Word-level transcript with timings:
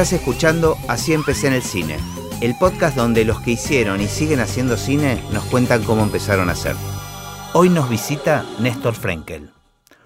Estás 0.00 0.18
escuchando 0.18 0.78
Así 0.88 1.12
empecé 1.12 1.48
en 1.48 1.52
el 1.52 1.60
cine, 1.60 1.98
el 2.40 2.56
podcast 2.56 2.96
donde 2.96 3.26
los 3.26 3.38
que 3.42 3.50
hicieron 3.50 4.00
y 4.00 4.08
siguen 4.08 4.40
haciendo 4.40 4.78
cine 4.78 5.22
nos 5.30 5.44
cuentan 5.44 5.84
cómo 5.84 6.02
empezaron 6.02 6.48
a 6.48 6.52
hacer. 6.52 6.74
Hoy 7.52 7.68
nos 7.68 7.90
visita 7.90 8.46
Néstor 8.60 8.94
Frenkel. 8.94 9.50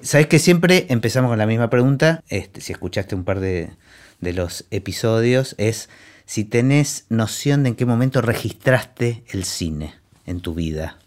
Sabes 0.01 0.27
que 0.27 0.41
siempre 0.41 0.87
empezamos 0.89 1.31
con 1.31 1.39
la 1.39 1.47
misma 1.47 1.71
pregunta, 1.71 2.25
este, 2.29 2.61
si 2.61 2.73
escuchaste 2.73 3.15
un 3.15 3.23
par 3.23 3.39
de, 3.39 3.71
de 4.19 4.33
los 4.33 4.67
episodios, 4.73 5.55
es 5.59 5.89
si 6.27 6.43
tenés 6.43 7.07
noción 7.09 7.63
de 7.63 7.69
en 7.69 7.75
qué 7.77 7.87
momento 7.87 8.21
registraste 8.21 9.23
el 9.29 9.45
cine 9.45 9.95
en 10.27 10.41
tu 10.41 10.55
vida. 10.55 10.99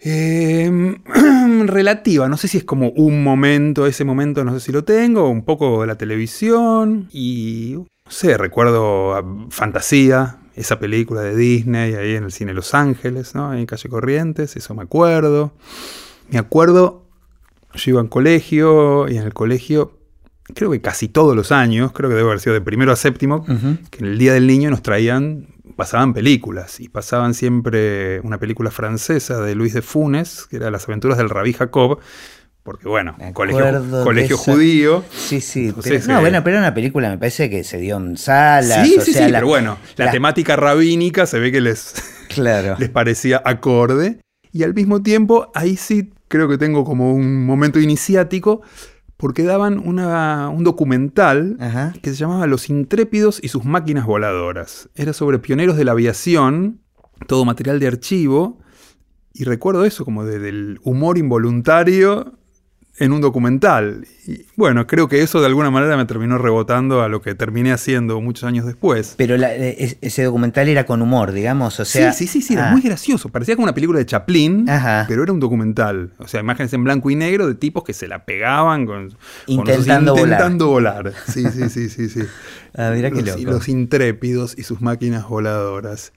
Eh, 0.00 0.70
relativa, 1.66 2.28
no 2.28 2.36
sé 2.36 2.48
si 2.48 2.58
es 2.58 2.64
como 2.64 2.90
un 2.90 3.22
momento, 3.24 3.86
ese 3.86 4.04
momento 4.04 4.44
no 4.44 4.52
sé 4.54 4.60
si 4.60 4.72
lo 4.72 4.84
tengo, 4.84 5.28
un 5.28 5.44
poco 5.44 5.80
de 5.80 5.86
la 5.86 5.96
televisión 5.96 7.08
y, 7.12 7.76
no 8.06 8.12
sé, 8.12 8.38
recuerdo 8.38 9.14
a 9.14 9.24
Fantasía, 9.50 10.38
esa 10.54 10.78
película 10.78 11.20
de 11.20 11.36
Disney 11.36 11.94
ahí 11.94 12.14
en 12.14 12.24
el 12.24 12.32
cine 12.32 12.54
Los 12.54 12.72
Ángeles, 12.72 13.34
¿no? 13.34 13.52
En 13.52 13.66
Calle 13.66 13.88
Corrientes, 13.88 14.56
eso 14.56 14.74
me 14.74 14.84
acuerdo. 14.84 15.52
Me 16.30 16.38
acuerdo, 16.38 17.04
yo 17.74 17.90
iba 17.90 18.00
en 18.00 18.08
colegio 18.08 19.08
y 19.08 19.16
en 19.16 19.24
el 19.24 19.34
colegio, 19.34 19.98
creo 20.54 20.70
que 20.70 20.80
casi 20.80 21.08
todos 21.08 21.36
los 21.36 21.52
años, 21.52 21.92
creo 21.92 22.08
que 22.08 22.16
debe 22.16 22.28
haber 22.28 22.40
sido 22.40 22.54
de 22.54 22.60
primero 22.60 22.92
a 22.92 22.96
séptimo, 22.96 23.44
que 23.90 23.98
en 23.98 24.06
el 24.06 24.18
Día 24.18 24.32
del 24.32 24.46
Niño 24.46 24.70
nos 24.70 24.82
traían 24.82 25.48
pasaban 25.76 26.14
películas 26.14 26.80
y 26.80 26.88
pasaban 26.88 27.34
siempre 27.34 28.20
una 28.20 28.38
película 28.38 28.70
francesa 28.70 29.40
de 29.42 29.54
Luis 29.54 29.74
de 29.74 29.82
Funes, 29.82 30.46
que 30.48 30.56
era 30.56 30.70
Las 30.70 30.88
aventuras 30.88 31.18
del 31.18 31.28
rabí 31.28 31.52
Jacob, 31.52 32.00
porque 32.66 32.86
bueno, 32.88 33.16
colegio, 33.32 34.36
judío. 34.36 35.02
Sí, 35.10 35.40
sí. 35.40 35.68
Entonces, 35.68 36.02
pero- 36.02 36.12
no, 36.12 36.18
eh, 36.18 36.20
bueno, 36.22 36.44
pero 36.44 36.56
era 36.58 36.66
una 36.66 36.74
película, 36.74 37.08
me 37.08 37.16
parece 37.16 37.48
que 37.48 37.64
se 37.64 37.78
dio 37.78 37.96
en 37.96 38.18
salas. 38.18 38.86
Sí, 38.86 38.96
o 38.98 39.00
sí, 39.00 39.12
sea, 39.14 39.24
sí, 39.26 39.32
la- 39.32 39.38
pero 39.38 39.48
bueno, 39.48 39.78
la, 39.96 40.04
la- 40.06 40.10
temática 40.10 40.56
rabínica 40.56 41.24
se 41.24 41.38
ve 41.38 41.50
que 41.50 41.62
les, 41.62 41.94
Claro. 42.28 42.76
les 42.78 42.90
parecía 42.90 43.40
acorde. 43.44 44.20
Y 44.52 44.62
al 44.64 44.74
mismo 44.74 45.02
tiempo, 45.02 45.50
ahí 45.54 45.76
sí 45.76 46.12
creo 46.28 46.48
que 46.48 46.58
tengo 46.58 46.84
como 46.84 47.12
un 47.14 47.46
momento 47.46 47.78
iniciático, 47.80 48.60
porque 49.16 49.44
daban 49.44 49.78
una- 49.78 50.48
un 50.50 50.62
documental 50.64 51.56
Ajá. 51.60 51.94
que 52.02 52.10
se 52.10 52.16
llamaba 52.16 52.46
Los 52.46 52.68
intrépidos 52.68 53.38
y 53.42 53.48
sus 53.48 53.64
máquinas 53.64 54.04
voladoras. 54.06 54.90
Era 54.94 55.12
sobre 55.14 55.38
pioneros 55.38 55.76
de 55.76 55.84
la 55.84 55.92
aviación, 55.92 56.80
todo 57.26 57.44
material 57.46 57.78
de 57.80 57.86
archivo, 57.86 58.58
y 59.32 59.44
recuerdo 59.44 59.84
eso 59.84 60.04
como 60.06 60.24
de- 60.24 60.38
del 60.38 60.78
humor 60.82 61.18
involuntario 61.18 62.38
en 62.98 63.12
un 63.12 63.20
documental. 63.20 64.06
Y 64.26 64.44
bueno, 64.56 64.86
creo 64.86 65.08
que 65.08 65.22
eso 65.22 65.40
de 65.40 65.46
alguna 65.46 65.70
manera 65.70 65.96
me 65.96 66.04
terminó 66.06 66.38
rebotando 66.38 67.02
a 67.02 67.08
lo 67.08 67.20
que 67.22 67.34
terminé 67.34 67.72
haciendo 67.72 68.20
muchos 68.20 68.44
años 68.44 68.64
después. 68.66 69.14
Pero 69.16 69.36
la- 69.36 69.54
e- 69.54 69.76
es- 69.84 69.96
ese 70.00 70.24
documental 70.24 70.68
era 70.68 70.84
con 70.86 71.02
humor, 71.02 71.32
digamos, 71.32 71.78
o 71.78 71.84
sea... 71.84 72.12
sí, 72.12 72.26
sí, 72.26 72.32
sí, 72.40 72.42
sí, 72.46 72.54
era 72.54 72.68
ah, 72.70 72.72
muy 72.72 72.80
gracioso. 72.80 73.28
Parecía 73.28 73.54
como 73.54 73.64
una 73.64 73.74
película 73.74 73.98
de 73.98 74.06
Chaplin, 74.06 74.68
Ajá. 74.68 75.04
pero 75.08 75.22
era 75.22 75.32
un 75.32 75.40
documental. 75.40 76.12
O 76.18 76.26
sea, 76.26 76.40
imágenes 76.40 76.72
en 76.72 76.84
blanco 76.84 77.10
y 77.10 77.16
negro 77.16 77.46
de 77.46 77.54
tipos 77.54 77.84
que 77.84 77.92
se 77.92 78.08
la 78.08 78.24
pegaban 78.24 78.86
con, 78.86 79.10
con 79.10 79.18
Intentando 79.46 80.14
esos- 80.14 80.24
intentando 80.26 80.68
volar. 80.68 81.12
Sí, 81.28 81.44
sí, 81.50 81.68
sí, 81.68 81.88
sí, 81.88 82.08
sí. 82.08 82.20
Ah, 82.78 82.92
qué 82.94 83.08
los, 83.10 83.26
loco. 83.40 83.50
los 83.52 83.68
intrépidos 83.70 84.54
y 84.58 84.62
sus 84.62 84.82
máquinas 84.82 85.26
voladoras. 85.26 86.12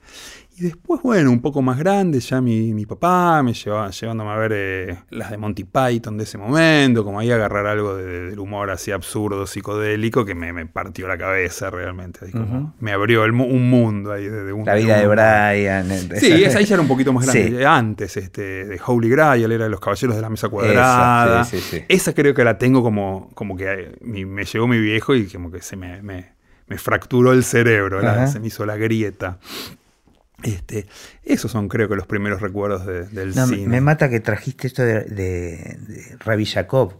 Y 0.60 0.64
después, 0.64 1.00
bueno, 1.02 1.30
un 1.30 1.40
poco 1.40 1.62
más 1.62 1.78
grande, 1.78 2.20
ya 2.20 2.42
mi, 2.42 2.74
mi 2.74 2.84
papá 2.84 3.42
me 3.42 3.54
llevaba 3.54 3.88
llevándome 3.90 4.30
a 4.30 4.36
ver 4.36 4.52
eh, 4.54 4.98
las 5.08 5.30
de 5.30 5.38
Monty 5.38 5.64
Python 5.64 6.18
de 6.18 6.24
ese 6.24 6.36
momento, 6.36 7.02
como 7.02 7.18
ahí 7.18 7.30
agarrar 7.30 7.66
algo 7.66 7.96
de- 7.96 8.28
del 8.28 8.38
humor 8.38 8.68
así 8.70 8.90
absurdo, 8.92 9.46
psicodélico, 9.46 10.26
que 10.26 10.34
me, 10.34 10.52
me 10.52 10.66
partió 10.66 11.08
la 11.08 11.16
cabeza 11.16 11.70
realmente. 11.70 12.20
Así 12.24 12.32
como 12.32 12.58
Ujú. 12.58 12.72
Me 12.78 12.92
abrió 12.92 13.24
el 13.24 13.30
un 13.32 13.70
mundo 13.70 14.12
ahí 14.12 14.24
de, 14.28 14.44
de 14.44 14.52
un 14.52 14.66
La 14.66 14.74
vida 14.74 14.98
de 14.98 15.06
Brian. 15.08 15.90
eh, 15.90 16.20
Sí, 16.20 16.44
esa- 16.44 16.58
ahí 16.58 16.66
ya 16.66 16.74
era 16.74 16.82
un 16.82 16.88
poquito 16.88 17.10
más 17.14 17.24
grande. 17.24 17.56
Sí. 17.58 17.64
Antes, 17.64 18.16
este, 18.18 18.66
de 18.66 18.80
Holy 18.84 19.08
Grail, 19.08 19.50
era 19.50 19.64
de 19.64 19.70
los 19.70 19.80
Caballeros 19.80 20.14
de 20.14 20.20
la 20.20 20.28
Mesa 20.28 20.50
Cuadrada. 20.50 21.42
Esa, 21.42 21.50
sí, 21.50 21.58
sí, 21.58 21.78
sí. 21.78 21.84
Esa 21.88 22.12
creo 22.12 22.34
que 22.34 22.44
la 22.44 22.58
tengo 22.58 22.82
como, 22.82 23.30
como 23.32 23.56
que 23.56 23.64
eh, 23.72 23.92
mi- 24.02 24.26
me 24.26 24.44
llegó 24.44 24.68
mi 24.68 24.78
viejo 24.78 25.14
y 25.14 25.26
como 25.26 25.50
que 25.50 25.62
se 25.62 25.76
me, 25.76 26.02
me- 26.02 26.32
me 26.66 26.76
fracturó 26.76 27.32
el 27.32 27.44
cerebro, 27.44 28.02
la- 28.02 28.26
se 28.26 28.38
me 28.40 28.48
hizo 28.48 28.66
la 28.66 28.76
grieta. 28.76 29.38
Este, 30.42 30.86
esos 31.22 31.50
son 31.50 31.68
creo 31.68 31.88
que 31.88 31.96
los 31.96 32.06
primeros 32.06 32.40
recuerdos 32.40 32.86
de- 32.86 33.06
del 33.06 33.34
No, 33.34 33.46
cine. 33.46 33.66
me 33.66 33.80
mata 33.80 34.08
que 34.08 34.20
trajiste 34.20 34.66
esto 34.66 34.82
de, 34.82 35.04
de, 35.04 36.46
Jacob. 36.46 36.94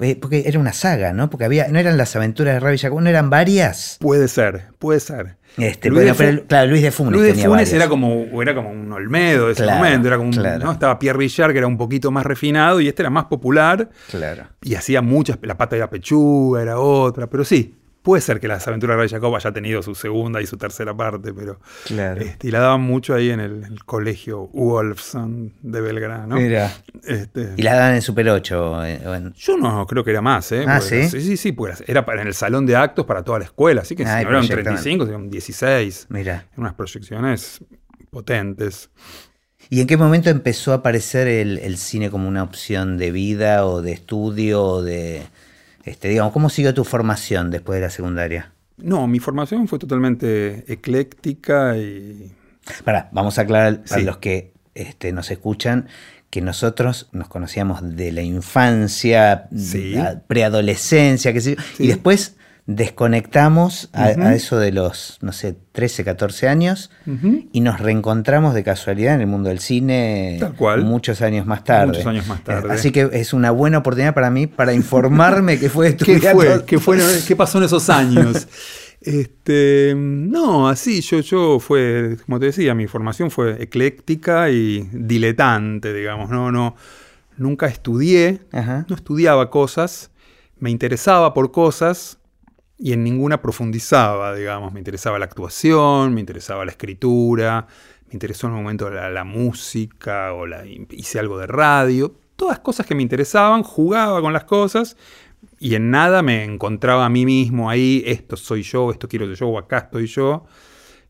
Eh, 0.00 0.14
Porque 0.14 0.44
era 0.46 0.60
una 0.60 0.72
saga, 0.72 1.12
¿no? 1.12 1.28
Porque 1.28 1.44
había, 1.44 1.66
no 1.68 1.78
eran 1.80 1.96
las 1.98 2.14
aventuras 2.14 2.54
de 2.54 2.60
Rabbi 2.60 2.78
Jacob, 2.78 3.00
no 3.00 3.10
eran 3.10 3.30
varias. 3.30 3.96
Puede 4.00 4.28
ser, 4.28 4.66
puede 4.78 5.00
ser. 5.00 5.36
Este, 5.56 5.90
Luis 5.90 6.12
pero, 6.16 6.46
claro, 6.46 6.70
Luis 6.70 6.82
de 6.82 6.92
Funes. 6.92 7.12
Luis 7.14 7.24
de 7.24 7.30
tenía 7.32 7.46
Funes 7.48 7.66
varias. 7.68 7.72
era 7.72 7.88
como, 7.88 8.40
era 8.40 8.54
como 8.54 8.70
un 8.70 8.92
Olmedo 8.92 9.46
de 9.46 9.54
ese 9.54 9.64
Claro, 9.64 9.78
momento, 9.78 10.06
era 10.06 10.16
como 10.16 10.28
un- 10.28 10.36
claro. 10.36 10.64
¿no? 10.66 10.70
Estaba 10.72 11.00
Pierre 11.00 11.18
Richard, 11.18 11.50
que 11.50 11.58
era 11.58 11.66
un 11.66 11.76
poquito 11.76 12.12
más 12.12 12.24
refinado, 12.24 12.80
y 12.80 12.86
este 12.86 13.02
era 13.02 13.10
más 13.10 13.24
popular. 13.24 13.88
Claro. 14.08 14.44
Y 14.62 14.76
hacía 14.76 15.02
muchas, 15.02 15.36
la 15.42 15.56
pata 15.56 15.74
de 15.74 15.80
la 15.80 15.90
pechuga 15.90 16.62
era 16.62 16.78
otra, 16.78 17.26
pero 17.26 17.44
sí, 17.44 17.74
puede 18.02 18.22
ser 18.22 18.40
que 18.40 18.48
las 18.48 18.66
aventuras 18.66 18.94
de 18.96 19.02
Ray 19.02 19.08
Jacob 19.10 19.34
haya 19.36 19.52
tenido 19.52 19.82
su 19.82 19.94
segunda 19.94 20.40
y 20.40 20.46
su 20.46 20.56
tercera 20.56 20.96
parte, 20.96 21.34
pero... 21.34 21.60
Claro. 21.86 22.20
este, 22.20 22.48
y 22.48 22.50
la 22.50 22.60
daban 22.60 22.80
mucho 22.80 23.14
ahí 23.14 23.30
en 23.30 23.40
el, 23.40 23.64
el 23.64 23.84
colegio 23.84 24.48
Wolfson 24.54 25.52
de 25.62 25.80
Belgrano. 25.80 26.36
Mira. 26.36 26.72
Este, 27.04 27.54
Y 27.56 27.62
la 27.62 27.74
daban 27.74 27.94
en 27.96 28.02
Super 28.02 28.28
8. 28.30 28.84
eh, 28.86 29.00
en- 29.04 29.32
yo 29.34 29.56
no 29.58 29.86
creo 29.86 30.04
que 30.04 30.10
era 30.12 30.20
más, 30.22 30.50
¿eh? 30.52 30.64
Ah, 30.66 30.78
Porque- 30.80 31.08
¿sí? 31.08 31.20
Sí, 31.20 31.36
sí, 31.36 31.52
porque 31.52 31.84
era 31.86 32.06
para, 32.06 32.22
en 32.22 32.28
el 32.28 32.34
salón 32.34 32.64
de 32.66 32.76
actos 32.76 33.04
para 33.04 33.22
toda 33.22 33.40
la 33.40 33.44
escuela, 33.44 33.82
así 33.82 33.94
que 33.94 34.04
Ah, 34.06 34.16
y 34.16 34.18
si 34.20 34.24
no 34.24 34.30
eran 34.30 34.46
proyectaban. 34.46 34.82
35, 34.82 35.06
eran 35.06 35.30
16. 35.30 36.06
Mira. 36.08 36.32
Eran 36.34 36.46
unas 36.56 36.74
proyecciones 36.74 37.62
potentes. 38.10 38.90
¿Y 39.70 39.80
en 39.82 39.86
qué 39.86 39.96
momento 39.98 40.30
empezó 40.30 40.72
a 40.72 40.76
aparecer 40.76 41.28
el, 41.28 41.58
el 41.58 41.76
cine 41.76 42.10
como 42.10 42.26
una 42.26 42.42
opción 42.42 42.96
de 42.96 43.10
vida 43.10 43.66
o 43.66 43.82
de 43.82 43.92
estudio 43.92 44.62
o 44.64 44.82
de... 44.82 45.22
Este, 45.88 46.08
digamos, 46.08 46.32
¿cómo 46.32 46.50
siguió 46.50 46.74
tu 46.74 46.84
formación 46.84 47.50
después 47.50 47.76
de 47.80 47.86
la 47.86 47.90
secundaria? 47.90 48.52
No, 48.76 49.06
mi 49.08 49.18
formación 49.18 49.66
fue 49.68 49.78
totalmente 49.78 50.64
ecléctica 50.72 51.76
y 51.76 52.32
Pará, 52.84 53.08
vamos 53.12 53.38
a 53.38 53.42
aclarar 53.42 53.82
para 53.84 54.00
Sí. 54.00 54.06
los 54.06 54.18
que 54.18 54.52
este, 54.74 55.12
nos 55.12 55.30
escuchan 55.30 55.88
que 56.30 56.42
nosotros 56.42 57.08
nos 57.12 57.28
conocíamos 57.28 57.96
de 57.96 58.12
la 58.12 58.20
infancia, 58.22 59.48
Sí. 59.56 59.94
preadolescencia, 60.26 61.32
qué 61.32 61.40
sé 61.40 61.56
yo, 61.56 61.62
Sí. 61.76 61.84
y 61.84 61.86
después 61.88 62.36
desconectamos 62.68 63.88
a, 63.94 64.10
eso 64.34 64.58
de 64.58 64.72
los, 64.72 65.16
no 65.22 65.32
sé, 65.32 65.56
13, 65.72 66.04
14 66.04 66.48
años 66.48 66.90
y 67.50 67.62
nos 67.62 67.80
reencontramos 67.80 68.52
de 68.52 68.62
casualidad 68.62 69.14
en 69.14 69.22
el 69.22 69.26
mundo 69.26 69.48
del 69.48 69.58
cine 69.58 70.36
Tal 70.38 70.54
cual. 70.54 70.84
muchos 70.84 71.22
años 71.22 71.46
más 71.46 71.64
tarde. 71.64 71.86
Muchos 71.86 72.06
años 72.06 72.26
más 72.26 72.44
tarde. 72.44 72.70
Así 72.70 72.92
que 72.92 73.08
es 73.10 73.32
una 73.32 73.52
buena 73.52 73.78
oportunidad 73.78 74.12
para 74.12 74.30
mí 74.30 74.46
para 74.46 74.74
informarme 74.74 75.56
fue 75.70 75.96
¿Qué 75.96 76.20
fue? 76.20 76.64
¿Qué, 76.66 76.78
fue? 76.78 76.98
¿Qué 77.26 77.34
pasó 77.34 77.56
en 77.56 77.64
esos 77.64 77.88
años? 77.90 78.46
Este, 79.00 79.94
no, 79.96 80.68
así, 80.68 81.02
yo, 81.02 81.20
yo 81.20 81.60
fue, 81.60 82.16
como 82.26 82.40
te 82.40 82.46
decía, 82.46 82.74
mi 82.74 82.88
formación 82.88 83.30
fue 83.30 83.62
ecléctica 83.62 84.50
y 84.50 84.88
diletante, 84.92 85.94
digamos, 85.94 86.30
no, 86.30 86.50
no, 86.50 86.74
nunca 87.36 87.68
estudié, 87.68 88.40
Ajá. 88.50 88.86
no 88.88 88.96
estudiaba 88.96 89.50
cosas, 89.50 90.10
me 90.58 90.70
interesaba 90.70 91.32
por 91.32 91.52
cosas 91.52 92.18
y 92.78 92.92
en 92.92 93.02
ninguna 93.02 93.42
profundizaba, 93.42 94.34
digamos, 94.34 94.72
me 94.72 94.80
interesaba 94.80 95.18
la 95.18 95.24
actuación, 95.24 96.14
me 96.14 96.20
interesaba 96.20 96.64
la 96.64 96.70
escritura, 96.70 97.66
me 98.06 98.12
interesó 98.12 98.46
en 98.46 98.54
un 98.54 98.62
momento 98.62 98.88
la, 98.88 99.10
la 99.10 99.24
música 99.24 100.32
o 100.32 100.46
la, 100.46 100.64
hice 100.66 101.18
algo 101.18 101.38
de 101.38 101.46
radio, 101.46 102.14
todas 102.36 102.60
cosas 102.60 102.86
que 102.86 102.94
me 102.94 103.02
interesaban, 103.02 103.62
jugaba 103.62 104.20
con 104.20 104.32
las 104.32 104.44
cosas 104.44 104.96
y 105.58 105.74
en 105.74 105.90
nada 105.90 106.22
me 106.22 106.44
encontraba 106.44 107.04
a 107.04 107.08
mí 107.08 107.26
mismo 107.26 107.68
ahí, 107.68 108.02
esto 108.06 108.36
soy 108.36 108.62
yo, 108.62 108.92
esto 108.92 109.08
quiero 109.08 109.26
yo, 109.32 109.48
o 109.48 109.58
acá 109.58 109.78
estoy 109.78 110.06
yo. 110.06 110.44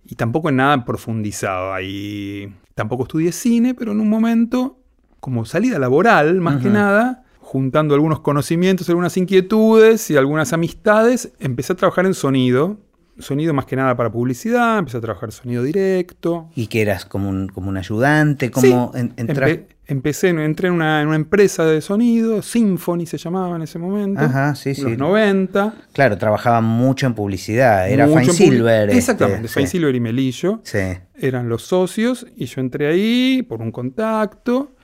Y 0.07 0.15
tampoco 0.15 0.49
en 0.49 0.57
nada 0.57 0.85
profundizaba. 0.87 1.83
Y 1.83 2.55
tampoco 2.75 3.03
estudié 3.03 3.31
cine, 3.33 3.75
pero 3.75 3.93
en 3.93 4.01
un 4.01 4.09
momento, 4.09 4.79
como 5.21 5.45
salida 5.45 5.79
laboral, 5.79 6.41
más 6.41 6.63
que 6.63 6.71
nada, 6.71 7.25
juntando 7.49 7.95
algunos 7.95 8.21
conocimientos, 8.21 8.89
algunas 8.91 9.17
inquietudes 9.17 10.11
y 10.11 10.17
algunas 10.19 10.53
amistades, 10.53 11.33
empecé 11.41 11.73
a 11.73 11.77
trabajar 11.77 12.05
en 12.05 12.13
sonido. 12.13 12.77
Sonido 13.19 13.53
más 13.55 13.65
que 13.65 13.75
nada 13.75 13.97
para 13.97 14.13
publicidad, 14.13 14.79
empecé 14.79 14.99
a 14.99 15.01
trabajar 15.01 15.33
sonido 15.33 15.63
directo. 15.65 16.51
Y 16.55 16.67
que 16.69 16.83
eras 16.83 17.05
como 17.05 17.29
un, 17.31 17.49
como 17.49 17.69
un 17.71 17.77
ayudante, 17.79 18.51
como 18.53 18.93
Sí, 18.93 18.99
en- 19.01 19.13
entras- 19.17 19.49
empe- 19.51 19.67
empecé, 19.87 20.29
en- 20.29 20.39
entré 20.39 20.69
en 20.69 20.75
una, 20.75 21.01
en 21.03 21.09
una 21.09 21.17
empresa 21.17 21.65
de 21.65 21.81
sonido, 21.81 22.43
Symphony 22.43 23.07
se 23.07 23.17
llamaba 23.19 23.57
en 23.57 23.63
ese 23.63 23.79
momento. 23.81 24.21
Ajá, 24.21 24.55
sí, 24.55 24.69
en 24.69 24.75
sí. 24.77 24.83
los 24.83 24.99
90. 24.99 25.75
Claro, 25.95 26.17
trabajaba 26.17 26.61
mucho 26.61 27.07
en 27.07 27.15
publicidad, 27.15 27.91
era 27.91 28.07
Mucho 28.07 28.21
Fine 28.33 28.33
Silver. 28.35 28.89
este, 28.91 28.99
Exactamente, 28.99 29.49
Fine 29.49 29.67
sí. 29.67 29.71
Silver 29.79 29.95
y 29.97 30.01
Melillo 30.01 30.61
Sí. 30.63 30.79
eran 31.17 31.49
los 31.49 31.63
socios 31.63 32.25
y 32.37 32.45
yo 32.45 32.61
entré 32.61 32.87
ahí 32.87 33.43
por 33.49 33.63
un 33.63 33.73
contacto 33.73 34.77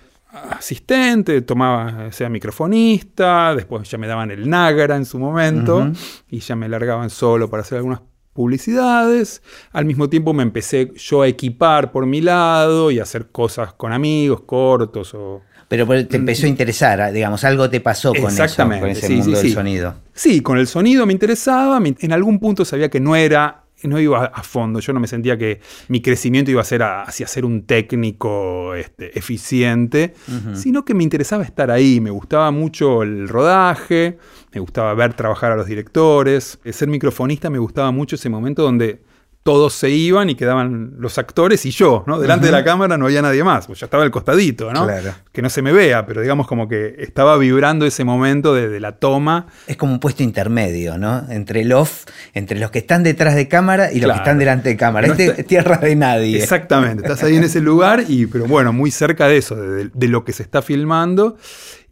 asistente, 0.51 1.41
tomaba, 1.43 2.11
sea 2.13 2.29
microfonista, 2.29 3.55
después 3.55 3.89
ya 3.89 3.99
me 3.99 4.07
daban 4.07 4.31
el 4.31 4.49
nágara 4.49 4.97
en 4.97 5.05
su 5.05 5.19
momento 5.19 5.91
y 6.29 6.41
ya 6.41 6.57
me 6.57 6.69
largaban 6.69 7.11
solo 7.11 7.49
para 7.49 7.63
hacer 7.63 7.79
algunas 7.79 8.01
publicidades. 8.33 9.43
Al 9.73 9.85
mismo 9.85 10.09
tiempo 10.09 10.35
me 10.35 10.43
empecé 10.43 10.93
yo 10.97 11.23
a 11.23 11.29
equipar 11.29 11.93
por 11.93 12.07
mi 12.07 12.21
lado 12.21 12.91
y 12.91 12.99
a 12.99 13.05
hacer 13.05 13.29
cosas 13.29 13.73
con 13.75 13.93
amigos, 13.93 14.43
cortos 14.43 15.15
o... 15.15 15.43
Pero 15.67 15.87
te 16.07 16.17
empezó 16.17 16.45
a 16.47 16.49
interesar, 16.51 17.11
digamos, 17.11 17.43
algo 17.43 17.71
te 17.71 17.81
pasó 17.81 18.13
con 18.13 18.31
eso, 18.31 18.65
con 18.65 18.89
ese 18.89 19.09
mundo 19.09 19.41
del 19.41 19.53
sonido. 19.53 19.95
Sí, 20.13 20.43
con 20.43 20.59
el 20.59 20.67
sonido 20.67 21.07
me 21.07 21.13
interesaba, 21.13 21.81
en 21.83 22.13
algún 22.13 22.39
punto 22.39 22.65
sabía 22.65 22.91
que 22.91 23.01
no 23.01 23.17
era 23.17 23.64
no 23.89 23.99
iba 24.01 24.25
a 24.27 24.43
fondo, 24.43 24.81
yo 24.81 24.93
no 24.93 25.01
me 25.01 25.07
sentía 25.07 25.37
que 25.37 25.61
mi 25.89 26.01
crecimiento 26.01 26.51
iba 26.51 26.61
a 26.61 26.65
ser 26.65 26.83
hacia 26.83 27.27
ser 27.27 27.45
un 27.45 27.67
técnico 27.67 28.75
este, 28.75 29.19
eficiente, 29.19 30.15
sino 30.55 30.85
que 30.85 30.95
me 30.95 31.03
interesaba 31.03 31.45
estar 31.45 31.71
ahí, 31.71 32.01
me 32.01 32.11
gustaba 32.11 32.51
mucho 32.51 33.03
el 33.03 33.29
rodaje, 33.29 34.19
me 34.53 34.61
gustaba 34.61 34.95
ver 34.95 35.15
trabajar 35.15 35.53
a 35.53 35.57
los 35.57 35.67
directores, 35.67 36.59
ser 36.65 36.89
microfonista 36.89 37.51
me 37.51 37.59
gustaba 37.59 37.91
mucho 37.91 38.17
ese 38.17 38.29
momento 38.29 38.63
donde 38.63 39.03
todos 39.45 39.75
se 39.75 39.91
iban 39.91 40.31
y 40.31 40.37
quedaban 40.37 40.95
los 40.99 41.19
actores 41.19 41.67
y 41.67 41.71
yo, 41.71 42.03
¿no? 42.07 42.19
Delante 42.19 42.47
de 42.47 42.53
la 42.53 42.65
cámara 42.65 42.97
no 42.97 43.05
había 43.05 43.21
nadie 43.21 43.45
más, 43.45 43.67
pues 43.67 43.79
ya 43.79 43.85
estaba 43.85 44.03
el 44.03 44.11
costadito, 44.11 44.73
¿no? 44.73 44.87
Claro. 44.87 45.15
Que 45.33 45.43
no 45.43 45.51
se 45.51 45.61
me 45.61 45.71
vea, 45.71 46.07
pero 46.07 46.23
digamos 46.23 46.47
como 46.47 46.67
que 46.67 46.97
estaba 46.99 47.37
vibrando 47.37 47.85
ese 47.85 48.05
momento 48.05 48.55
de, 48.55 48.81
la 48.81 48.93
toma. 48.93 49.49
Es 49.67 49.77
como 49.77 49.93
un 49.93 50.01
puesto 50.01 50.23
intermedio, 50.23 50.97
¿no? 50.97 51.27
Entre 51.29 51.61
el 51.61 51.75
off, 51.75 52.07
entre 52.33 52.59
los 52.59 52.71
que 52.71 52.79
están 52.79 53.03
detrás 53.03 53.35
de 53.35 53.47
cámara 53.47 53.93
y 53.93 54.01
los 54.01 54.13
que 54.13 54.17
están 54.17 54.39
delante 54.39 54.71
de 54.71 54.77
cámara. 54.79 55.09
es 55.09 55.47
tierra 55.47 55.77
de 55.77 55.95
nadie. 55.95 56.39
Exactamente, 56.39 57.03
estás 57.03 57.23
ahí 57.23 57.37
en 57.37 57.45
ese 57.45 57.61
lugar 57.61 58.03
y, 58.09 58.25
pero 58.25 58.47
bueno, 58.47 58.73
muy 58.73 58.91
cerca 58.91 59.29
de 59.29 59.37
eso, 59.37 59.57
de 59.57 60.09
lo 60.09 60.25
que 60.25 60.33
se 60.33 60.43
está 60.43 60.63
filmando. 60.63 61.37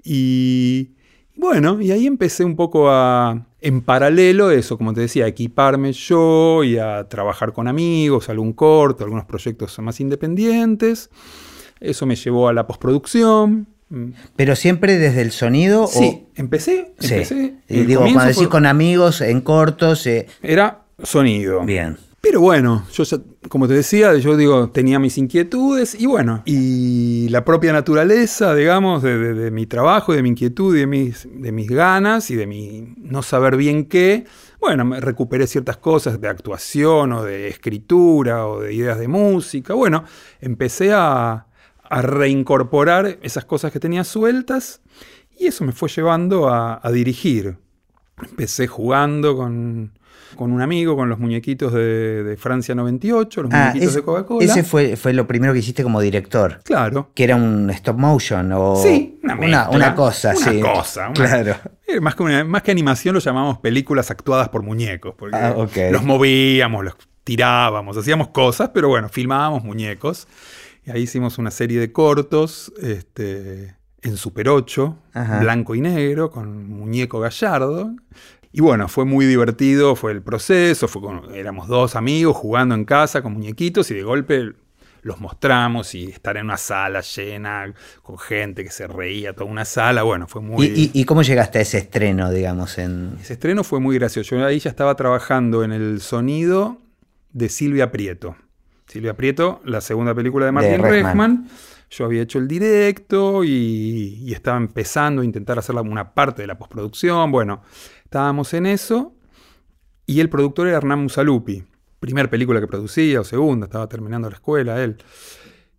Y 0.03 0.93
bueno, 1.37 1.83
y 1.83 1.93
ahí 1.93 2.07
empecé 2.07 2.45
un 2.45 2.57
poco 2.57 2.91
a, 2.91 3.47
en 3.63 3.81
paralelo, 3.81 4.51
eso, 4.51 4.77
como 4.77 4.93
te 4.93 5.01
decía, 5.01 5.27
equiparme 5.27 5.93
yo 5.93 6.65
y 6.65 6.79
a 6.79 7.09
trabajar 7.09 7.53
con 7.53 7.69
amigos, 7.69 8.29
algún 8.29 8.53
corto, 8.53 9.05
algunos 9.05 9.25
proyectos 9.25 9.79
más 9.79 10.01
independientes. 10.01 11.11
Eso 11.81 12.05
me 12.07 12.17
llevó 12.17 12.49
a 12.49 12.53
la 12.53 12.67
postproducción. 12.67 13.69
¿Pero 14.37 14.57
siempre 14.57 14.97
desde 14.97 15.21
el 15.21 15.33
sonido? 15.33 15.87
Sí, 15.87 16.27
empecé. 16.35 16.95
empecé 17.01 17.25
sí. 17.27 17.59
Digo, 17.69 18.01
cuando 18.01 18.25
decís 18.25 18.49
con 18.49 18.65
amigos, 18.65 19.21
en 19.21 19.43
cortos. 19.43 20.07
Eh, 20.07 20.27
Era 20.43 20.85
sonido. 21.03 21.61
Bien. 21.65 21.99
Pero 22.23 22.41
bueno, 22.41 22.87
yo 22.93 23.03
como 23.49 23.67
te 23.67 23.75
decía, 23.75 24.15
yo 24.15 24.37
digo, 24.37 24.71
tenía 24.71 25.01
mis 25.01 25.19
inquietudes 25.19 26.01
y 26.01 26.07
bueno, 26.07 26.45
y 26.45 27.29
la 27.31 27.45
propia 27.45 27.73
naturaleza, 27.73 28.55
digamos, 28.55 29.03
de, 29.03 29.51
mi 29.51 29.67
trabajo, 29.67 30.13
de 30.13 30.23
mi 30.23 30.29
inquietud 30.29 30.73
de 30.73 30.87
mis, 30.87 31.27
de 31.29 31.51
mis 31.51 31.69
ganas 31.69 32.31
y 32.31 32.37
de 32.37 32.47
mi 32.47 32.95
no 32.97 33.25
saber 33.25 33.57
bien 33.57 33.87
qué, 33.87 34.25
bueno, 34.61 34.85
me 34.85 35.01
recuperé 35.01 35.49
ciertas 35.49 35.79
cosas 35.79 36.21
de 36.21 36.29
actuación 36.29 37.13
o 37.13 37.25
de 37.25 37.49
escritura 37.49 38.47
o 38.47 38.61
de 38.61 38.73
ideas 38.73 39.01
de 39.01 39.09
música. 39.09 39.75
Bueno, 39.75 40.05
empecé 40.41 40.93
a, 40.93 41.49
a 41.83 42.03
reincorporar 42.03 43.19
esas 43.23 43.45
cosas 43.47 43.73
que 43.73 43.81
tenía 43.81 44.05
sueltas 44.05 44.81
y 45.37 45.49
eso 45.49 45.65
me 45.65 45.73
fue 45.73 45.89
llevando 45.89 46.49
a 46.49 46.89
dirigir. 46.93 47.59
Empecé 48.17 48.69
jugando 48.69 49.37
con 49.37 49.91
con 50.35 50.53
un 50.53 50.63
amigo, 50.63 50.97
con 50.97 51.09
los 51.09 51.19
muñequitos 51.19 51.73
de, 51.73 52.37
Francia 52.39 52.75
98, 52.75 53.43
los 53.43 53.53
ah, 53.53 53.69
muñequitos 53.69 53.95
de 53.95 54.03
Coca-Cola. 54.03 54.45
Ese 54.45 54.65
fue, 54.65 54.97
fue 54.97 55.13
lo 55.13 55.27
primero 55.27 55.53
que 55.53 55.61
hiciste 55.61 55.83
como 55.83 56.01
director. 56.01 56.61
Claro. 56.65 57.11
Que 57.15 57.25
era 57.25 57.37
un 57.37 57.71
stop 57.71 57.99
motion 57.99 58.53
o. 58.53 58.77
Sí, 58.77 59.19
una, 59.23 59.35
una, 59.35 59.71
una 59.71 59.95
cosa, 59.95 60.35
una 60.37 60.73
cosa, 60.75 61.13
claro. 61.13 61.57
Eh, 61.87 62.01
más 62.01 62.15
que, 62.15 62.45
más 62.45 62.63
que 62.63 62.71
animación 62.71 63.15
lo 63.15 63.21
llamamos 63.21 63.59
películas 63.59 64.11
actuadas 64.11 64.49
por 64.49 64.63
muñecos. 64.63 65.15
Porque 65.17 65.37
ah, 65.37 65.55
los 65.91 66.03
movíamos, 66.05 66.85
los 66.85 66.95
tirábamos, 67.25 67.97
hacíamos 67.97 68.29
cosas, 68.29 68.71
pero 68.73 68.89
bueno, 68.89 69.09
filmábamos 69.09 69.65
muñecos. 69.65 70.27
Y 70.85 70.91
ahí 70.91 71.03
hicimos 71.03 71.39
una 71.39 71.51
serie 71.51 71.79
de 71.79 71.93
cortos. 71.93 72.73
Este, 72.81 73.77
en 74.03 74.17
Super 74.17 74.49
8, 74.49 74.99
blanco 75.41 75.75
y 75.75 75.81
negro, 75.81 76.31
con 76.31 76.69
muñeco 76.69 77.21
gallardo. 77.21 77.95
Y 78.53 78.61
bueno, 78.61 78.89
fue 78.89 79.05
muy 79.05 79.25
divertido, 79.25 79.97
fue 79.97 80.13
el 80.13 80.23
proceso, 80.23 80.87
fue 80.87 81.03
éramos 81.35 81.69
dos 81.69 81.97
amigos 81.97 82.37
jugando 82.37 82.75
en 82.75 82.85
casa 82.85 83.23
con 83.23 83.33
muñequitos 83.33 83.91
y 83.91 83.95
de 83.95 84.03
golpe 84.03 84.53
los 85.03 85.21
mostramos 85.21 85.95
y 85.95 86.05
estar 86.05 86.37
en 86.37 86.45
una 86.45 86.57
sala 86.57 87.01
llena 87.01 87.75
con 88.03 88.19
gente 88.19 88.63
que 88.63 88.71
se 88.71 88.87
reía, 88.87 89.33
toda 89.33 89.51
una 89.51 89.65
sala, 89.65 90.05
bueno, 90.05 90.29
fue 90.29 90.41
muy... 90.41 90.67
¿Y, 90.67 90.91
y, 90.95 91.05
cómo 91.05 91.23
llegaste 91.23 91.59
a 91.59 91.63
ese 91.63 91.79
estreno, 91.79 92.31
digamos? 92.31 92.79
En... 92.79 93.17
Ese 93.21 93.33
estreno 93.33 93.65
fue 93.65 93.81
muy 93.81 93.99
gracioso. 93.99 94.37
Yo 94.37 94.47
ahí 94.47 94.61
ya 94.61 94.71
estaba 94.71 94.95
trabajando 94.95 95.65
en 95.65 95.73
el 95.73 96.01
sonido 96.01 96.79
de 97.33 97.49
Silvia 97.49 97.91
Prieto. 97.91 98.37
Silvia 98.87 99.15
Prieto, 99.15 99.61
la 99.65 99.81
segunda 99.81 100.15
película 100.15 100.47
de 100.47 100.53
Martin 100.53 100.83
Rechman. 100.83 101.49
Yo 101.91 102.07
había 102.07 102.23
hecho 102.23 102.39
el 102.39 102.49
directo 102.49 103.45
y, 103.45 104.21
y, 104.23 104.33
estaba 104.33 104.57
empezando 104.57 105.23
a 105.23 105.25
intentar 105.25 105.59
hacer 105.59 105.75
una 105.75 106.15
parte 106.15 106.43
de 106.43 106.49
la 106.49 106.57
postproducción. 106.57 107.31
Bueno, 107.31 107.63
Estábamos 108.13 108.53
en 108.53 108.67
eso 108.67 109.15
y 110.05 110.21
el 110.21 110.29
productor 110.29 110.69
era 110.69 110.77
Hernán 110.77 111.05
Musalupi. 111.05 111.65
Primer 111.99 112.29
película 112.29 112.61
que 112.61 112.67
producía 112.67 113.23
o 113.23 113.25
segunda, 113.25 113.65
estaba 113.65 113.89
terminando 113.89 114.29
la 114.29 114.37
escuela 114.37 114.85
él. 114.85 114.99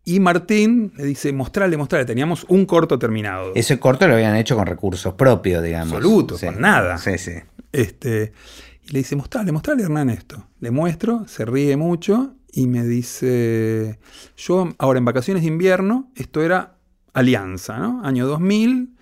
Y 0.03 0.19
Martín 0.19 0.91
le 0.97 1.03
dice, 1.03 1.31
mostrale, 1.31 1.77
mostrale, 1.77 2.05
teníamos 2.05 2.43
un 2.49 2.65
corto 2.65 2.97
terminado. 2.97 3.51
Ese 3.53 3.79
corto 3.79 4.07
lo 4.07 4.15
habían 4.15 4.35
hecho 4.35 4.55
con 4.55 4.65
recursos 4.65 5.13
propios, 5.13 5.61
digamos. 5.61 5.93
Absoluto, 5.93 6.35
con 6.43 6.59
nada. 6.59 6.97
Sí, 6.97 7.19
sí. 7.19 7.33
Este, 7.71 8.33
y 8.81 8.93
le 8.93 8.97
dice, 8.97 9.15
mostrale, 9.15 9.51
mostrale 9.51 9.83
Hernán 9.83 10.09
esto. 10.09 10.47
Le 10.59 10.71
muestro, 10.71 11.27
se 11.27 11.45
ríe 11.45 11.77
mucho 11.77 12.33
y 12.51 12.65
me 12.65 12.83
dice, 12.83 13.99
yo 14.37 14.69
ahora 14.79 14.97
en 14.97 15.05
vacaciones 15.05 15.43
de 15.43 15.49
invierno, 15.49 16.09
esto 16.15 16.41
era 16.41 16.77
Alianza, 17.13 17.77
¿no? 17.77 18.01
Año 18.03 18.25
2000, 18.25 18.95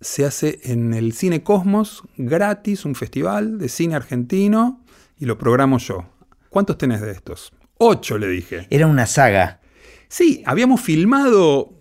se 0.00 0.24
hace 0.24 0.60
en 0.64 0.94
el 0.94 1.12
Cine 1.12 1.42
Cosmos, 1.42 2.02
gratis, 2.16 2.84
un 2.84 2.94
festival 2.94 3.58
de 3.58 3.68
cine 3.68 3.94
argentino, 3.94 4.82
y 5.18 5.26
lo 5.26 5.36
programo 5.36 5.78
yo. 5.78 6.06
¿Cuántos 6.48 6.78
tenés 6.78 7.00
de 7.00 7.12
estos? 7.12 7.52
Ocho, 7.78 8.18
le 8.18 8.28
dije. 8.28 8.66
Era 8.70 8.86
una 8.86 9.06
saga. 9.06 9.60
Sí, 10.08 10.42
habíamos 10.46 10.80
filmado 10.80 11.72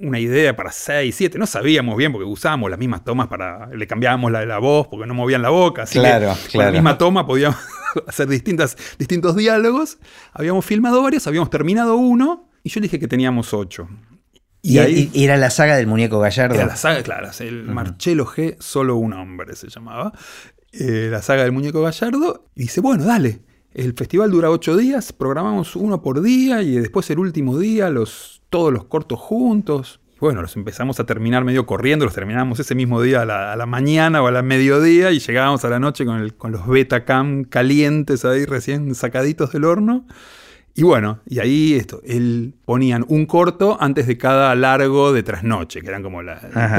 una 0.00 0.18
idea 0.18 0.54
para 0.54 0.70
seis, 0.70 1.16
siete, 1.16 1.38
no 1.38 1.46
sabíamos 1.46 1.96
bien 1.96 2.12
porque 2.12 2.24
usábamos 2.24 2.70
las 2.70 2.78
mismas 2.78 3.04
tomas 3.04 3.26
para, 3.26 3.66
le 3.68 3.86
cambiábamos 3.86 4.30
la, 4.30 4.46
la 4.46 4.58
voz 4.58 4.86
porque 4.86 5.06
no 5.06 5.14
movían 5.14 5.42
la 5.42 5.48
boca, 5.48 5.82
así 5.82 5.98
claro, 5.98 6.36
que 6.46 6.58
con 6.58 6.66
la 6.66 6.70
misma 6.70 6.96
toma 6.98 7.26
podíamos 7.26 7.58
hacer 8.06 8.28
distintas, 8.28 8.76
distintos 8.98 9.34
diálogos. 9.34 9.98
Habíamos 10.32 10.64
filmado 10.64 11.02
varios, 11.02 11.26
habíamos 11.26 11.50
terminado 11.50 11.96
uno 11.96 12.48
y 12.62 12.70
yo 12.70 12.80
le 12.80 12.84
dije 12.84 13.00
que 13.00 13.08
teníamos 13.08 13.52
ocho. 13.54 13.88
Y, 14.62 14.78
ahí, 14.78 15.10
era 15.14 15.36
la 15.36 15.50
saga 15.50 15.76
del 15.76 15.86
muñeco 15.86 16.18
Gallardo. 16.18 16.54
Era 16.54 16.66
la 16.66 16.76
saga, 16.76 17.02
claro, 17.02 17.30
el 17.40 17.64
Marcelo 17.64 18.26
G, 18.26 18.56
solo 18.58 18.96
un 18.96 19.12
hombre 19.12 19.54
se 19.54 19.68
llamaba. 19.68 20.12
Eh, 20.72 21.08
la 21.10 21.22
saga 21.22 21.44
del 21.44 21.52
muñeco 21.52 21.82
Gallardo. 21.82 22.46
Y 22.54 22.62
dice, 22.62 22.80
bueno, 22.80 23.04
dale. 23.04 23.40
El 23.72 23.94
festival 23.94 24.30
dura 24.30 24.50
ocho 24.50 24.76
días, 24.76 25.12
programamos 25.12 25.76
uno 25.76 26.02
por 26.02 26.22
día 26.22 26.62
y 26.62 26.72
después 26.72 27.08
el 27.10 27.18
último 27.18 27.58
día 27.58 27.90
los, 27.90 28.42
todos 28.50 28.72
los 28.72 28.84
cortos 28.84 29.20
juntos. 29.20 30.00
bueno, 30.18 30.42
los 30.42 30.56
empezamos 30.56 30.98
a 31.00 31.06
terminar 31.06 31.44
medio 31.44 31.66
corriendo, 31.66 32.04
los 32.04 32.14
terminamos 32.14 32.58
ese 32.58 32.74
mismo 32.74 33.00
día 33.02 33.22
a 33.22 33.56
la, 33.56 33.66
mañana 33.66 34.22
o 34.22 34.26
a 34.26 34.32
la 34.32 34.42
mediodía 34.42 35.12
y 35.12 35.20
llegábamos 35.20 35.64
a 35.64 35.68
la 35.68 35.78
noche 35.78 36.06
con, 36.06 36.18
el, 36.18 36.34
con 36.34 36.50
los 36.50 36.66
Betacam 36.66 37.44
calientes 37.44 38.24
ahí 38.24 38.46
recién 38.46 38.94
sacaditos 38.94 39.52
del 39.52 39.64
horno. 39.64 40.06
Y 40.78 40.84
bueno, 40.84 41.18
y 41.26 41.40
ahí 41.40 41.74
esto, 41.74 42.00
él 42.04 42.54
ponían 42.64 43.04
un 43.08 43.26
corto 43.26 43.76
antes 43.80 44.06
de 44.06 44.16
cada 44.16 44.54
largo 44.54 45.12
de 45.12 45.24
trasnoche, 45.24 45.80
que 45.80 45.88
eran 45.88 46.04
como 46.04 46.20
el 46.20 46.28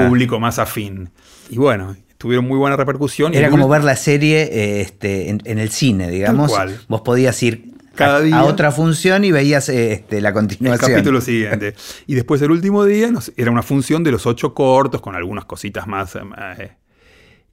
público 0.07 0.39
más 0.39 0.57
afín. 0.57 1.09
Y 1.49 1.57
bueno, 1.57 1.97
tuvieron 2.17 2.47
muy 2.47 2.57
buena 2.57 2.77
repercusión. 2.77 3.33
Era 3.33 3.49
como 3.49 3.67
ver 3.67 3.83
la 3.83 3.97
serie 3.97 4.43
eh, 4.43 4.79
este, 4.79 5.29
en, 5.29 5.59
el 5.59 5.69
cine, 5.69 6.09
digamos. 6.09 6.49
Vos 6.87 7.01
podías 7.01 7.43
ir 7.43 7.73
cada 7.93 8.21
día, 8.21 8.37
a 8.37 8.45
otra 8.45 8.71
función 8.71 9.25
y 9.25 9.33
veías 9.33 9.67
este, 9.67 10.21
la 10.21 10.31
continuación. 10.31 10.91
El 10.91 10.95
capítulo 10.95 11.19
siguiente. 11.19 11.75
y 12.07 12.15
después 12.15 12.41
el 12.41 12.51
último 12.51 12.85
día 12.85 13.11
era 13.35 13.51
una 13.51 13.63
función 13.63 14.05
de 14.05 14.11
los 14.11 14.25
ocho 14.25 14.53
cortos 14.53 15.01
con 15.01 15.13
algunas 15.15 15.43
cositas 15.43 15.87
más. 15.87 16.15
Eh, 16.15 16.71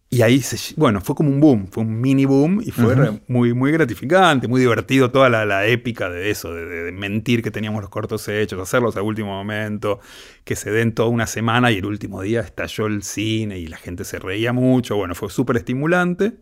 y 0.09 0.23
ahí, 0.23 0.41
se, 0.41 0.75
bueno, 0.77 1.01
fue 1.01 1.17
como 1.17 1.31
un 1.31 1.41
boom, 1.41 1.67
fue 1.69 1.83
un 1.83 2.01
mini 2.01 2.27
boom 2.27 2.63
y 2.65 2.71
fue 2.71 3.21
muy, 3.27 3.53
muy 3.55 3.73
gratificante, 3.73 4.47
muy 4.47 4.61
divertido 4.61 5.11
toda 5.11 5.29
la, 5.29 5.67
épica 5.67 6.09
de 6.09 6.31
eso, 6.31 6.55
de, 6.55 6.93
mentir 6.93 7.43
que 7.43 7.51
teníamos 7.51 7.81
los 7.81 7.91
cortos 7.91 8.29
hechos, 8.29 8.61
hacerlos 8.61 8.97
al 8.97 9.03
último 9.03 9.31
momento, 9.31 9.99
que 10.45 10.55
se 10.55 10.71
den 10.71 10.95
toda 10.95 11.09
una 11.09 11.27
semana 11.27 11.73
y 11.73 11.79
el 11.79 11.87
último 11.87 12.23
día 12.23 12.41
estalló 12.41 12.87
el 12.87 13.03
cine 13.03 13.59
y 13.59 13.67
la 13.67 13.79
gente 13.79 14.05
se 14.05 14.21
reía 14.21 14.53
mucho, 14.53 14.97
bueno, 14.97 15.17
fue 15.17 15.29
súper 15.29 15.57
estimulante. 15.57 16.35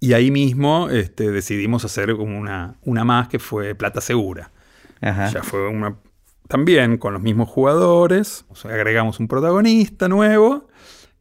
Y 0.00 0.12
ahí 0.12 0.30
mismo 0.30 0.88
este, 0.88 1.32
decidimos 1.32 1.84
hacer 1.84 2.14
como 2.14 2.38
una, 2.38 2.76
una 2.82 3.04
más 3.04 3.26
que 3.26 3.40
fue 3.40 3.74
Plata 3.74 4.00
Segura. 4.00 4.52
Ya 5.02 5.42
fue 5.42 5.68
una 5.68 5.96
también 6.48 6.96
con 6.96 7.12
los 7.12 7.22
mismos 7.22 7.48
jugadores, 7.48 8.46
o 8.48 8.54
sea, 8.54 8.72
agregamos 8.72 9.20
un 9.20 9.28
protagonista 9.28 10.08
nuevo. 10.08 10.67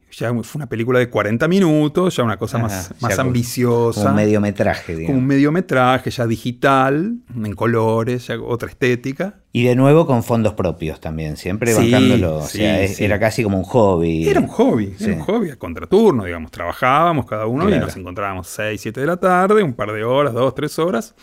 Ya 0.10 0.30
fue 0.42 0.60
una 0.60 0.68
película 0.70 1.00
de 1.00 1.10
40 1.10 1.48
minutos, 1.50 2.16
ya 2.16 2.24
una 2.24 2.38
cosa 2.38 2.58
Ajá, 2.58 2.68
más, 2.68 2.94
más 3.02 3.16
como- 3.18 3.28
ambiciosa. 3.28 4.00
Como 4.02 4.12
un 4.12 4.16
mediometraje, 4.16 4.94
como 4.94 4.98
digamos. 5.00 5.22
un 5.22 5.28
mediometraje 5.28 6.10
ya 6.12 6.26
digital, 6.26 7.18
en 7.36 7.54
colores, 7.56 8.28
ya 8.28 8.40
otra 8.42 8.70
estética. 8.70 9.36
Y 9.52 9.64
de 9.64 9.76
nuevo 9.76 10.06
con 10.08 10.24
fondos 10.24 10.54
propios 10.54 11.02
también, 11.02 11.36
siempre 11.36 11.74
Sí, 11.74 11.92
bancándolo. 11.92 12.38
O 12.38 12.44
sí, 12.48 12.60
sea, 12.60 12.82
es- 12.82 12.96
sí. 12.98 13.04
era 13.06 13.20
casi 13.20 13.44
como 13.44 13.58
un 13.58 13.64
hobby. 13.66 14.28
Era 14.30 14.40
un 14.40 14.48
hobby, 14.48 14.96
era 15.00 15.14
un 15.14 15.20
hobby 15.20 15.50
a 15.50 15.56
contraturno, 15.58 16.24
digamos. 16.24 16.52
Trabajábamos 16.52 17.26
cada 17.26 17.46
uno 17.46 17.66
y 17.66 17.68
Claro. 17.74 17.86
nos 17.88 17.98
encontrábamos 17.98 18.48
6, 18.48 18.80
7 18.80 19.02
de 19.02 19.08
la 19.08 19.18
tarde, 19.18 19.62
un 19.62 19.74
par 19.74 19.92
de 19.92 20.04
horas, 20.06 20.34
2, 20.34 20.56
3 20.56 20.80
horas, 20.80 21.16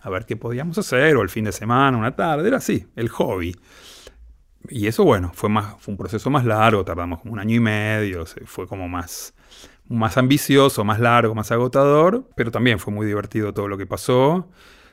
a 0.00 0.08
ver 0.08 0.24
qué 0.24 0.36
podíamos 0.36 0.78
hacer, 0.78 1.14
o 1.16 1.22
el 1.22 1.28
fin 1.28 1.44
de 1.44 1.52
semana, 1.52 1.96
una 1.98 2.16
tarde, 2.16 2.48
era 2.48 2.56
así, 2.56 2.86
el 2.96 3.10
hobby. 3.10 3.54
Y 4.70 4.86
eso, 4.86 5.04
bueno, 5.04 5.32
fue, 5.34 5.48
más, 5.48 5.74
fue 5.80 5.92
un 5.92 5.98
proceso 5.98 6.30
más 6.30 6.44
largo, 6.44 6.84
tardamos 6.84 7.20
como 7.20 7.32
un 7.34 7.40
año 7.40 7.56
y 7.56 7.60
medio, 7.60 8.24
fue 8.46 8.66
como 8.68 8.88
más, 8.88 9.34
más 9.88 10.16
ambicioso, 10.16 10.84
más 10.84 11.00
largo, 11.00 11.34
más 11.34 11.50
agotador, 11.50 12.24
pero 12.36 12.50
también 12.50 12.78
fue 12.78 12.92
muy 12.92 13.06
divertido 13.06 13.52
todo 13.52 13.66
lo 13.66 13.76
que 13.76 13.86
pasó, 13.86 14.48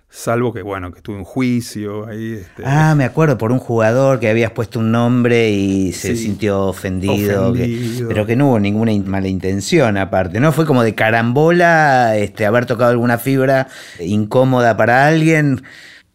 salvo 0.09 0.53
que, 0.53 0.61
bueno, 0.61 0.91
que 0.91 1.01
tuve 1.01 1.17
un 1.17 1.25
juicio 1.25 2.07
ahí. 2.07 2.33
este, 2.41 2.63
Ah, 2.65 2.95
me 2.95 3.03
acuerdo 3.03 3.37
por 3.37 3.51
un 3.51 3.59
jugador 3.59 4.19
que 4.19 4.29
habías 4.29 4.51
puesto 4.51 4.79
un 4.79 4.91
nombre 4.91 5.49
y 5.51 5.91
se 5.93 6.15
Sí. 6.15 6.23
sintió 6.23 6.61
ofendido, 6.63 7.53
que- 7.53 7.63
Ofendido. 7.63 8.07
pero 8.07 8.25
que 8.25 8.35
no 8.35 8.47
hubo 8.47 8.59
ninguna 8.59 8.91
in- 8.93 9.07
mala 9.07 9.27
intención 9.27 9.97
aparte, 9.97 10.39
¿no? 10.39 10.51
Fue 10.53 10.65
como 10.65 10.81
de 10.81 10.95
carambola 10.95 12.15
este, 12.17 12.45
haber 12.45 12.65
tocado 12.65 12.91
alguna 12.91 13.17
fibra 13.17 13.67
incómoda 13.99 14.75
para 14.77 15.07
alguien. 15.07 15.61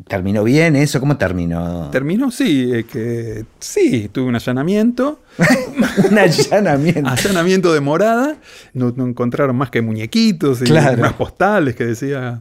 ¿Terminó 0.08 0.44
bien 0.44 0.76
eso? 0.76 1.00
¿Cómo 1.00 1.16
terminó? 1.16 1.88
Terminó, 1.90 2.30
sí, 2.30 2.70
eh, 2.72 2.84
que 2.84 3.44
sí, 3.60 4.08
tuve 4.12 4.26
un 4.26 4.34
allanamiento. 4.34 5.20
un 6.10 6.18
allanamiento. 6.18 7.08
Allanamiento 7.10 7.72
de 7.72 7.80
morada. 7.80 8.36
No, 8.74 8.92
no 8.96 9.06
encontraron 9.06 9.56
más 9.56 9.70
que 9.70 9.82
muñequitos 9.82 10.60
y 10.62 10.64
Claro. 10.64 10.98
unas 10.98 11.12
postales 11.14 11.74
que 11.76 11.84
decía. 11.86 12.40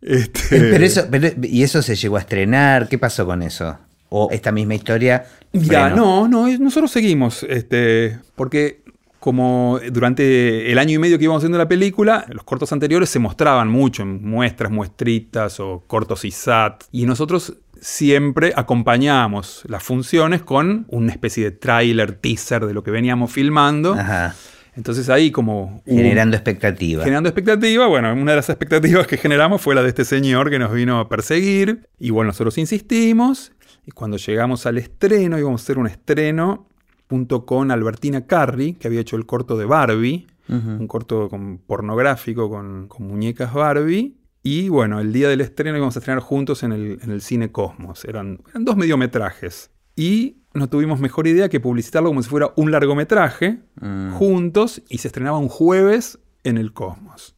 Este, 0.00 0.40
Eh, 0.56 0.68
Pero 0.72 0.84
eso, 0.84 1.06
pero- 1.10 1.28
¿Y 1.42 1.62
eso 1.62 1.80
se 1.82 1.94
llegó 1.96 2.16
a 2.16 2.20
estrenar? 2.20 2.88
¿Qué 2.88 2.98
pasó 2.98 3.24
con 3.26 3.42
eso? 3.42 3.78
¿O 4.08 4.28
esta 4.30 4.52
misma 4.52 4.74
historia? 4.74 5.24
Mira, 5.52 5.86
frenó? 5.88 6.28
no, 6.28 6.48
no, 6.48 6.58
nosotros 6.58 6.90
seguimos. 6.90 7.44
Este, 7.48 8.18
porque 8.36 8.81
como 9.22 9.78
durante 9.92 10.72
el 10.72 10.80
año 10.80 10.96
y 10.96 10.98
medio 10.98 11.16
que 11.16 11.22
íbamos 11.22 11.42
haciendo 11.42 11.56
la 11.56 11.68
película, 11.68 12.26
los 12.30 12.42
cortos 12.42 12.72
anteriores 12.72 13.08
se 13.08 13.20
mostraban 13.20 13.68
mucho 13.68 14.02
en 14.02 14.20
muestras, 14.28 14.72
muestritas 14.72 15.60
o 15.60 15.84
cortos 15.86 16.24
ISAT. 16.24 16.82
Y 16.90 17.06
nosotros 17.06 17.54
siempre 17.80 18.52
acompañábamos 18.56 19.62
las 19.68 19.84
funciones 19.84 20.42
con 20.42 20.86
una 20.88 21.12
especie 21.12 21.44
de 21.44 21.50
tráiler, 21.52 22.14
teaser 22.14 22.66
de 22.66 22.74
lo 22.74 22.82
que 22.82 22.90
veníamos 22.90 23.30
filmando. 23.30 23.94
Ajá. 23.94 24.34
Entonces 24.74 25.08
ahí 25.08 25.30
como... 25.30 25.84
Generando 25.86 26.36
expectativa. 26.36 27.04
Generando 27.04 27.28
expectativa, 27.28 27.86
bueno, 27.86 28.12
una 28.12 28.32
de 28.32 28.36
las 28.38 28.48
expectativas 28.48 29.06
que 29.06 29.18
generamos 29.18 29.62
fue 29.62 29.76
la 29.76 29.84
de 29.84 29.90
este 29.90 30.04
señor 30.04 30.50
que 30.50 30.58
nos 30.58 30.72
vino 30.72 30.98
a 30.98 31.08
perseguir. 31.08 31.86
Y 32.00 32.10
bueno, 32.10 32.30
nosotros 32.30 32.58
insistimos. 32.58 33.52
Y 33.86 33.92
cuando 33.92 34.16
llegamos 34.16 34.66
al 34.66 34.78
estreno, 34.78 35.38
íbamos 35.38 35.60
a 35.60 35.62
hacer 35.62 35.78
un 35.78 35.86
estreno 35.86 36.66
junto 37.12 37.44
con 37.44 37.70
Albertina 37.70 38.26
Carri, 38.26 38.72
que 38.72 38.88
había 38.88 39.00
hecho 39.02 39.16
el 39.16 39.26
corto 39.26 39.58
de 39.58 39.66
Barbie, 39.66 40.26
un 40.48 40.86
corto 40.88 41.28
con- 41.28 41.58
pornográfico 41.58 42.48
con, 42.48 42.88
con 42.88 43.06
muñecas 43.06 43.52
Barbie. 43.52 44.16
Y 44.42 44.70
bueno, 44.70 44.98
el 44.98 45.12
día 45.12 45.28
del 45.28 45.42
estreno 45.42 45.76
íbamos 45.76 45.94
a 45.96 45.98
estrenar 45.98 46.22
juntos 46.22 46.62
en 46.62 46.72
el, 46.72 46.98
en 47.02 47.10
el 47.10 47.20
cine 47.20 47.52
Cosmos. 47.52 48.06
Eran, 48.06 48.40
eran 48.48 48.64
dos 48.64 48.76
mediometrajes. 48.78 49.70
Y 49.94 50.38
no 50.54 50.70
tuvimos 50.70 51.00
mejor 51.00 51.26
idea 51.26 51.50
que 51.50 51.60
publicitarlo 51.60 52.08
como 52.08 52.22
si 52.22 52.30
fuera 52.30 52.52
un 52.56 52.70
largometraje 52.70 53.58
Mm. 53.80 54.12
juntos 54.14 54.80
y 54.88 54.98
se 54.98 55.08
estrenaba 55.08 55.36
un 55.36 55.48
jueves 55.48 56.18
en 56.44 56.56
el 56.56 56.72
Cosmos. 56.72 57.36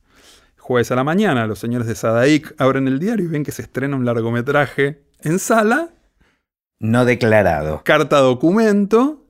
Jueves 0.57 0.93
a 0.93 0.95
la 0.95 1.03
mañana, 1.05 1.49
los 1.49 1.59
señores 1.59 1.89
de 1.89 1.97
Sadaic 1.97 2.55
abren 2.59 2.87
el 2.87 3.01
diario 3.01 3.25
y 3.27 3.29
ven 3.29 3.43
que 3.43 3.51
se 3.53 3.63
estrena 3.63 3.97
un 3.97 4.05
largometraje 4.05 5.03
en 5.21 5.39
sala, 5.41 5.91
No 6.81 7.05
declarado. 7.05 7.83
carta 7.85 8.19
documento, 8.21 9.24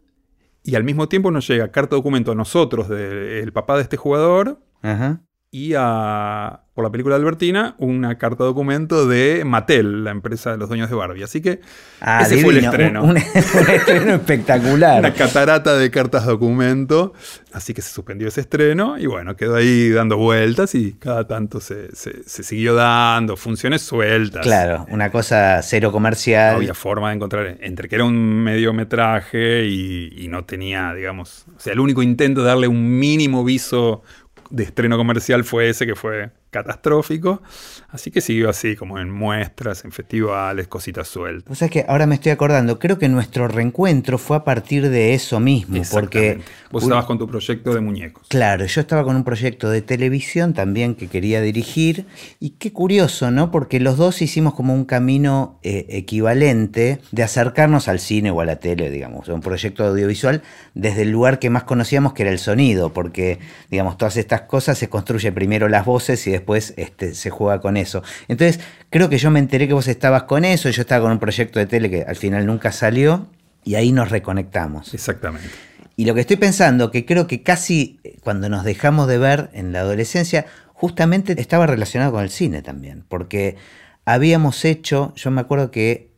y 0.64 0.74
al 0.74 0.82
mismo 0.82 1.08
tiempo 1.08 1.30
nos 1.30 1.46
llega 1.46 1.70
carta 1.70 1.94
documento 1.94 2.32
a 2.32 2.34
nosotros, 2.34 2.88
del 2.88 3.52
papá 3.52 3.76
de 3.76 3.82
este 3.82 3.96
jugador, 3.96 4.60
Ajá. 4.82 5.20
y 5.50 5.74
a, 5.76 6.63
por 6.74 6.84
la 6.84 6.90
película 6.90 7.14
de 7.14 7.20
Albertina, 7.20 7.76
una 7.78 8.18
carta 8.18 8.42
documento 8.42 9.06
de 9.06 9.44
Mattel, 9.44 10.02
la 10.02 10.10
empresa 10.10 10.50
de 10.50 10.58
los 10.58 10.68
dueños 10.68 10.90
de 10.90 10.96
Barbie. 10.96 11.22
Así 11.22 11.40
que 11.40 11.60
Ah, 12.00 12.22
ese 12.22 12.38
fue 12.38 12.52
el 12.54 12.60
divino. 12.60 12.70
estreno. 12.72 13.02
Un, 13.04 13.10
un- 13.10 13.16
un 13.60 13.70
estreno 13.70 14.14
espectacular. 14.14 14.98
Una 14.98 15.14
catarata 15.14 15.76
de 15.76 15.90
cartas 15.92 16.26
documento. 16.26 17.12
Así 17.52 17.72
que 17.74 17.80
se 17.82 17.90
suspendió 17.90 18.26
ese 18.26 18.40
estreno 18.40 18.98
y 18.98 19.06
bueno, 19.06 19.36
quedó 19.36 19.54
ahí 19.54 19.88
dando 19.90 20.16
vueltas 20.16 20.74
y 20.74 20.94
cada 20.94 21.28
tanto 21.28 21.60
se, 21.60 21.94
se- 21.94 22.24
se 22.24 22.42
siguió 22.42 22.74
dando 22.74 23.36
funciones 23.36 23.82
sueltas. 23.82 24.42
Claro, 24.42 24.84
una 24.90 25.12
cosa 25.12 25.60
cero 25.62 25.88
No 25.88 25.92
comercial. 25.92 26.56
había 26.56 26.74
forma 26.74 27.10
de 27.10 27.14
encontrar, 27.14 27.56
entre 27.60 27.88
que 27.88 27.94
era 27.94 28.04
un 28.04 28.42
mediometraje 28.42 29.64
y, 29.66 30.12
y 30.16 30.26
no 30.28 30.44
tenía, 30.44 30.92
digamos, 30.94 31.46
o 31.56 31.60
sea, 31.60 31.72
el 31.72 31.78
único 31.80 32.02
intento 32.02 32.40
de 32.42 32.48
darle 32.48 32.66
un 32.68 32.98
mínimo 32.98 33.44
viso 33.44 34.02
de 34.50 34.64
estreno 34.64 34.96
comercial 34.96 35.44
fue 35.44 35.68
ese 35.68 35.86
que 35.86 35.94
fue 35.94 36.30
catastrófico. 36.54 37.42
Así 37.90 38.12
que 38.12 38.20
siguió 38.20 38.48
así, 38.48 38.76
como 38.76 39.00
en 39.00 39.10
muestras, 39.10 39.84
en 39.84 39.90
festivales, 39.90 40.68
cositas 40.68 41.08
sueltas. 41.08 41.50
O 41.50 41.54
sea 41.56 41.68
que 41.68 41.84
ahora 41.88 42.06
me 42.06 42.14
estoy 42.14 42.30
acordando, 42.30 42.78
creo 42.78 42.96
que 42.96 43.08
nuestro 43.08 43.48
reencuentro 43.48 44.18
fue 44.18 44.36
a 44.36 44.44
partir 44.44 44.88
de 44.88 45.14
eso 45.14 45.40
mismo, 45.40 45.82
porque. 45.90 46.38
Vos 46.70 46.84
estabas 46.84 47.06
con 47.06 47.18
tu 47.18 47.28
proyecto 47.28 47.74
de 47.74 47.80
muñecos. 47.80 48.26
Claro, 48.28 48.64
yo 48.66 48.80
estaba 48.80 49.04
con 49.04 49.16
un 49.16 49.24
proyecto 49.24 49.68
de 49.70 49.82
televisión 49.82 50.54
también 50.54 50.94
que 50.94 51.08
quería 51.08 51.40
dirigir 51.40 52.06
y 52.40 52.50
qué 52.50 52.72
curioso, 52.72 53.30
¿no? 53.30 53.50
Porque 53.50 53.80
los 53.80 53.96
dos 53.96 54.22
hicimos 54.22 54.54
como 54.54 54.74
un 54.74 54.84
camino 54.84 55.58
eh, 55.62 55.86
equivalente 55.88 57.00
de 57.10 57.22
acercarnos 57.22 57.88
al 57.88 57.98
cine 57.98 58.30
o 58.30 58.40
a 58.40 58.44
la 58.44 58.56
tele, 58.56 58.90
digamos, 58.90 59.28
a 59.28 59.34
un 59.34 59.40
proyecto 59.40 59.84
audiovisual 59.84 60.42
desde 60.74 61.02
el 61.02 61.10
lugar 61.10 61.38
que 61.38 61.50
más 61.50 61.64
conocíamos 61.64 62.12
que 62.12 62.22
era 62.22 62.32
el 62.32 62.38
sonido, 62.38 62.92
porque, 62.92 63.38
digamos, 63.70 63.98
todas 63.98 64.16
estas 64.16 64.42
cosas 64.42 64.78
se 64.78 64.88
construye 64.88 65.32
primero 65.32 65.68
las 65.68 65.84
voces 65.84 66.26
y 66.26 66.30
después 66.30 66.43
este, 66.54 67.14
se 67.14 67.30
juega 67.30 67.60
con 67.60 67.76
eso. 67.76 68.02
Entonces, 68.28 68.60
creo 68.90 69.08
que 69.08 69.18
yo 69.18 69.30
me 69.30 69.38
enteré 69.38 69.66
que 69.66 69.74
vos 69.74 69.88
estabas 69.88 70.24
con 70.24 70.44
eso, 70.44 70.70
yo 70.70 70.82
estaba 70.82 71.02
con 71.02 71.12
un 71.12 71.18
proyecto 71.18 71.58
de 71.58 71.66
tele 71.66 71.90
que 71.90 72.02
al 72.02 72.16
final 72.16 72.46
nunca 72.46 72.72
salió 72.72 73.28
y 73.64 73.76
ahí 73.76 73.92
nos 73.92 74.10
reconectamos. 74.10 74.94
Exactamente. 74.94 75.48
Y 75.96 76.06
lo 76.06 76.14
que 76.14 76.20
estoy 76.20 76.36
pensando, 76.36 76.90
que 76.90 77.06
creo 77.06 77.26
que 77.26 77.42
casi 77.42 78.00
cuando 78.22 78.48
nos 78.48 78.64
dejamos 78.64 79.06
de 79.06 79.18
ver 79.18 79.50
en 79.52 79.72
la 79.72 79.80
adolescencia, 79.80 80.46
justamente 80.72 81.40
estaba 81.40 81.66
relacionado 81.66 82.12
con 82.12 82.22
el 82.22 82.30
cine 82.30 82.62
también, 82.62 83.04
porque 83.08 83.56
habíamos 84.04 84.64
hecho, 84.64 85.12
yo 85.14 85.30
me 85.30 85.40
acuerdo 85.40 85.70
que 85.70 86.10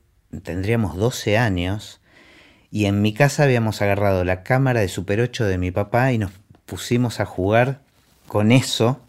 tendríamos 0.43 0.97
12 0.97 1.37
años, 1.37 2.01
y 2.71 2.87
en 2.87 3.01
mi 3.01 3.15
casa 3.15 3.45
habíamos 3.45 3.81
agarrado 3.81 4.25
la 4.25 4.43
cámara 4.43 4.81
de 4.81 4.89
Super 4.89 5.21
8 5.21 5.45
de 5.45 5.59
mi 5.59 5.71
papá 5.71 6.13
y 6.13 6.19
nos 6.19 6.33
pusimos 6.65 7.21
a 7.21 7.27
jugar 7.27 7.81
con 8.27 8.51
eso, 8.53 9.01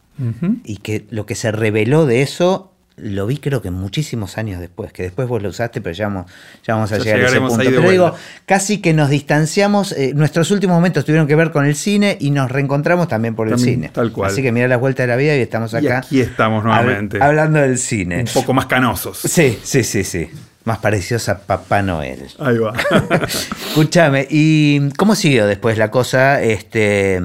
Y 0.64 0.78
que 0.78 1.06
lo 1.10 1.26
que 1.26 1.36
se 1.36 1.52
reveló 1.52 2.06
de 2.06 2.22
eso 2.22 2.74
lo 3.00 3.28
vi 3.28 3.38
creo 3.38 3.62
que 3.62 3.70
muchísimos 3.70 4.40
años 4.40 4.60
después, 4.60 4.92
que 4.92 5.04
después 5.04 5.28
vos 5.28 5.40
lo 5.44 5.50
usaste, 5.50 5.82
pero 5.82 5.94
ya 5.94 6.08
vamos, 6.08 6.32
ya 6.66 6.74
vamos 6.74 6.92
a 6.92 6.98
Ya 6.98 7.04
llegar 7.04 7.22
a 7.22 7.28
ese 7.28 7.40
punto. 7.40 7.58
Pero 7.58 7.92
digo, 7.92 8.04
vuelta. 8.10 8.20
casi 8.48 8.82
que 8.82 8.92
nos 8.96 9.12
distanciamos, 9.12 9.92
eh, 9.92 10.14
nuestros 10.16 10.50
últimos 10.50 10.74
momentos 10.78 11.06
tuvieron 11.06 11.28
que 11.28 11.36
ver 11.36 11.52
con 11.52 11.68
el 11.68 11.76
cine 11.76 12.18
y 12.20 12.32
nos 12.32 12.52
reencontramos 12.52 13.08
también 13.08 13.36
por 13.36 13.48
el 13.50 13.60
cine. 13.60 13.90
tal 13.94 14.12
cual. 14.12 14.32
Así 14.32 14.42
que 14.42 14.52
mira 14.52 14.68
las 14.68 14.80
vueltas 14.80 15.04
de 15.04 15.08
la 15.10 15.16
vida 15.16 15.36
y 15.38 15.42
estamos 15.42 15.74
Y 15.74 15.76
acá 15.78 16.00
aquí 16.00 16.22
estamos 16.22 16.64
hab- 16.64 16.68
nuevamente. 16.70 17.20
hablando 17.22 17.60
del 17.60 17.78
cine. 17.78 18.22
Un 18.22 18.26
poco 18.34 18.54
más 18.56 18.66
canosos. 18.66 19.20
Sí, 19.20 19.60
sí, 19.62 19.84
sí, 19.84 20.04
sí. 20.04 20.30
Más 20.66 20.80
parecidos 20.80 21.30
a 21.30 21.38
Papá 21.38 21.84
Noel. 21.84 22.24
Ahí 22.40 22.58
va. 22.58 22.74
Escúchame, 23.70 24.28
¿y 24.30 24.90
cómo 24.98 25.14
siguió 25.16 25.46
después 25.46 25.78
la 25.78 25.92
cosa? 25.92 26.42
Este, 26.42 27.22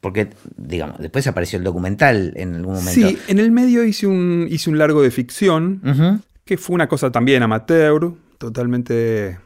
porque, 0.00 0.30
digamos, 0.56 0.98
después 0.98 1.26
apareció 1.26 1.58
el 1.58 1.64
documental 1.64 2.32
en 2.36 2.54
algún 2.54 2.74
momento. 2.74 3.08
sí, 3.08 3.18
en 3.28 3.38
el 3.38 3.50
medio 3.52 3.84
hice 3.84 4.06
un, 4.06 4.46
hice 4.50 4.70
un 4.70 4.78
largo 4.78 5.02
de 5.02 5.10
ficción, 5.10 6.22
que 6.44 6.56
fue 6.56 6.74
una 6.74 6.88
cosa 6.88 7.12
también 7.12 7.42
amateur, 7.42 8.12
totalmente 8.38 9.38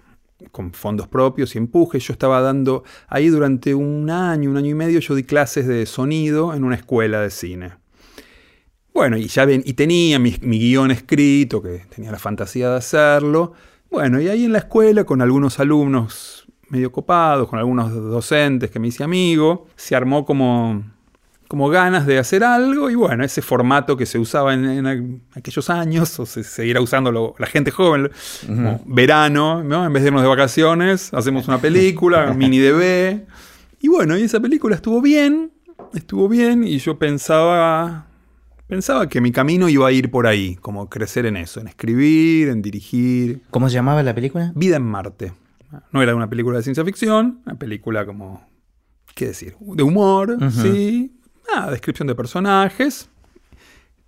con 0.52 0.72
fondos 0.72 1.08
propios 1.08 1.54
y 1.54 1.58
empuje. 1.58 1.98
Yo 1.98 2.12
estaba 2.12 2.40
dando 2.40 2.84
ahí 3.08 3.28
durante 3.28 3.74
un 3.74 4.10
año, 4.10 4.50
un 4.50 4.56
año 4.56 4.70
y 4.70 4.74
medio, 4.74 5.00
yo 5.00 5.14
di 5.14 5.24
clases 5.24 5.66
de 5.66 5.86
sonido 5.86 6.54
en 6.54 6.62
una 6.62 6.76
escuela 6.76 7.20
de 7.20 7.30
cine. 7.30 7.72
Bueno, 8.92 9.16
y 9.16 9.26
ya 9.26 9.44
ven, 9.44 9.62
y 9.66 9.72
tenía 9.72 10.20
mi, 10.20 10.36
mi 10.40 10.60
guion 10.60 10.92
escrito, 10.92 11.60
que 11.60 11.82
tenía 11.92 12.12
la 12.12 12.18
fantasía 12.18 12.70
de 12.70 12.76
hacerlo. 12.76 13.54
Bueno, 13.90 14.20
y 14.20 14.28
ahí 14.28 14.44
en 14.44 14.52
la 14.52 14.58
escuela, 14.58 15.02
con 15.02 15.20
algunos 15.20 15.58
alumnos 15.58 16.43
medio 16.68 16.90
copados, 16.92 17.48
con 17.48 17.58
algunos 17.58 17.92
docentes 17.92 18.70
que 18.70 18.78
me 18.78 18.88
hice 18.88 19.04
amigo, 19.04 19.66
se 19.76 19.94
armó 19.94 20.24
como 20.24 20.82
como 21.48 21.68
ganas 21.68 22.06
de 22.06 22.18
hacer 22.18 22.42
algo 22.42 22.90
y 22.90 22.94
bueno, 22.94 23.24
ese 23.24 23.42
formato 23.42 23.96
que 23.96 24.06
se 24.06 24.18
usaba 24.18 24.54
en, 24.54 25.22
aquellos 25.34 25.70
años, 25.70 26.18
o 26.18 26.26
se 26.26 26.42
seguirá 26.42 26.80
usando 26.80 27.34
la 27.38 27.46
gente 27.46 27.70
joven, 27.70 28.10
como 28.46 28.82
verano, 28.86 29.62
¿no? 29.62 29.84
en 29.86 29.92
vez 29.92 30.02
de 30.02 30.08
irnos 30.08 30.22
de 30.22 30.28
vacaciones, 30.28 31.12
hacemos 31.12 31.46
una 31.46 31.58
película, 31.58 32.32
mini 32.36 32.58
DB. 32.58 33.26
Y 33.80 33.88
bueno, 33.88 34.16
y 34.16 34.22
esa 34.22 34.40
película 34.40 34.74
estuvo 34.74 35.00
bien, 35.00 35.52
estuvo 35.92 36.28
bien 36.28 36.64
y 36.64 36.78
yo 36.78 36.98
pensaba, 36.98 38.06
pensaba 38.66 39.08
que 39.08 39.20
mi 39.20 39.30
camino 39.30 39.68
iba 39.68 39.86
a 39.86 39.92
ir 39.92 40.10
por 40.10 40.26
ahí, 40.26 40.56
como 40.56 40.88
crecer 40.88 41.26
en 41.26 41.36
eso, 41.36 41.60
en 41.60 41.68
escribir, 41.68 42.48
en 42.48 42.62
dirigir. 42.62 43.42
¿Cómo 43.50 43.68
se 43.68 43.74
llamaba 43.74 44.02
la 44.02 44.14
película? 44.14 44.50
Vida 44.54 44.76
en 44.76 44.84
Marte. 44.84 45.43
No 45.92 46.02
era 46.02 46.14
una 46.14 46.28
película 46.28 46.58
de 46.58 46.62
ciencia 46.62 46.84
ficción, 46.84 47.40
una 47.46 47.56
película 47.56 48.06
como, 48.06 48.46
¿qué 49.14 49.26
decir? 49.28 49.56
De 49.60 49.82
humor, 49.82 50.38
sí, 50.50 51.14
descripción 51.70 52.08
de 52.08 52.14
personajes, 52.14 53.08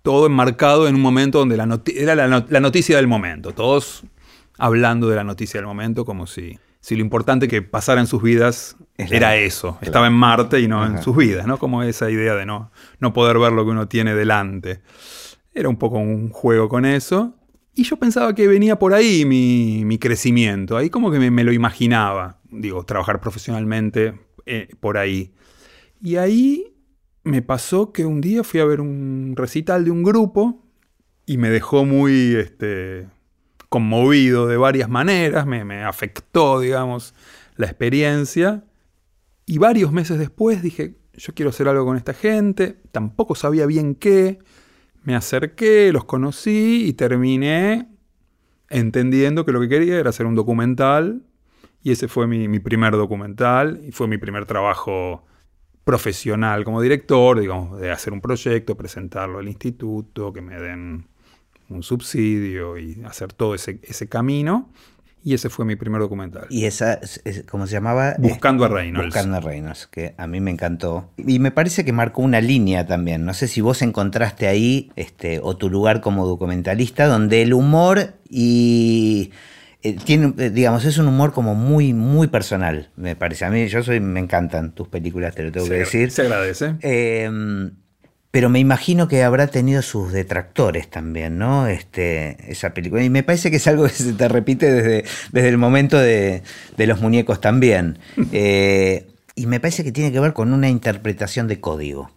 todo 0.01 0.25
enmarcado 0.25 0.87
en 0.87 0.95
un 0.95 1.01
momento 1.01 1.39
donde 1.39 1.57
la 1.57 1.81
era 1.95 2.15
la, 2.15 2.59
noticia 2.59 2.97
del 2.97 3.07
momento, 3.07 3.51
todos 3.51 4.03
hablando 4.57 5.07
de 5.09 5.15
la 5.15 5.23
noticia 5.23 5.59
del 5.59 5.67
momento 5.67 6.05
como 6.05 6.27
si, 6.27 6.59
si 6.79 6.95
lo 6.95 7.01
importante 7.01 7.47
que 7.47 7.61
pasara 7.61 8.01
en 8.01 8.07
sus 8.07 8.21
vidas 8.21 8.77
era 8.97 9.35
eso, 9.35 9.77
estaba 9.81 10.07
en 10.07 10.13
Marte 10.13 10.59
y 10.59 10.67
no 10.67 10.85
en 10.85 11.01
sus 11.01 11.15
vidas, 11.15 11.45
¿no? 11.47 11.57
Como 11.57 11.83
esa 11.83 12.09
idea 12.09 12.35
de 12.35 12.45
no, 12.45 12.71
no 12.99 13.13
poder 13.13 13.37
ver 13.39 13.51
lo 13.51 13.65
que 13.65 13.71
uno 13.71 13.87
tiene 13.87 14.13
delante. 14.15 14.81
Era 15.53 15.69
un 15.69 15.77
poco 15.77 15.97
un 15.97 16.29
juego 16.29 16.69
con 16.69 16.85
eso. 16.85 17.33
Y 17.77 17.83
yo 17.83 17.97
pensaba 17.97 18.33
que 18.33 18.47
venía 18.47 18.79
por 18.79 18.95
ahí 18.95 19.23
mi, 19.23 19.99
crecimiento, 19.99 20.77
ahí 20.77 20.89
como 20.89 21.11
que 21.11 21.19
me, 21.19 21.43
lo 21.43 21.53
imaginaba, 21.53 22.39
digo, 22.49 22.83
trabajar 22.83 23.21
profesionalmente 23.21 24.19
eh, 24.47 24.69
por 24.79 24.97
ahí. 24.97 25.31
Y 26.01 26.15
ahí 26.15 26.73
me 27.23 27.43
pasó 27.43 27.93
que 27.93 28.03
un 28.07 28.19
día 28.19 28.43
fui 28.43 28.61
a 28.61 28.65
ver 28.65 28.81
un 28.81 29.35
recital 29.35 29.85
de 29.85 29.91
un 29.91 30.01
grupo 30.01 30.65
y 31.27 31.37
me 31.37 31.51
dejó 31.51 31.85
muy 31.85 32.33
este, 32.33 33.09
conmovido 33.69 34.47
de 34.47 34.57
varias 34.57 34.89
maneras, 34.89 35.45
me, 35.45 35.83
afectó, 35.83 36.61
digamos, 36.61 37.13
la 37.57 37.67
experiencia. 37.67 38.63
Y 39.45 39.59
varios 39.59 39.91
meses 39.91 40.17
después 40.17 40.63
dije, 40.63 40.95
yo 41.13 41.35
quiero 41.35 41.51
hacer 41.51 41.67
algo 41.67 41.85
con 41.85 41.95
esta 41.95 42.15
gente, 42.15 42.81
tampoco 42.91 43.35
sabía 43.35 43.67
bien 43.67 43.93
qué, 43.93 44.39
me 45.07 45.15
acerqué, 45.15 45.93
los 45.93 46.03
conocí 46.03 46.85
y 46.85 46.91
terminé 46.91 47.87
entendiendo 48.69 49.45
que 49.45 49.53
lo 49.53 49.61
que 49.61 49.69
quería 49.69 49.97
era 49.97 50.09
hacer 50.09 50.25
un 50.25 50.35
documental 50.35 51.23
y 51.81 51.91
ese 51.93 52.09
fue 52.09 52.27
mi, 52.27 52.49
mi 52.49 52.59
primer 52.59 52.91
documental 52.91 53.79
y 53.87 53.93
fue 53.93 54.09
mi 54.09 54.17
primer 54.17 54.45
trabajo 54.45 55.23
profesional 55.85 56.65
como 56.65 56.81
director, 56.81 57.39
digamos, 57.39 57.79
de 57.79 57.89
hacer 57.89 58.11
un 58.11 58.19
proyecto, 58.19 58.75
presentarlo 58.75 59.39
al 59.39 59.47
instituto, 59.47 60.33
que 60.33 60.41
me 60.41 60.59
den 60.59 61.07
un 61.69 61.83
subsidio 61.83 62.77
y 62.77 63.01
hacer 63.05 63.31
todo 63.31 63.55
ese, 63.55 63.79
ese 63.83 64.09
camino. 64.09 64.73
Y 65.27 65.33
ese 65.33 65.49
fue 65.49 65.65
mi 65.65 65.75
primer 65.75 65.99
documental. 65.99 66.45
¿Y 66.49 66.67
esa, 66.67 67.01
cómo 67.49 67.67
se 67.67 67.73
llamaba? 67.73 68.15
Buscando 68.17 68.63
a 68.63 68.69
Reynolds. 68.69 69.07
Buscando 69.07 69.35
a 69.35 69.39
Reynolds, 69.41 69.85
que 69.87 70.15
a 70.17 70.25
mí 70.25 70.39
me 70.39 70.51
encantó. 70.51 71.11
Y 71.17 71.39
me 71.39 71.51
parece 71.51 71.83
que 71.83 71.91
marcó 71.91 72.21
una 72.21 72.39
línea 72.39 72.87
también. 72.87 73.25
No 73.25 73.33
sé 73.33 73.49
si 73.49 73.59
vos 73.59 73.81
encontraste 73.81 74.47
ahí 74.47 74.89
este, 74.95 75.41
o 75.43 75.57
tu 75.57 75.69
lugar 75.69 75.99
como 75.99 76.25
documentalista, 76.25 77.07
donde 77.07 77.41
el 77.41 77.53
humor 77.53 78.13
y 78.29 79.33
eh, 79.83 79.97
tiene, 80.01 80.33
eh, 80.37 80.49
digamos, 80.49 80.85
es 80.85 80.97
un 80.97 81.09
humor 81.09 81.33
como 81.33 81.55
muy, 81.55 81.93
muy 81.93 82.27
personal, 82.27 82.89
me 82.95 83.17
parece. 83.17 83.43
A 83.43 83.49
mí, 83.49 83.67
yo 83.67 83.83
soy, 83.83 83.99
me 83.99 84.21
encantan 84.21 84.71
tus 84.71 84.87
películas, 84.87 85.35
te 85.35 85.43
lo 85.43 85.51
tengo 85.51 85.67
que 85.67 85.73
decir. 85.73 86.09
Se 86.09 86.21
agradece. 86.21 86.75
Em, 86.79 87.71
pero 88.31 88.49
me 88.49 88.59
imagino 88.59 89.07
que 89.07 89.23
habrá 89.23 89.47
tenido 89.47 89.81
sus 89.81 90.11
detractores 90.11 90.89
también, 90.89 91.37
¿no? 91.37 91.67
Este, 91.67 92.37
esa 92.51 92.73
película. 92.73 93.03
Y 93.03 93.09
me 93.09 93.23
parece 93.23 93.49
que 93.49 93.57
es 93.57 93.67
algo 93.67 93.83
que 93.85 93.89
se 93.89 94.13
te 94.13 94.27
repite 94.27 94.71
desde, 94.71 95.05
desde 95.31 95.49
el 95.49 95.57
momento 95.57 95.97
de, 95.97 96.43
los 96.77 97.01
muñecos 97.01 97.41
también. 97.41 97.99
Eh, 98.33 99.07
y 99.35 99.45
me 99.45 99.59
parece 99.59 99.83
que 99.83 99.91
tiene 99.91 100.11
que 100.11 100.19
ver 100.19 100.33
con 100.33 100.51
una 100.51 100.67
interpretación 100.67 101.47
de 101.47 101.59
código. 101.59 102.11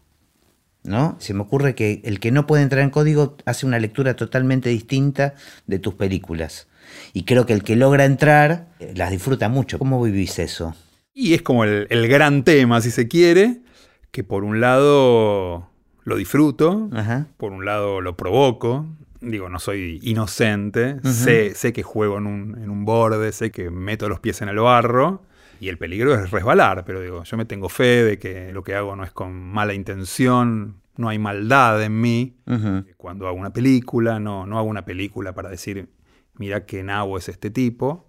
¿No? 0.82 1.16
Se 1.20 1.34
me 1.34 1.42
ocurre 1.42 1.74
que 1.74 2.00
el 2.04 2.18
que 2.18 2.30
no 2.30 2.46
puede 2.46 2.62
entrar 2.62 2.82
en 2.82 2.90
código 2.90 3.36
hace 3.44 3.66
una 3.66 3.78
lectura 3.78 4.16
totalmente 4.16 4.70
distinta 4.70 5.34
de 5.66 5.78
tus 5.78 5.94
películas. 5.94 6.68
Y 7.12 7.24
creo 7.24 7.46
que 7.46 7.52
el 7.52 7.62
que 7.62 7.76
logra 7.76 8.06
entrar 8.06 8.68
eh, 8.80 8.92
las 8.96 9.10
disfruta 9.10 9.48
mucho. 9.48 9.78
¿Cómo 9.78 10.02
vivís 10.02 10.38
eso? 10.38 10.74
Y 11.12 11.34
es 11.34 11.42
como 11.42 11.64
el, 11.64 12.08
gran 12.08 12.44
tema, 12.44 12.80
si 12.80 12.90
se 12.90 13.08
quiere, 13.08 13.58
que 14.10 14.24
por 14.24 14.44
un 14.44 14.60
lado 14.60 15.69
lo 16.10 16.16
disfruto, 16.16 16.90
por 17.38 17.52
un 17.52 17.64
lado 17.64 18.02
lo 18.02 18.16
provoco. 18.16 18.86
Digo, 19.22 19.48
no 19.48 19.58
soy 19.58 19.98
inocente, 20.02 20.98
sé, 21.02 21.54
sé, 21.54 21.72
que 21.72 21.82
juego 21.82 22.18
en 22.18 22.26
un, 22.26 22.58
en 22.58 22.70
un 22.70 22.84
borde, 22.84 23.32
sé 23.32 23.50
que 23.50 23.70
meto 23.70 24.08
los 24.08 24.20
pies 24.20 24.40
en 24.42 24.48
el 24.48 24.58
barro, 24.58 25.22
y 25.60 25.68
el 25.68 25.76
peligro 25.76 26.14
es 26.14 26.30
resbalar, 26.30 26.84
pero 26.86 27.02
digo, 27.02 27.22
yo 27.22 27.36
me 27.36 27.44
tengo 27.44 27.68
fe 27.68 28.02
de 28.02 28.18
que 28.18 28.50
lo 28.52 28.64
que 28.64 28.74
hago 28.74 28.96
no 28.96 29.04
es 29.04 29.12
con 29.12 29.34
mala 29.34 29.74
intención, 29.74 30.80
no 30.96 31.10
hay 31.10 31.18
maldad 31.18 31.82
en 31.82 32.00
mí. 32.00 32.38
Cuando 32.96 33.28
hago 33.28 33.36
una 33.36 33.52
película, 33.52 34.18
no, 34.18 34.46
no 34.46 34.58
hago 34.58 34.68
una 34.68 34.86
película 34.86 35.34
para 35.34 35.50
decir, 35.50 35.90
mira 36.34 36.64
qué 36.64 36.82
nabo 36.82 37.18
es 37.18 37.28
este 37.28 37.50
tipo, 37.50 38.08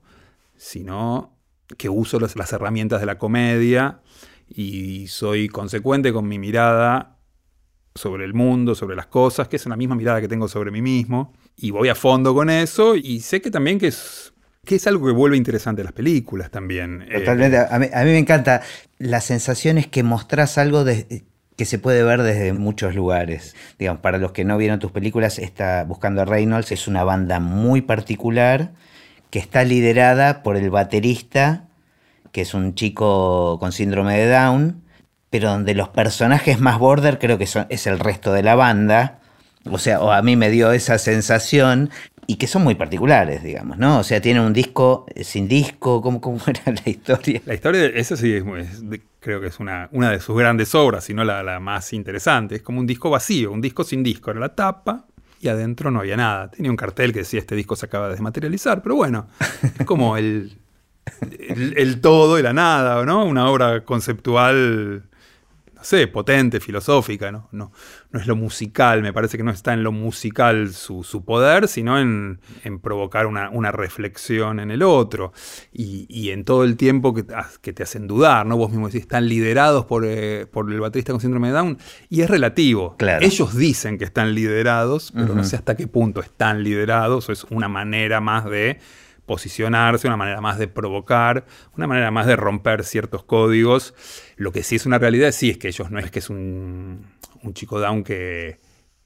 sino 0.55 1.37
que 1.77 1.89
uso 1.89 2.19
las 2.19 2.53
herramientas 2.53 3.01
de 3.01 3.05
la 3.05 3.17
comedia 3.17 3.99
y 4.47 5.07
soy 5.07 5.49
consecuente 5.49 6.13
con 6.13 6.27
mi 6.27 6.39
mirada 6.39 7.17
sobre 7.95 8.25
el 8.25 8.33
mundo, 8.33 8.75
sobre 8.75 8.95
las 8.95 9.07
cosas, 9.07 9.47
que 9.47 9.57
es 9.57 9.65
la 9.65 9.75
misma 9.75 9.95
mirada 9.95 10.21
que 10.21 10.27
tengo 10.27 10.47
sobre 10.47 10.71
mí 10.71 10.81
mismo, 10.81 11.33
y 11.57 11.71
voy 11.71 11.89
a 11.89 11.95
fondo 11.95 12.33
con 12.33 12.49
eso, 12.49 12.95
y 12.95 13.19
sé 13.19 13.41
que 13.41 13.51
también 13.51 13.79
que 13.79 13.87
es, 13.87 14.33
que 14.65 14.75
es 14.75 14.87
algo 14.87 15.07
que 15.07 15.13
vuelve 15.13 15.37
interesante 15.37 15.83
las 15.83 15.93
películas 15.93 16.51
también. 16.51 17.05
Eh, 17.09 17.19
Totalmente, 17.19 17.57
a, 17.57 17.79
mí, 17.79 17.87
me 17.89 18.17
encanta, 18.17 18.61
la 18.97 19.21
sensación 19.21 19.77
es 19.77 19.87
que 19.87 20.03
mostrás 20.03 20.57
algo 20.57 20.85
que 20.85 21.65
se 21.65 21.79
puede 21.79 22.03
ver 22.03 22.23
desde 22.23 22.53
muchos 22.53 22.95
lugares. 22.95 23.55
Digamos, 23.77 24.01
para 24.01 24.17
los 24.17 24.31
que 24.31 24.45
no 24.45 24.57
vieron 24.57 24.79
tus 24.79 24.91
películas, 24.91 25.37
está 25.39 25.83
Buscando 25.83 26.21
a 26.21 26.25
Reynolds 26.25 26.71
es 26.71 26.87
una 26.87 27.03
banda 27.03 27.39
muy 27.39 27.81
particular 27.81 28.71
que 29.29 29.39
está 29.39 29.63
liderada 29.63 30.43
por 30.43 30.57
el 30.57 30.69
baterista, 30.69 31.67
que 32.31 32.41
es 32.41 32.53
un 32.53 32.75
chico 32.75 33.57
con 33.59 33.71
síndrome 33.71 34.17
de 34.17 34.29
Down, 34.29 34.80
pero 35.31 35.49
donde 35.49 35.73
los 35.73 35.89
personajes 35.89 36.59
más 36.59 36.77
border 36.77 37.17
creo 37.17 37.39
que 37.39 37.47
son, 37.47 37.65
es 37.69 37.87
el 37.87 37.97
resto 37.97 38.33
de 38.33 38.43
la 38.43 38.53
banda. 38.53 39.21
O 39.63 39.79
sea, 39.79 40.01
o 40.01 40.11
a 40.11 40.21
mí 40.21 40.35
me 40.35 40.49
dio 40.49 40.73
esa 40.73 40.97
sensación 40.97 41.89
y 42.27 42.35
que 42.35 42.47
son 42.47 42.63
muy 42.63 42.75
particulares, 42.75 43.41
digamos, 43.41 43.77
¿no? 43.77 43.99
O 43.99 44.03
sea, 44.03 44.19
tiene 44.21 44.41
un 44.41 44.51
disco 44.51 45.05
eh, 45.15 45.23
sin 45.23 45.47
disco, 45.47 46.01
¿cómo, 46.01 46.19
cómo 46.19 46.39
era 46.47 46.63
la 46.65 46.89
historia? 46.89 47.41
La 47.45 47.53
historia, 47.53 47.85
esa 47.85 48.17
sí, 48.17 48.33
es, 48.33 48.43
creo 49.21 49.39
que 49.39 49.47
es 49.47 49.59
una, 49.61 49.87
una 49.93 50.11
de 50.11 50.19
sus 50.19 50.37
grandes 50.37 50.75
obras, 50.75 51.05
si 51.05 51.13
no 51.13 51.23
la, 51.23 51.59
más 51.61 51.93
interesante. 51.93 52.55
Es 52.55 52.61
como 52.61 52.81
un 52.81 52.87
disco 52.87 53.09
vacío, 53.09 53.53
un 53.53 53.61
disco 53.61 53.85
sin 53.85 54.03
disco. 54.03 54.31
Era 54.31 54.41
la 54.41 54.53
tapa 54.53 55.05
y 55.39 55.47
adentro 55.47 55.91
no 55.91 56.01
había 56.01 56.17
nada. 56.17 56.51
Tenía 56.51 56.71
un 56.71 56.77
cartel 56.77 57.13
que 57.13 57.19
decía 57.19 57.39
este 57.39 57.55
disco 57.55 57.77
se 57.77 57.85
acaba 57.85 58.07
de 58.07 58.13
desmaterializar, 58.13 58.81
pero 58.81 58.95
bueno, 58.95 59.27
es 59.79 59.85
como 59.85 60.17
el, 60.17 60.57
el, 61.21 61.73
el 61.77 62.01
todo 62.01 62.37
y 62.37 62.41
la 62.41 62.51
nada, 62.51 63.05
¿no? 63.05 63.23
Una 63.23 63.49
obra 63.49 63.85
conceptual 63.85 65.03
no 65.81 65.85
sé, 65.85 66.05
potente, 66.05 66.59
filosófica, 66.59 67.31
¿no? 67.31 67.49
No, 67.51 67.71
no 68.11 68.19
es 68.19 68.27
lo 68.27 68.35
musical, 68.35 69.01
me 69.01 69.13
parece 69.13 69.35
que 69.35 69.43
no 69.43 69.49
está 69.49 69.73
en 69.73 69.81
lo 69.81 69.91
musical 69.91 70.71
su, 70.73 71.23
poder, 71.25 71.67
sino 71.67 71.99
en, 71.99 72.39
provocar 72.83 73.25
una, 73.25 73.71
reflexión 73.71 74.59
en 74.59 74.69
el 74.69 74.83
otro 74.83 75.33
y, 75.73 76.29
en 76.29 76.45
todo 76.45 76.65
el 76.65 76.77
tiempo 76.77 77.15
que, 77.15 77.25
que, 77.63 77.73
te 77.73 77.81
hacen 77.81 78.05
dudar, 78.05 78.45
¿no? 78.45 78.57
Vos 78.57 78.69
mismo 78.69 78.89
decís, 78.89 79.01
están 79.01 79.27
liderados 79.27 79.85
por, 79.85 80.05
eh, 80.05 80.45
por 80.45 80.71
el 80.71 80.79
baterista 80.79 81.13
con 81.13 81.19
síndrome 81.19 81.47
de 81.47 81.55
Down 81.55 81.77
y 82.09 82.21
es 82.21 82.29
relativo. 82.29 82.95
Ellos 83.19 83.55
dicen 83.55 83.97
que 83.97 84.03
están 84.03 84.35
liderados, 84.35 85.11
pero 85.15 85.33
no 85.33 85.43
sé 85.43 85.55
hasta 85.55 85.75
qué 85.75 85.87
punto 85.87 86.21
están 86.21 86.63
liderados, 86.63 87.27
o 87.27 87.31
es 87.31 87.43
una 87.45 87.69
manera 87.69 88.21
más 88.21 88.45
de 88.45 88.77
posicionarse, 89.31 90.07
una 90.07 90.17
manera 90.17 90.41
más 90.41 90.59
de 90.59 90.67
provocar, 90.67 91.45
una 91.77 91.87
manera 91.87 92.11
más 92.11 92.27
de 92.27 92.35
romper 92.35 92.83
ciertos 92.83 93.23
códigos. 93.23 93.93
Lo 94.35 94.51
que 94.51 94.61
sí 94.61 94.75
es 94.75 94.85
una 94.85 94.99
realidad, 94.99 95.31
sí, 95.31 95.51
es 95.51 95.57
que 95.57 95.69
ellos 95.69 95.89
no 95.89 95.99
es 95.99 96.11
que 96.11 96.19
es 96.19 96.29
un, 96.29 97.05
chico 97.53 97.79
down 97.79 98.03
que, 98.03 98.59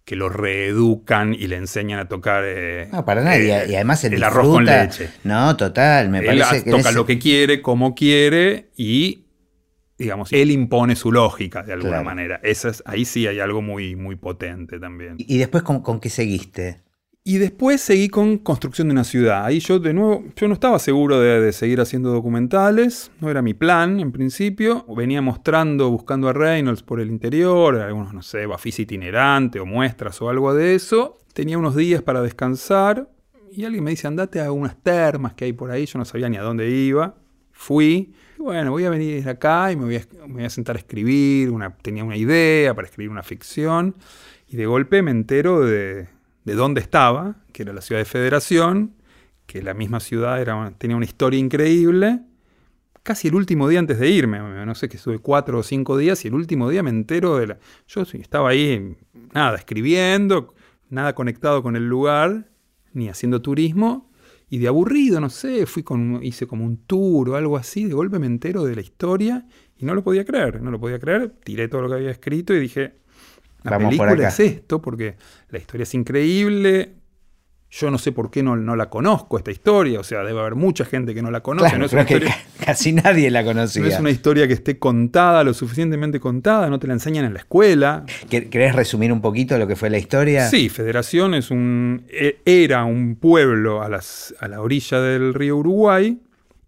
que 0.04 0.16
lo 0.16 0.30
reeducan 0.30 1.36
y 1.36 1.46
le 1.46 1.58
enseñan 1.58 2.00
a 2.00 2.08
tocar. 2.08 2.44
Eh, 2.44 2.90
no, 2.92 3.06
para 3.06 3.22
nadie. 3.22 3.68
y 3.70 3.76
además 3.76 4.04
el 4.04 4.24
arroz 4.24 4.48
con 4.48 4.66
leche. 4.66 5.12
No, 5.24 5.56
total. 5.56 6.10
Me 6.10 6.18
él 6.18 6.40
parece 6.40 6.64
que 6.64 6.72
toca 6.72 6.92
lo 6.92 7.06
que 7.06 7.20
quiere, 7.20 7.62
como 7.62 7.94
quiere 7.94 8.72
y, 8.76 9.28
digamos, 10.00 10.34
él 10.34 10.50
impone 10.50 10.96
su 10.96 11.12
lógica 11.12 11.62
de 11.62 11.74
alguna 11.74 12.02
manera. 12.02 12.42
ahí 12.86 13.06
sí 13.06 13.28
hay 13.28 13.40
algo 13.40 13.62
muy, 13.62 13.96
muy 13.96 14.16
potente 14.16 14.80
también. 14.80 15.18
¿Y 15.20 15.38
después 15.38 15.62
con, 15.62 15.82
con 15.84 16.00
qué 16.00 16.10
seguiste? 16.10 16.85
Y 17.28 17.40
después 17.40 17.82
seguí 17.82 18.08
con 18.08 18.38
construcción 18.38 18.88
de 18.88 18.92
una 18.92 19.04
ciudad. 19.04 19.46
Ahí 19.46 19.60
yo 19.60 19.80
de 19.80 19.96
nuevo, 19.96 20.24
yo 20.36 20.48
no 20.48 20.54
estaba 20.54 20.78
seguro 20.78 21.20
de, 21.20 21.52
seguir 21.54 21.82
haciendo 21.82 22.12
documentales, 22.12 23.10
no 23.20 23.32
era 23.32 23.42
mi 23.42 23.56
plan 23.56 24.00
en 24.00 24.12
principio. 24.12 24.86
Venía 24.96 25.24
mostrando, 25.24 25.90
buscando 25.90 26.30
a 26.30 26.34
Reynolds 26.34 26.84
por 26.84 27.00
el 27.00 27.10
interior, 27.10 27.78
algunos, 27.78 28.14
no 28.14 28.22
sé, 28.22 28.46
bafis 28.46 28.78
itinerante 28.78 29.60
o 29.60 29.66
muestras 29.66 30.22
o 30.22 30.30
algo 30.30 30.54
de 30.54 30.76
eso. 30.76 31.18
Tenía 31.34 31.58
unos 31.58 31.76
días 31.76 32.04
para 32.04 32.22
descansar 32.22 33.10
y 33.52 33.66
alguien 33.66 33.84
me 33.84 33.90
dice, 33.90 34.06
andate 34.06 34.40
a 34.40 34.52
unas 34.52 34.80
termas 34.84 35.34
que 35.34 35.46
hay 35.46 35.54
por 35.54 35.72
ahí, 35.72 35.88
yo 35.88 35.98
no 35.98 36.06
sabía 36.06 36.30
ni 36.30 36.38
a 36.38 36.44
dónde 36.44 36.70
iba. 36.70 37.16
Fui, 37.52 38.14
bueno, 38.38 38.70
voy 38.70 38.86
a 38.86 38.92
venir 38.92 39.28
acá 39.28 39.72
y 39.72 39.76
me 39.76 39.86
voy 39.86 39.96
a, 39.96 40.28
me 40.28 40.34
voy 40.34 40.44
a 40.44 40.50
sentar 40.52 40.76
a 40.76 40.80
escribir, 40.80 41.52
tenía 41.82 42.04
una 42.04 42.18
idea 42.18 42.76
para 42.76 42.86
escribir 42.86 43.10
una 43.10 43.24
ficción. 43.24 43.96
Y 44.48 44.58
de 44.58 44.68
golpe 44.68 45.02
me 45.02 45.10
entero 45.10 45.62
de, 45.62 46.08
de 46.46 46.54
dónde 46.54 46.80
estaba, 46.80 47.36
que 47.52 47.64
era 47.64 47.74
la 47.74 47.82
ciudad 47.82 48.00
de 48.00 48.06
Federación, 48.06 48.94
que 49.46 49.62
la 49.62 49.74
misma 49.74 50.00
ciudad 50.00 50.40
era, 50.42 50.74
tenía 50.78 50.96
una 50.96 51.06
historia 51.06 51.40
increíble. 51.40 52.22
Casi 53.04 53.28
el 53.28 53.36
último 53.36 53.68
día 53.68 53.80
antes 53.80 54.00
de 54.00 54.10
irme, 54.10 54.40
no 54.40 54.76
sé 54.76 54.90
que 54.90 54.98
estuve 54.98 55.20
cuatro 55.20 55.60
o 55.60 55.64
cinco 55.64 55.98
días 55.98 56.24
y 56.26 56.30
el 56.30 56.34
último 56.34 56.70
día 56.70 56.82
me 56.82 56.90
entero 56.90 57.38
de 57.38 57.48
la... 57.48 57.60
Yo 57.88 58.02
estaba 58.02 58.50
ahí, 58.50 58.96
nada, 59.34 59.58
escribiendo, 59.58 60.56
nada 60.90 61.14
conectado 61.14 61.62
con 61.62 61.76
el 61.76 61.88
lugar, 61.88 62.50
ni 62.94 63.10
haciendo 63.10 63.42
turismo, 63.42 64.10
y 64.50 64.60
de 64.60 64.68
aburrido, 64.68 65.20
no 65.20 65.30
sé, 65.30 65.66
fui 65.66 65.84
con, 65.84 66.20
hice 66.24 66.48
como 66.48 66.66
un 66.66 66.78
tour 66.78 67.30
o 67.30 67.36
algo 67.36 67.58
así, 67.58 67.86
de 67.86 67.94
golpe 67.94 68.20
me 68.20 68.28
entero 68.28 68.64
de 68.64 68.76
la 68.76 68.82
historia 68.82 69.46
y 69.78 69.86
no 69.86 69.94
lo 69.94 70.04
podía 70.04 70.26
creer, 70.26 70.62
no 70.62 70.72
lo 70.72 70.80
podía 70.80 71.00
creer, 71.00 71.34
tiré 71.44 71.68
todo 71.68 71.82
lo 71.82 71.90
que 71.90 71.96
había 71.96 72.12
escrito 72.12 72.54
y 72.54 72.60
dije, 72.60 72.96
la 73.70 73.78
película 73.78 74.28
es 74.28 74.40
esto, 74.40 74.82
porque 74.82 75.16
la 75.50 75.58
historia 75.58 75.84
es 75.84 75.94
increíble. 75.94 76.94
Yo 77.72 77.92
no 77.92 77.98
sé 77.98 78.14
por 78.14 78.32
qué 78.32 78.42
no, 78.42 78.56
no, 78.56 78.78
la 78.78 78.90
conozco 78.90 79.38
esta 79.38 79.52
historia, 79.52 80.00
o 80.00 80.04
sea, 80.04 80.24
debe 80.24 80.40
haber 80.40 80.56
mucha 80.56 80.86
gente 80.86 81.14
que 81.14 81.22
no 81.22 81.30
la 81.30 81.42
conoce. 81.42 81.78
no 81.78 81.86
es 81.86 81.94
casi 82.66 82.94
nadie 82.94 83.30
la 83.30 83.44
conocía. 83.44 83.82
No 83.82 83.90
es 83.90 84.00
una 84.00 84.12
historia 84.12 84.48
que 84.48 84.54
esté 84.54 84.80
contada, 84.80 85.44
lo 85.44 85.54
suficientemente 85.54 86.22
contada, 86.22 86.70
no 86.70 86.80
te 86.80 86.88
la 86.88 86.94
enseñan 86.94 87.26
en 87.26 87.34
la 87.34 87.40
escuela. 87.40 88.06
¿Querés 88.30 88.76
resumir 88.76 89.12
un 89.12 89.20
poquito 89.20 89.58
lo 89.58 89.68
que 89.68 89.76
fue 89.76 89.90
la 89.90 89.98
historia? 89.98 90.48
Sí, 90.48 90.70
Federación 90.70 91.34
es 91.34 91.52
un, 91.52 92.06
e, 92.10 92.40
era 92.46 92.86
un 92.86 93.18
pueblo 93.18 93.82
a, 93.82 93.90
las, 93.90 94.34
a 94.40 94.48
la 94.48 94.62
orilla 94.62 95.02
del 95.02 95.34
río 95.34 95.58
Uruguay 95.58 96.22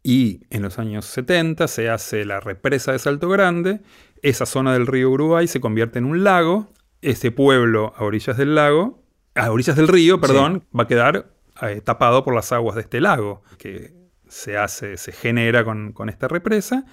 y 0.03 0.41
en 0.49 0.61
los 0.61 0.79
años 0.79 1.05
70 1.05 1.67
se 1.67 1.89
hace 1.89 2.25
la 2.25 2.39
represa 2.39 2.91
de 2.91 2.99
Salto 2.99 3.29
Grande. 3.29 3.79
Esa 4.21 4.45
zona 4.45 4.73
del 4.73 4.87
río 4.87 5.11
Uruguay 5.11 5.47
se 5.47 5.61
convierte 5.61 5.99
en 5.99 6.05
un 6.05 6.23
lago 6.23 6.69
ese 7.01 7.31
pueblo 7.31 7.93
a 7.95 8.03
orillas 8.03 8.37
del 8.37 8.55
lago, 8.55 9.03
a 9.35 9.51
orillas 9.51 9.75
del 9.75 9.87
río, 9.87 10.19
perdón, 10.19 10.63
va 10.77 10.83
a 10.83 10.87
quedar 10.87 11.31
eh, 11.61 11.81
tapado 11.81 12.23
por 12.23 12.35
las 12.35 12.51
aguas 12.51 12.75
de 12.75 12.81
este 12.81 13.01
lago 13.01 13.43
que 13.57 13.93
se 14.27 14.57
hace, 14.57 14.97
se 14.97 15.11
genera 15.11 15.63
con, 15.63 16.09
esta 16.09 16.27
represa. 16.27 16.85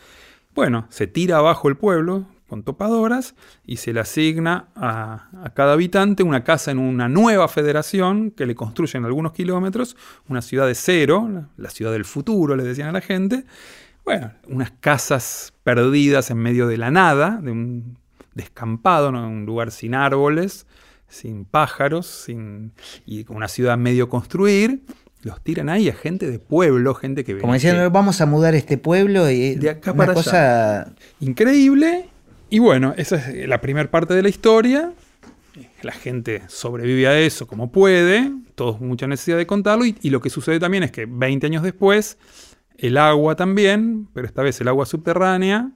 Bueno, 0.55 0.87
se 0.91 1.07
tira 1.07 1.39
abajo 1.39 1.69
el 1.69 1.77
pueblo 1.77 2.27
con 2.49 2.63
topadoras 2.63 3.35
y 3.65 3.79
se 3.79 3.93
le 3.93 4.01
asigna 4.01 4.69
a, 4.77 5.29
a, 5.43 5.55
cada 5.55 5.73
habitante 5.73 6.23
una 6.23 6.45
casa 6.45 6.71
en 6.71 6.79
una 6.79 7.09
nueva 7.09 7.49
federación 7.49 8.31
que 8.31 8.47
le 8.47 8.55
construyen 8.55 9.05
algunos 9.05 9.33
kilómetros, 9.33 9.97
una 10.29 10.43
ciudad 10.43 10.67
de 10.67 10.75
cero, 10.75 11.49
la 11.57 11.71
ciudad 11.71 11.91
del 11.91 12.05
futuro, 12.05 12.55
le 12.55 12.63
decían 12.63 12.89
a 12.89 12.93
la 12.93 13.01
gente. 13.01 13.45
Bueno, 14.05 14.33
unas 14.49 14.71
casas 14.71 15.55
perdidas 15.63 16.31
en 16.31 16.39
medio 16.39 16.69
de 16.69 16.77
la 16.77 16.91
nada, 16.91 17.41
de 17.43 17.51
un 17.51 17.99
descampado, 18.35 19.13
¿no? 19.13 19.27
un 19.29 19.47
lugar 19.47 19.71
sin 19.71 19.95
árboles, 19.95 20.67
sin 21.09 21.45
pájaros, 21.45 22.07
sin, 22.07 22.73
y 23.07 23.25
con 23.25 23.37
una 23.37 23.49
ciudad 23.49 23.79
medio 23.79 24.09
construir. 24.09 24.83
Los 25.23 25.43
tiran 25.43 25.71
ahí 25.71 25.89
a 25.89 25.95
gente 25.95 26.31
de 26.31 26.39
pueblo, 26.39 26.95
gente 26.95 27.25
que... 27.25 27.39
Como 27.39 27.55
diciendo, 27.55 27.91
vamos 27.91 28.21
a 28.21 28.27
mudar 28.27 28.55
este 28.55 28.77
pueblo 28.77 29.31
y... 29.31 29.55
De 29.55 29.71
acá 29.71 29.95
para 29.95 30.13
cosa... 30.13 30.95
Increíble. 31.21 32.11
Y 32.51 32.59
bueno, 32.59 32.93
esa 32.99 33.17
es 33.17 33.49
la 33.49 33.63
primera 33.63 33.91
parte 33.91 34.13
de 34.13 34.23
la 34.23 34.29
historia. 34.29 34.93
La 35.83 35.93
gente 35.93 36.43
sobrevive 36.49 37.07
a 37.07 37.19
eso 37.19 37.47
como 37.47 37.73
puede, 37.73 38.33
todos 38.55 38.81
mucha 38.81 39.07
necesidad 39.07 39.39
de 39.39 39.47
contarlo, 39.47 39.87
y, 39.87 39.97
y, 40.03 40.11
lo 40.11 40.21
que 40.21 40.29
sucede 40.29 40.59
también 40.59 40.83
es 40.83 40.91
que 40.91 41.07
20 41.07 41.47
años 41.47 41.63
después, 41.63 42.19
el 42.77 42.97
agua 42.97 43.37
también, 43.37 44.09
pero 44.13 44.27
esta 44.27 44.43
vez 44.43 44.61
el 44.61 44.69
agua 44.69 44.85
subterránea, 44.85 45.71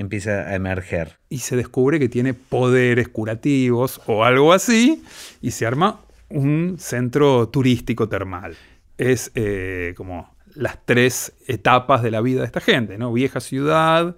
empieza 0.00 0.48
a 0.48 0.54
emerger. 0.54 1.18
Y 1.28 1.38
se 1.38 1.56
descubre 1.56 1.98
que 1.98 2.08
tiene 2.08 2.34
poderes 2.34 3.08
curativos 3.08 4.00
o 4.06 4.24
algo 4.24 4.52
así, 4.52 5.02
y 5.42 5.50
se 5.50 5.66
arma 5.66 6.00
un 6.28 6.76
centro 6.78 7.48
turístico 7.48 8.08
termal. 8.08 8.56
Es 8.96 9.30
eh, 9.34 9.94
como 9.96 10.34
las 10.54 10.78
tres 10.84 11.34
etapas 11.46 12.02
de 12.02 12.10
la 12.10 12.20
vida 12.20 12.40
de 12.40 12.46
esta 12.46 12.60
gente, 12.60 12.98
¿no? 12.98 13.12
Vieja 13.12 13.40
ciudad, 13.40 14.16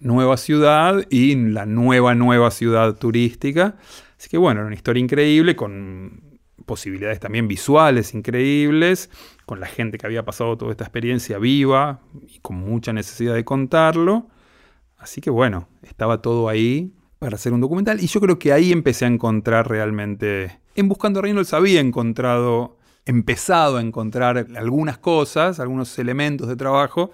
nueva 0.00 0.36
ciudad 0.36 1.04
y 1.10 1.34
la 1.34 1.66
nueva, 1.66 2.14
nueva 2.14 2.50
ciudad 2.50 2.94
turística. 2.96 3.76
Así 4.18 4.28
que 4.28 4.38
bueno, 4.38 4.66
una 4.66 4.74
historia 4.74 5.00
increíble 5.00 5.56
con 5.56 6.38
posibilidades 6.66 7.20
también 7.20 7.48
visuales 7.48 8.12
increíbles, 8.12 9.08
con 9.46 9.60
la 9.60 9.66
gente 9.66 9.98
que 9.98 10.06
había 10.06 10.24
pasado 10.24 10.58
toda 10.58 10.72
esta 10.72 10.84
experiencia 10.84 11.38
viva 11.38 12.00
y 12.26 12.40
con 12.40 12.56
mucha 12.56 12.92
necesidad 12.92 13.34
de 13.34 13.44
contarlo. 13.44 14.28
Así 15.06 15.20
que 15.20 15.30
bueno, 15.30 15.68
estaba 15.84 16.20
todo 16.20 16.48
ahí 16.48 16.92
para 17.20 17.36
hacer 17.36 17.52
un 17.52 17.60
documental 17.60 18.02
y 18.02 18.08
yo 18.08 18.20
creo 18.20 18.40
que 18.40 18.52
ahí 18.52 18.72
empecé 18.72 19.04
a 19.04 19.08
encontrar 19.08 19.68
realmente, 19.68 20.58
en 20.74 20.88
Buscando 20.88 21.20
a 21.20 21.22
Reynolds 21.22 21.54
había 21.54 21.78
encontrado, 21.78 22.76
empezado 23.04 23.76
a 23.76 23.82
encontrar 23.82 24.48
algunas 24.56 24.98
cosas, 24.98 25.60
algunos 25.60 25.96
elementos 26.00 26.48
de 26.48 26.56
trabajo, 26.56 27.12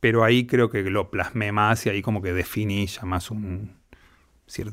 pero 0.00 0.24
ahí 0.24 0.48
creo 0.48 0.68
que 0.68 0.82
lo 0.82 1.12
plasmé 1.12 1.52
más 1.52 1.86
y 1.86 1.90
ahí 1.90 2.02
como 2.02 2.22
que 2.22 2.32
definí 2.32 2.88
ya 2.88 3.04
más 3.04 3.30
un, 3.30 3.70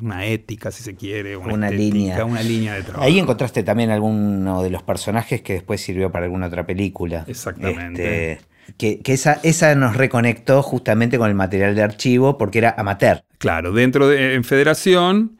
una 0.01 0.25
ética, 0.25 0.71
si 0.71 0.81
se 0.81 0.95
quiere, 0.95 1.37
una, 1.37 1.69
línea. 1.69 2.25
una 2.25 2.41
línea 2.41 2.73
de 2.73 2.81
trabajo. 2.81 3.05
Ahí 3.05 3.19
encontraste 3.19 3.61
también 3.61 3.91
alguno 3.91 4.63
de 4.63 4.71
los 4.71 4.81
personajes 4.81 5.43
que 5.43 5.53
después 5.53 5.81
sirvió 5.81 6.11
para 6.11 6.25
alguna 6.25 6.47
otra 6.47 6.65
película. 6.65 7.25
Exactamente. 7.27 8.31
Este, 8.31 8.45
que, 8.77 9.01
esa, 9.05 9.39
esa 9.43 9.75
nos 9.75 9.95
reconectó 9.95 10.61
justamente 10.61 11.17
con 11.17 11.29
el 11.29 11.35
material 11.35 11.75
de 11.75 11.83
archivo 11.83 12.37
porque 12.37 12.59
era 12.59 12.75
amateur. 12.77 13.23
Claro, 13.37 13.71
dentro 13.71 14.07
de 14.07 14.35
en 14.35 14.43
Federación 14.43 15.37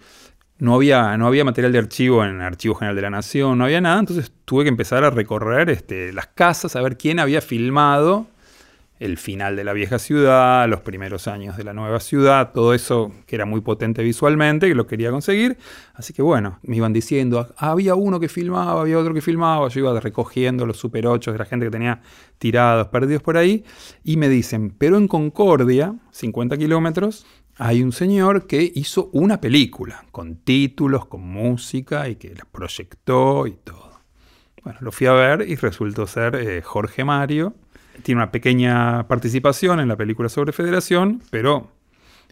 no 0.58 0.76
había, 0.76 1.18
no 1.18 1.28
había 1.28 1.44
material 1.44 1.72
de 1.72 1.80
archivo 1.80 2.24
en 2.24 2.42
Archivo 2.42 2.76
General 2.76 2.96
de 2.96 3.02
la 3.02 3.10
Nación, 3.10 3.58
no 3.58 3.66
había 3.66 3.82
nada, 3.82 4.00
entonces 4.00 4.32
tuve 4.46 4.64
que 4.64 4.70
empezar 4.70 5.04
a 5.04 5.10
recorrer 5.10 5.70
este, 5.70 6.14
las 6.14 6.28
casas, 6.28 6.76
a 6.76 6.82
ver 6.82 6.98
quién 6.98 7.20
había 7.20 7.42
filmado 7.42 8.28
el 9.00 9.18
final 9.18 9.56
de 9.56 9.64
la 9.64 9.74
vieja 9.74 10.00
ciudad, 10.00 10.68
los 10.70 10.82
primeros 10.82 11.28
años 11.28 11.58
de 11.58 11.64
la 11.64 11.74
nueva 11.74 12.00
ciudad, 12.00 12.52
todo 12.54 12.74
eso 12.74 13.12
que 13.26 13.36
era 13.36 13.46
muy 13.46 13.62
potente 13.62 14.04
visualmente, 14.04 14.68
que 14.68 14.76
lo 14.76 14.88
quería 14.88 15.12
conseguir. 15.12 15.58
Así 15.94 16.14
que 16.14 16.22
bueno, 16.22 16.60
me 16.64 16.78
iban 16.78 16.94
diciendo, 16.94 17.54
había 17.58 17.96
uno 17.96 18.20
que 18.20 18.30
filmaba, 18.30 18.82
había 18.82 18.98
otro 18.98 19.14
que 19.14 19.22
filmaba, 19.22 19.68
yo 19.68 19.80
iba 19.82 20.00
recogiendo 20.00 20.66
los 20.66 20.78
super 20.78 21.08
8 21.08 21.34
de 21.34 21.38
la 21.38 21.46
gente 21.46 21.66
que 21.66 21.72
tenía 21.72 22.02
tirados, 22.38 22.88
perdidos 22.88 23.22
por 23.22 23.38
ahí, 23.38 23.66
y 24.04 24.18
me 24.18 24.30
dicen, 24.30 24.74
pero 24.78 24.98
en 24.98 25.08
Concordia, 25.08 25.96
50 26.12 26.58
kilómetros, 26.58 27.26
hay 27.58 27.82
un 27.82 27.92
señor 27.92 28.48
que 28.48 28.72
hizo 28.76 29.10
una 29.14 29.40
película, 29.40 30.06
con 30.12 30.38
títulos, 30.38 31.06
con 31.06 31.22
música, 31.22 32.10
y 32.10 32.16
que 32.16 32.36
la 32.36 32.46
proyectó 32.46 33.48
y 33.48 33.54
todo. 33.54 34.02
Bueno, 34.64 34.80
lo 34.82 34.92
fui 34.92 35.08
a 35.08 35.14
ver 35.14 35.48
y 35.48 35.56
resultó 35.56 36.08
ser 36.08 36.36
eh, 36.36 36.62
Jorge 36.62 37.06
Mario, 37.06 37.56
tiene 38.04 38.22
una 38.22 38.32
pequeña 38.32 39.08
participación 39.08 39.80
en 39.80 39.88
la 39.88 39.96
película 39.96 40.30
sobre 40.30 40.52
Federación, 40.52 41.22
pero 41.30 41.72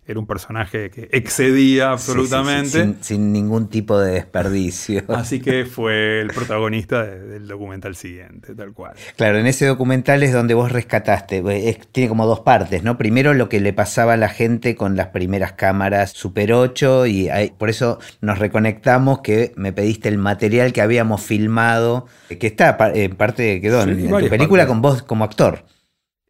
era 0.06 0.20
un 0.20 0.28
personaje 0.28 0.90
que 0.90 1.10
excedía 1.12 1.92
absolutamente. 1.92 2.96
sin, 3.02 3.32
ningún 3.32 3.70
tipo 3.70 4.00
de 4.00 4.14
desperdicio. 4.14 5.04
Así 5.10 5.40
que 5.40 5.66
fue 5.66 6.22
el 6.22 6.28
protagonista 6.28 7.04
del 7.04 7.48
documental 7.48 7.96
siguiente, 7.96 8.56
tal 8.56 8.74
cual. 8.74 8.94
Claro, 9.16 9.38
en 9.38 9.48
ese 9.48 9.66
documental 9.66 10.24
es 10.24 10.34
donde 10.34 10.54
vos 10.54 10.72
rescataste, 10.72 11.44
tiene 11.92 12.10
como 12.10 12.26
dos 12.26 12.42
partes, 12.42 12.84
¿no? 12.84 12.98
Primero 12.98 13.34
lo 13.34 13.50
que 13.50 13.60
le 13.60 13.74
pasaba 13.74 14.14
a 14.14 14.18
la 14.18 14.30
gente 14.30 14.76
con 14.76 14.96
las 14.96 15.08
primeras 15.08 15.54
cámaras 15.54 16.12
Super 16.12 16.54
8 16.54 17.08
y 17.08 17.30
por 17.58 17.70
eso 17.70 18.00
nos 18.22 18.40
reconectamos 18.40 19.20
que 19.22 19.54
me 19.56 19.74
pediste 19.74 20.10
el 20.10 20.18
material 20.18 20.74
que 20.74 20.82
habíamos 20.82 21.22
filmado, 21.22 22.08
que 22.28 22.48
está 22.48 22.78
en 22.94 23.16
parte, 23.16 23.62
quedó 23.62 23.84
en, 23.84 24.10
tu 24.10 24.30
película 24.30 24.68
con 24.68 24.82
vos 24.82 25.04
como 25.04 25.24
actor. 25.24 25.66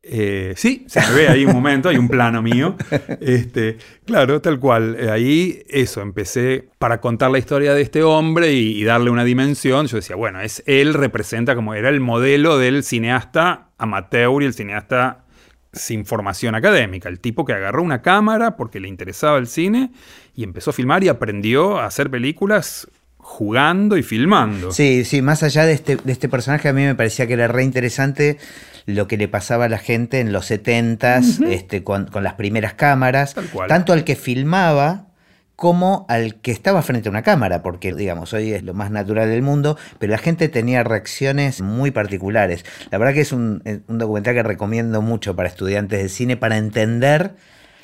Eh, 0.05 0.53
sí, 0.57 0.83
se 0.87 0.99
me 0.99 1.11
ve 1.13 1.27
ahí 1.29 1.45
un 1.45 1.53
momento, 1.53 1.87
hay 1.87 1.95
un 1.95 2.09
plano 2.09 2.41
mío. 2.41 2.75
Este, 3.21 3.77
claro, 4.05 4.41
tal 4.41 4.59
cual. 4.59 4.97
Eh, 4.99 5.09
ahí 5.09 5.63
eso, 5.69 6.01
empecé 6.01 6.67
para 6.77 6.99
contar 6.99 7.31
la 7.31 7.39
historia 7.39 7.73
de 7.73 7.81
este 7.81 8.03
hombre 8.03 8.51
y, 8.51 8.83
darle 8.83 9.09
una 9.09 9.23
dimensión. 9.23 9.87
Yo 9.87 9.97
decía, 9.97 10.17
bueno, 10.17 10.41
es 10.41 10.61
él 10.65 10.93
representa 10.93 11.55
como 11.55 11.73
era 11.73 11.89
el 11.89 12.01
modelo 12.01 12.57
del 12.57 12.83
cineasta 12.83 13.69
amateur 13.77 14.43
y 14.43 14.45
el 14.45 14.53
cineasta 14.53 15.23
sin 15.71 16.05
formación 16.05 16.53
académica. 16.55 17.07
El 17.07 17.19
tipo 17.19 17.45
que 17.45 17.53
agarró 17.53 17.81
una 17.81 18.01
cámara 18.01 18.57
porque 18.57 18.81
le 18.81 18.89
interesaba 18.89 19.37
el 19.37 19.47
cine 19.47 19.91
y 20.35 20.43
empezó 20.43 20.71
a 20.71 20.73
filmar 20.73 21.03
y 21.03 21.07
aprendió 21.07 21.79
a 21.79 21.85
hacer 21.85 22.09
películas 22.09 22.89
jugando 23.17 23.95
y 23.95 24.03
filmando. 24.03 24.71
Sí, 24.71 25.05
sí, 25.05 25.21
más 25.21 25.43
allá 25.43 25.65
de 25.65 25.73
este, 25.73 25.95
de 25.95 26.11
este 26.11 26.27
personaje, 26.27 26.67
a 26.67 26.73
mí 26.73 26.83
me 26.83 26.93
parecía 26.93 27.25
que 27.25 27.33
era 27.33 27.47
re 27.47 27.63
interesante 27.63 28.37
lo 28.85 29.07
que 29.07 29.17
le 29.17 29.27
pasaba 29.27 29.65
a 29.65 29.69
la 29.69 29.77
gente 29.77 30.19
en 30.19 30.31
los 30.31 30.51
70s, 30.51 31.45
este, 31.47 31.83
con, 31.83 32.07
con 32.07 32.23
las 32.23 32.33
primeras 32.33 32.73
cámaras, 32.73 33.35
tanto 33.67 33.93
al 33.93 34.03
que 34.03 34.15
filmaba 34.15 35.07
como 35.55 36.05
al 36.09 36.35
que 36.41 36.51
estaba 36.51 36.81
frente 36.81 37.07
a 37.07 37.11
una 37.11 37.21
cámara, 37.21 37.61
porque 37.61 37.93
digamos, 37.93 38.33
hoy 38.33 38.53
es 38.53 38.63
lo 38.63 38.73
más 38.73 38.91
natural 38.91 39.29
del 39.29 39.43
mundo, 39.43 39.77
pero 39.99 40.11
la 40.11 40.17
gente 40.17 40.49
tenía 40.49 40.83
reacciones 40.83 41.61
muy 41.61 41.91
particulares. 41.91 42.65
La 42.91 42.97
verdad 42.97 43.13
que 43.13 43.21
es 43.21 43.31
un, 43.31 43.61
eh, 43.65 43.79
un 43.87 43.97
documental 43.97 44.33
que 44.33 44.43
recomiendo 44.43 45.01
mucho 45.01 45.35
para 45.35 45.47
estudiantes 45.47 46.01
de 46.01 46.09
cine 46.09 46.37
para 46.37 46.57
entender 46.57 47.35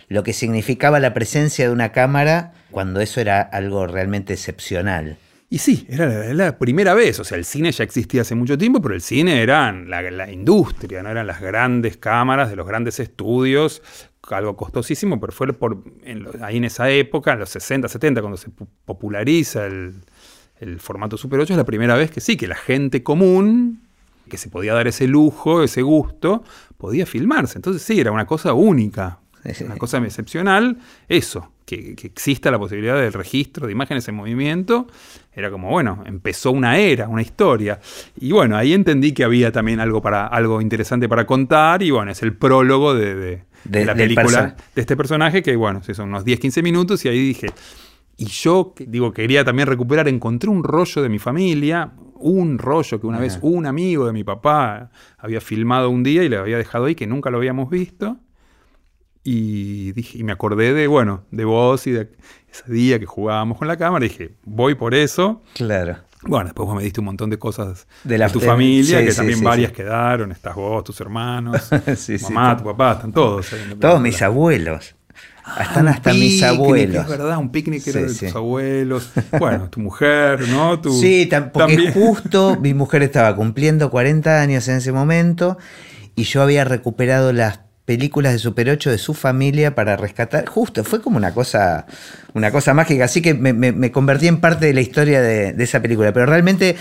lo 0.10 0.24
que 0.24 0.34
significaba 0.34 1.00
la 1.00 1.14
presencia 1.14 1.68
de 1.68 1.72
una 1.72 1.92
cámara 1.92 2.54
cuando 2.72 3.00
eso 3.00 3.22
era 3.22 3.42
algo 3.42 3.86
realmente 3.88 4.34
excepcional. 4.34 5.18
Y 5.52 5.58
sí, 5.58 5.86
era 5.90 6.06
la, 6.06 6.26
era 6.26 6.34
la 6.34 6.58
primera 6.60 6.94
vez. 6.94 7.20
O 7.20 7.24
sea, 7.24 7.38
el 7.38 7.46
cine 7.46 7.72
ya 7.72 7.84
existía 7.84 8.22
hace 8.22 8.36
mucho 8.36 8.58
tiempo, 8.58 8.82
pero 8.82 8.94
el 8.94 9.02
cine 9.02 9.42
era 9.42 9.72
la, 9.72 10.02
la 10.12 10.32
industria, 10.32 11.02
no 11.02 11.10
eran 11.10 11.26
las 11.26 11.42
grandes 11.42 11.98
cámaras 11.98 12.50
de 12.52 12.56
los 12.56 12.68
grandes 12.68 13.00
estudios, 13.00 13.82
algo 14.30 14.56
costosísimo, 14.56 15.20
pero 15.20 15.34
fue 15.34 15.52
por, 15.54 15.84
en 16.04 16.28
ahí 16.44 16.58
en 16.58 16.66
esa 16.66 16.92
época, 16.92 17.34
en 17.34 17.40
los 17.40 17.50
60, 17.50 17.88
70, 17.88 18.22
cuando 18.22 18.38
se 18.38 18.50
pu- 18.50 18.68
populariza 18.86 19.66
el, 19.66 19.96
el 20.60 20.80
formato 20.80 21.18
Super 21.18 21.40
8, 21.40 21.54
es 21.54 21.58
la 21.58 21.66
primera 21.66 21.96
vez 21.96 22.12
que 22.12 22.22
sí, 22.22 22.38
que 22.38 22.48
la 22.48 22.56
gente 22.56 23.02
común, 23.02 23.82
que 24.30 24.38
se 24.38 24.50
podía 24.50 24.76
dar 24.76 24.88
ese 24.88 25.08
lujo, 25.08 25.64
ese 25.64 25.82
gusto, 25.82 26.44
podía 26.78 27.08
filmarse. 27.08 27.58
Entonces 27.58 27.82
sí, 27.82 28.00
era 28.00 28.12
una 28.12 28.28
cosa 28.28 28.54
única, 28.54 29.18
Sí. 29.54 29.64
una 29.64 29.78
cosa 29.78 29.98
excepcional, 30.00 30.78
eso, 31.08 31.52
que, 31.66 31.96
que 31.96 32.08
exista 32.08 32.52
la 32.52 32.60
posibilidad 32.60 33.00
del 33.00 33.14
registro 33.14 33.66
de 33.68 33.72
imágenes 33.74 34.08
en 34.08 34.16
movimiento, 34.16 34.88
era 35.34 35.50
como, 35.52 35.70
bueno, 35.70 36.04
empezó 36.06 36.52
una 36.52 36.78
era, 36.78 37.08
una 37.08 37.22
historia. 37.22 37.80
Y 38.20 38.32
bueno, 38.32 38.58
ahí 38.58 38.74
entendí 38.74 39.12
que 39.14 39.24
había 39.24 39.52
también 39.52 39.80
algo, 39.80 40.02
para, 40.02 40.28
algo 40.28 40.62
interesante 40.62 41.08
para 41.08 41.26
contar, 41.26 41.82
y 41.84 41.92
bueno, 41.92 42.12
es 42.12 42.22
el 42.24 42.34
prólogo 42.36 42.94
de, 42.96 43.16
de- 43.16 43.44
de 43.66 43.80
De- 43.80 43.86
la 43.86 43.94
película, 43.94 44.56
de 44.76 44.82
este 44.82 44.96
personaje, 44.98 45.44
que 45.44 45.56
bueno, 45.56 45.82
sí, 45.84 45.94
son 45.94 46.10
unos 46.10 46.26
10, 46.26 46.40
15 46.40 46.62
minutos, 46.64 47.04
y 47.06 47.10
ahí 47.10 47.20
dije, 47.20 47.48
y 48.18 48.26
yo, 48.26 48.74
digo, 48.78 49.14
quería 49.14 49.46
también 49.46 49.68
recuperar, 49.68 50.08
encontré 50.10 50.50
un 50.50 50.64
rollo 50.64 51.02
de 51.02 51.08
mi 51.10 51.20
familia, 51.20 51.92
un 52.16 52.58
rollo 52.58 53.00
que 53.00 53.08
una 53.08 53.18
vez 53.20 53.40
un 53.42 53.66
amigo 53.66 54.06
de 54.06 54.12
mi 54.12 54.26
papá 54.26 54.90
había 55.18 55.40
filmado 55.40 55.90
un 55.90 56.04
día 56.04 56.22
y 56.24 56.28
le 56.30 56.36
había 56.36 56.58
dejado 56.58 56.86
ahí, 56.86 56.96
que 56.96 57.08
nunca 57.08 57.30
lo 57.30 57.38
habíamos 57.38 57.70
visto. 57.70 58.18
Y, 59.24 59.92
dije, 59.92 60.18
y 60.18 60.24
me 60.24 60.32
acordé 60.32 60.74
de, 60.74 60.88
bueno, 60.88 61.24
de 61.32 61.46
vos 61.46 61.86
y 61.88 61.92
de 61.92 62.10
ese 62.52 62.72
día 62.72 63.00
que 63.00 63.06
jugábamos 63.06 63.58
con 63.58 63.68
la 63.68 63.78
cámara. 63.78 64.06
Y 64.06 64.10
dije, 64.10 64.32
voy 64.44 64.76
por 64.76 64.96
eso. 64.96 65.42
Claro. 65.54 65.98
Bueno, 66.24 66.46
después 66.46 66.68
vos 66.68 66.76
me 66.76 66.84
diste 66.84 67.00
un 67.00 67.06
montón 67.06 67.30
de 67.30 67.38
cosas 67.40 67.88
de, 68.04 68.12
De 68.12 68.18
la- 68.18 68.30
tu 68.30 68.40
familia, 68.40 69.00
sí, 69.00 69.06
que 69.06 69.12
sí, 69.12 69.18
también 69.18 69.40
sí, 69.40 69.46
varias 69.46 69.72
quedaron. 69.72 70.32
Estás 70.32 70.56
vos, 70.56 70.84
tus 70.84 71.00
hermanos, 71.02 71.70
mamá, 72.24 72.58
tu 72.58 72.64
papá, 72.66 72.94
están 72.94 73.14
todos. 73.14 73.54
ahí 73.54 73.62
en 73.64 73.70
la 73.72 73.76
Todos 73.78 74.02
mis 74.02 74.22
abuelos. 74.22 74.96
Ah, 75.46 75.64
Están 75.64 75.84
un 75.84 75.90
hasta 75.90 76.14
mis 76.14 76.44
abuelos. 76.44 77.04
Es 77.04 77.10
verdad, 77.10 77.38
un 77.38 77.52
picnic 77.52 77.86
era 77.88 78.02
de 78.02 78.08
tus 78.14 78.36
abuelos. 78.36 79.12
Bueno, 79.40 79.70
tu 79.70 79.80
mujer, 79.80 80.48
¿no? 80.50 80.80
Tu, 80.80 80.92
Sí, 80.94 81.28
porque 81.54 81.76
también. 81.76 81.94
justo 81.94 82.58
mi 82.60 82.74
mujer 82.74 83.02
estaba 83.04 83.36
cumpliendo 83.36 83.90
40 83.90 84.42
años 84.42 84.68
en 84.68 84.76
ese 84.76 84.92
momento 84.92 85.58
y 86.16 86.24
yo 86.24 86.42
había 86.44 86.66
recuperado 86.66 87.32
las 87.34 87.62
películas 87.90 88.34
de 88.34 88.38
Super 88.38 88.70
8 88.70 88.92
de 88.92 89.00
su 89.00 89.16
familia 89.16 89.74
para 89.74 89.98
rescatar. 89.98 90.46
Justo, 90.46 90.84
fue 90.84 91.02
como 91.02 91.18
una 91.18 91.34
cosa, 91.34 91.88
una 92.36 92.52
cosa 92.52 92.76
mágica. 92.76 93.06
Así 93.06 93.20
que 93.20 93.34
me, 93.34 93.52
me- 93.52 93.92
convertí 93.92 94.28
en 94.28 94.40
parte 94.40 94.68
de 94.68 94.76
la 94.76 94.82
historia 94.82 95.24
de, 95.24 95.56
esa 95.58 95.82
película. 95.82 96.14
Pero 96.14 96.28
realmente 96.28 96.76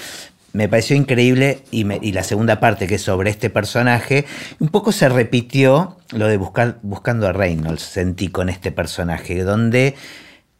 me 0.52 0.68
pareció 0.68 0.96
increíble 0.96 1.62
y 1.70 2.12
la 2.12 2.22
segunda 2.22 2.60
parte, 2.60 2.86
que 2.86 2.96
es 2.96 3.00
sobre 3.00 3.30
este 3.30 3.48
personaje, 3.48 4.26
un 4.58 4.68
poco 4.68 4.92
se 4.92 5.08
repitió 5.08 5.96
lo 6.12 6.26
de 6.26 6.36
buscar, 6.36 6.78
buscando 6.82 7.26
a 7.26 7.32
Reynolds, 7.32 7.84
sentí 7.84 8.28
con 8.28 8.50
este 8.50 8.70
personaje, 8.70 9.42
donde, 9.44 9.94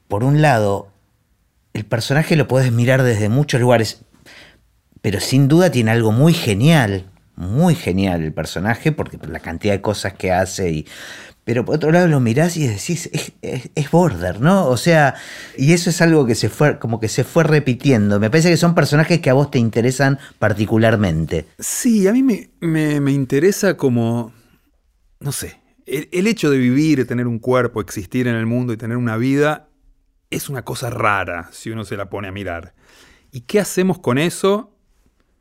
por 0.08 0.24
un 0.24 0.40
lado, 0.40 0.88
el 1.74 1.84
personaje 1.84 2.37
lo 2.37 2.48
puedes 2.48 2.72
mirar 2.72 3.02
desde 3.02 3.28
muchos 3.28 3.61
lugares, 3.61 4.00
pero 5.02 5.20
sin 5.20 5.46
duda 5.46 5.70
tiene 5.70 5.90
algo 5.90 6.11
muy 6.11 6.32
genial, 6.32 7.04
muy 7.38 7.74
genial 7.77 8.22
el 8.22 8.33
personaje, 8.33 8.90
porque 8.92 9.16
por 9.16 9.31
la 9.31 9.40
cantidad 9.40 9.72
de 9.74 9.81
cosas 9.81 10.14
que 10.14 10.33
hace 10.33 10.70
y... 10.70 10.87
Pero 11.44 11.64
por 11.64 11.77
otro 11.77 11.90
lado 11.90 12.09
lo 12.09 12.20
mirás 12.20 12.59
y 12.59 12.66
decís, 12.66 13.09
es, 13.11 13.33
es- 13.74 13.90
Border, 13.90 14.38
¿no? 14.38 14.66
O 14.66 14.77
sea, 14.77 15.14
y 15.57 15.72
eso 15.72 15.88
es 15.88 16.03
algo 16.03 16.27
que 16.27 16.35
se 16.35 16.51
fue, 16.51 16.79
como 16.79 17.01
que 17.01 17.09
se 17.09 17.24
fue 17.24 17.42
repitiendo. 17.42 18.20
Me 18.20 18.29
parece 18.29 18.51
que 18.51 18.59
son 18.59 18.74
personajes 18.74 19.20
que 19.20 19.31
a 19.31 19.33
vos 19.33 19.51
te 19.51 19.59
interesan 19.59 20.18
particularmente. 20.38 21.46
Sí, 21.59 22.07
a 22.07 22.12
mí 22.12 22.22
me, 22.22 22.51
me- 22.61 23.01
me 23.01 23.12
interesa 23.12 23.79
como, 23.79 24.35
no 25.20 25.33
sé, 25.33 25.59
el, 25.87 26.09
el 26.12 26.27
hecho 26.27 26.51
de 26.51 26.59
vivir, 26.59 27.07
tener 27.07 27.27
un 27.27 27.38
cuerpo, 27.38 27.81
existir 27.81 28.29
en 28.29 28.35
el 28.35 28.44
mundo 28.46 28.74
y 28.74 28.77
tener 28.77 28.98
una 28.98 29.16
vida, 29.16 29.68
es 30.31 30.51
una 30.51 30.66
cosa 30.66 30.90
rara 30.90 31.48
si 31.53 31.70
uno 31.70 31.87
se 31.87 31.96
la 31.96 32.11
pone 32.11 32.29
a 32.29 32.33
mirar. 32.33 32.74
¿Y 33.33 33.42
qué 33.42 33.61
hacemos 33.61 33.98
con 33.98 34.18
eso? 34.18 34.77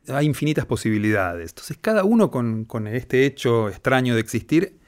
Hay 0.08 0.26
infinitas 0.26 0.66
posibilidades. 0.66 1.50
Entonces 1.50 1.78
cada 1.80 2.04
uno 2.04 2.30
con, 2.30 2.86
este 2.86 3.26
hecho 3.26 3.68
extraño 3.68 4.14
de 4.14 4.20
existir 4.20 4.78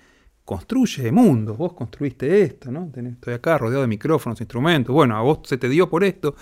construye 0.44 1.12
mundos. 1.12 1.56
Vos 1.56 1.74
construiste 1.74 2.42
esto, 2.42 2.70
¿no? 2.70 2.90
Estoy 2.94 3.35
acá 3.35 3.59
rodeado 3.59 3.83
de 3.83 3.88
micrófonos, 3.88 4.40
instrumentos. 4.40 4.94
Bueno, 4.94 5.16
a 5.16 5.22
vos 5.22 5.40
se 5.44 5.59
te 5.59 5.68
dio 5.68 5.88
por 5.88 6.02
esto. 6.04 6.35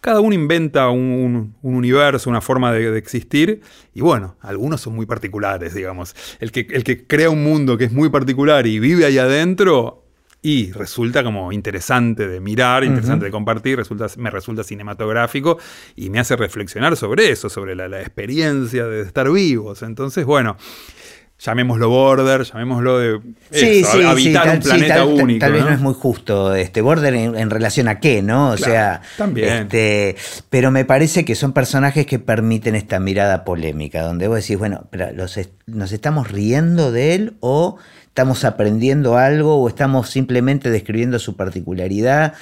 Cada 0.00 0.20
uno 0.20 0.34
inventa 0.34 0.88
un 0.90 1.54
universo, 1.62 2.30
una 2.30 2.40
forma 2.40 2.72
de, 2.72 2.90
de 2.90 2.98
existir. 2.98 3.62
Y 3.94 4.00
bueno, 4.00 4.36
algunos 4.40 4.80
son 4.80 4.94
muy 4.94 5.06
particulares, 5.06 5.74
digamos. 5.74 6.14
El 6.40 6.52
que, 6.52 6.66
el 6.70 6.84
que 6.84 7.06
crea 7.06 7.30
un 7.30 7.42
mundo 7.42 7.78
que 7.78 7.84
es 7.84 7.92
muy 7.92 8.10
particular 8.10 8.66
y 8.66 8.78
vive 8.78 9.04
ahí 9.04 9.18
adentro. 9.18 10.07
Y 10.40 10.70
resulta 10.72 11.24
como 11.24 11.50
interesante 11.52 12.28
de 12.28 12.38
mirar, 12.40 12.84
interesante 12.84 13.24
de 13.24 13.30
compartir, 13.32 13.76
resulta, 13.76 14.06
me 14.18 14.30
resulta 14.30 14.62
cinematográfico 14.62 15.58
y 15.96 16.10
me 16.10 16.20
hace 16.20 16.36
reflexionar 16.36 16.96
sobre 16.96 17.30
eso, 17.30 17.48
sobre 17.48 17.74
la, 17.74 17.88
la 17.88 18.00
experiencia 18.00 18.84
de 18.86 19.00
estar 19.02 19.28
vivos. 19.32 19.82
Entonces, 19.82 20.24
bueno, 20.24 20.56
llamémoslo 21.40 21.88
border, 21.88 22.42
llamémoslo 22.44 22.98
de 22.98 23.20
eso, 23.52 24.08
habitar 24.08 24.44
tal- 24.44 24.56
un 24.56 24.62
planeta 24.62 24.94
tal, 24.96 25.06
único. 25.08 25.40
Tal 25.40 25.52
vez 25.52 25.62
¿no? 25.62 25.68
no 25.68 25.74
es 25.74 25.80
muy 25.80 25.94
justo 25.94 26.54
este 26.54 26.80
Border 26.82 27.14
en, 27.14 27.36
en 27.36 27.50
relación 27.50 27.86
a 27.88 28.00
qué, 28.00 28.22
¿no? 28.22 28.52
O 28.52 28.56
Claro, 28.56 28.72
sea, 28.72 29.02
también. 29.16 29.48
este, 29.48 30.16
pero 30.50 30.70
me 30.70 30.84
parece 30.84 31.24
que 31.24 31.34
son 31.36 31.52
personajes 31.52 32.06
que 32.06 32.18
permiten 32.18 32.74
esta 32.74 32.98
mirada 33.00 33.44
polémica, 33.44 34.02
donde 34.02 34.26
vos 34.28 34.36
decís, 34.40 34.58
bueno, 34.58 34.86
pero 34.90 35.12
los 35.12 35.36
est- 35.36 35.52
¿nos 35.66 35.92
estamos 35.92 36.30
riendo 36.30 36.90
de 36.90 37.14
él 37.14 37.34
o 37.40 37.76
estamos 38.08 38.44
aprendiendo 38.44 39.16
algo 39.16 39.62
o 39.62 39.68
estamos 39.68 40.10
simplemente 40.10 40.70
describiendo 40.70 41.18
su 41.18 41.36
particularidad? 41.36 42.34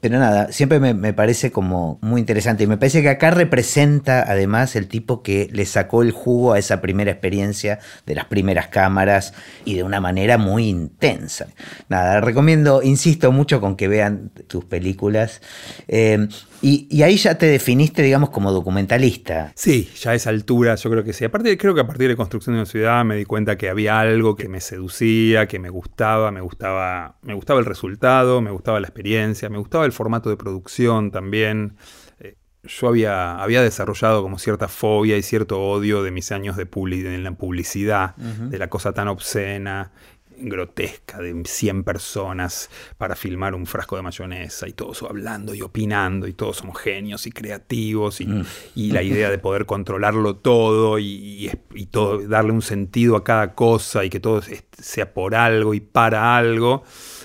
Pero 0.00 0.18
nada, 0.18 0.50
siempre 0.50 0.80
me, 0.80 1.12
parece 1.12 1.52
como 1.52 1.98
muy 2.00 2.20
interesante. 2.20 2.64
Y 2.64 2.66
me 2.66 2.78
parece 2.78 3.02
que 3.02 3.10
acá 3.10 3.30
representa 3.30 4.22
además 4.22 4.74
el 4.74 4.88
tipo 4.88 5.22
que 5.22 5.50
le 5.52 5.66
sacó 5.66 6.02
el 6.02 6.12
jugo 6.12 6.54
a 6.54 6.58
esa 6.58 6.80
primera 6.80 7.10
experiencia 7.10 7.80
de 8.06 8.14
las 8.14 8.24
primeras 8.24 8.68
cámaras 8.68 9.34
y 9.66 9.74
de 9.74 9.82
una 9.82 10.00
manera 10.00 10.38
muy 10.38 10.68
intensa. 10.68 11.48
Nada, 11.90 12.22
recomiendo, 12.22 12.82
insisto 12.82 13.30
mucho 13.30 13.60
con 13.60 13.76
que 13.76 13.88
vean 13.88 14.30
tus 14.46 14.64
películas. 14.64 15.42
Eh, 15.86 16.28
y, 16.62 16.86
y 16.90 17.02
ahí 17.02 17.16
ya 17.16 17.36
te 17.36 17.46
definiste, 17.46 18.02
digamos, 18.02 18.30
como 18.30 18.52
documentalista. 18.52 19.52
Sí, 19.54 19.90
ya 19.98 20.10
a 20.10 20.14
esa 20.14 20.30
altura 20.30 20.74
yo 20.74 20.90
creo 20.90 21.04
que 21.04 21.12
sí. 21.12 21.24
Aparte, 21.24 21.56
creo 21.56 21.74
que 21.74 21.80
a 21.80 21.86
partir 21.86 22.08
de 22.08 22.16
construcción 22.16 22.54
de 22.54 22.60
una 22.60 22.66
ciudad 22.66 23.04
me 23.04 23.16
di 23.16 23.24
cuenta 23.24 23.56
que 23.56 23.68
había 23.68 23.98
algo 24.00 24.36
que 24.36 24.48
me 24.48 24.60
seducía, 24.60 25.46
que 25.46 25.58
me 25.58 25.70
gustaba, 25.70 26.30
me 26.30 26.40
gustaba, 26.40 27.18
me 27.22 27.34
gustaba 27.34 27.60
el 27.60 27.66
resultado, 27.66 28.40
me 28.40 28.50
gustaba 28.50 28.80
la 28.80 28.86
experiencia, 28.86 29.48
me 29.48 29.58
gustaba 29.58 29.84
el 29.86 29.92
formato 29.92 30.30
de 30.30 30.36
producción 30.36 31.10
también. 31.10 31.76
Eh, 32.18 32.36
Yo 32.64 32.88
había, 32.88 33.42
había 33.42 33.62
desarrollado 33.62 34.22
como 34.22 34.38
cierta 34.38 34.68
fobia 34.68 35.16
y 35.16 35.22
cierto 35.22 35.60
odio 35.60 36.02
de 36.02 36.10
mis 36.10 36.30
años 36.30 36.56
de, 36.56 36.66
de 36.66 37.18
la 37.18 37.32
publicidad, 37.32 38.14
de 38.16 38.58
la 38.58 38.68
cosa 38.68 38.92
tan 38.92 39.08
obscena, 39.08 39.92
grotesca, 40.40 41.18
de 41.18 41.42
100 41.44 41.84
personas 41.84 42.70
para 42.98 43.16
filmar 43.16 43.54
un 43.54 43.66
frasco 43.66 43.96
de 43.96 44.02
mayonesa 44.02 44.66
y 44.68 44.72
todos 44.72 45.02
hablando 45.02 45.54
y 45.54 45.62
opinando 45.62 46.26
y 46.26 46.32
todos 46.32 46.58
somos 46.58 46.78
genios 46.78 47.26
y 47.26 47.32
creativos 47.32 48.20
y, 48.20 48.28
y 48.74 48.90
la 48.92 49.02
idea 49.02 49.30
de 49.30 49.38
poder 49.38 49.66
controlarlo 49.66 50.36
todo 50.36 50.98
y, 50.98 51.04
y- 51.06 51.50
y 51.74 51.86
todo, 51.86 52.18
darle 52.26 52.52
un 52.52 52.62
sentido 52.62 53.16
a 53.16 53.24
cada 53.24 53.54
cosa 53.54 54.04
y 54.04 54.10
que 54.10 54.20
todo 54.20 54.42
sea 54.78 55.12
por 55.14 55.34
algo 55.34 55.74
y 55.74 55.80
para 55.80 56.36
algo. 56.36 56.82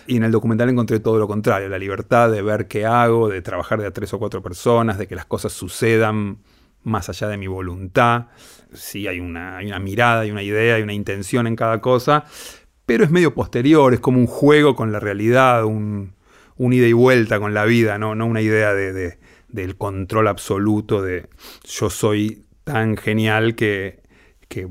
Y 0.08 0.18
en 0.18 0.24
el 0.24 0.32
documental 0.32 0.70
encontré 0.70 1.00
todo 1.00 1.18
lo 1.18 1.28
contrario, 1.28 1.68
la 1.68 1.80
libertad 1.80 2.30
de 2.32 2.42
ver 2.42 2.68
qué 2.68 2.86
hago, 2.86 3.28
de 3.30 3.42
trabajar 3.42 3.80
de 3.82 3.88
a 3.88 3.92
tres 3.92 4.14
o 4.14 4.20
cuatro 4.20 4.42
personas, 4.44 4.98
de 4.98 5.08
que 5.08 5.16
las 5.16 5.26
cosas 5.26 5.52
sucedan 5.54 6.38
más 6.84 7.10
allá 7.10 7.28
de 7.28 7.38
mi 7.38 7.48
voluntad. 7.48 8.28
Sí, 8.74 9.08
hay 9.08 9.20
una, 9.20 9.58
hay 9.58 9.68
una 9.68 9.80
mirada, 9.80 10.22
hay 10.22 10.32
una 10.32 10.44
idea, 10.44 10.76
hay 10.76 10.84
una 10.84 10.94
intención 10.94 11.48
en 11.48 11.56
cada 11.56 11.82
cosa, 11.82 12.26
pero 12.86 13.04
es 13.04 13.12
medio 13.12 13.34
posterior, 13.34 13.94
es 13.94 14.00
como 14.00 14.20
un 14.20 14.28
juego 14.28 14.76
con 14.76 14.92
la 14.92 15.00
realidad, 15.00 15.66
un, 15.66 16.14
un 16.58 16.74
ida 16.74 16.88
y 16.88 16.94
vuelta 16.94 17.40
con 17.40 17.54
la 17.54 17.66
vida, 17.66 17.98
no, 17.98 18.16
no 18.16 18.26
una 18.26 18.42
idea 18.42 18.74
de, 18.74 18.94
de- 18.94 19.18
del 19.50 19.78
control 19.78 20.28
absoluto 20.28 21.02
de 21.02 21.28
yo 21.64 21.90
soy 21.90 22.44
tan 22.64 22.98
genial 22.98 23.56
que, 23.56 24.02
que 24.50 24.68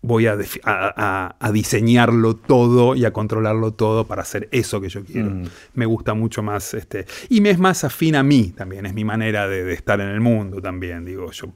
voy 0.00 0.26
a, 0.26 0.36
a- 0.64 1.50
diseñarlo 1.52 2.36
todo 2.36 2.94
y 2.94 3.04
a 3.04 3.12
controlarlo 3.12 3.72
todo 3.72 4.06
para 4.06 4.22
hacer 4.22 4.48
eso 4.52 4.80
que 4.80 4.88
yo 4.88 5.04
quiero. 5.04 5.30
Mm. 5.30 5.44
Me 5.74 5.86
gusta 5.86 6.14
mucho 6.14 6.42
más, 6.42 6.74
este, 6.74 7.06
y 7.28 7.40
me 7.40 7.50
es 7.50 7.58
más 7.58 7.84
afín 7.84 8.16
a 8.16 8.22
mí 8.22 8.52
también, 8.56 8.86
es 8.86 8.94
mi 8.94 9.04
manera 9.04 9.46
de, 9.48 9.64
de 9.64 9.72
estar 9.74 10.00
en 10.00 10.08
el 10.08 10.20
mundo 10.20 10.60
también, 10.60 11.04
digo, 11.04 11.30
yo 11.32 11.52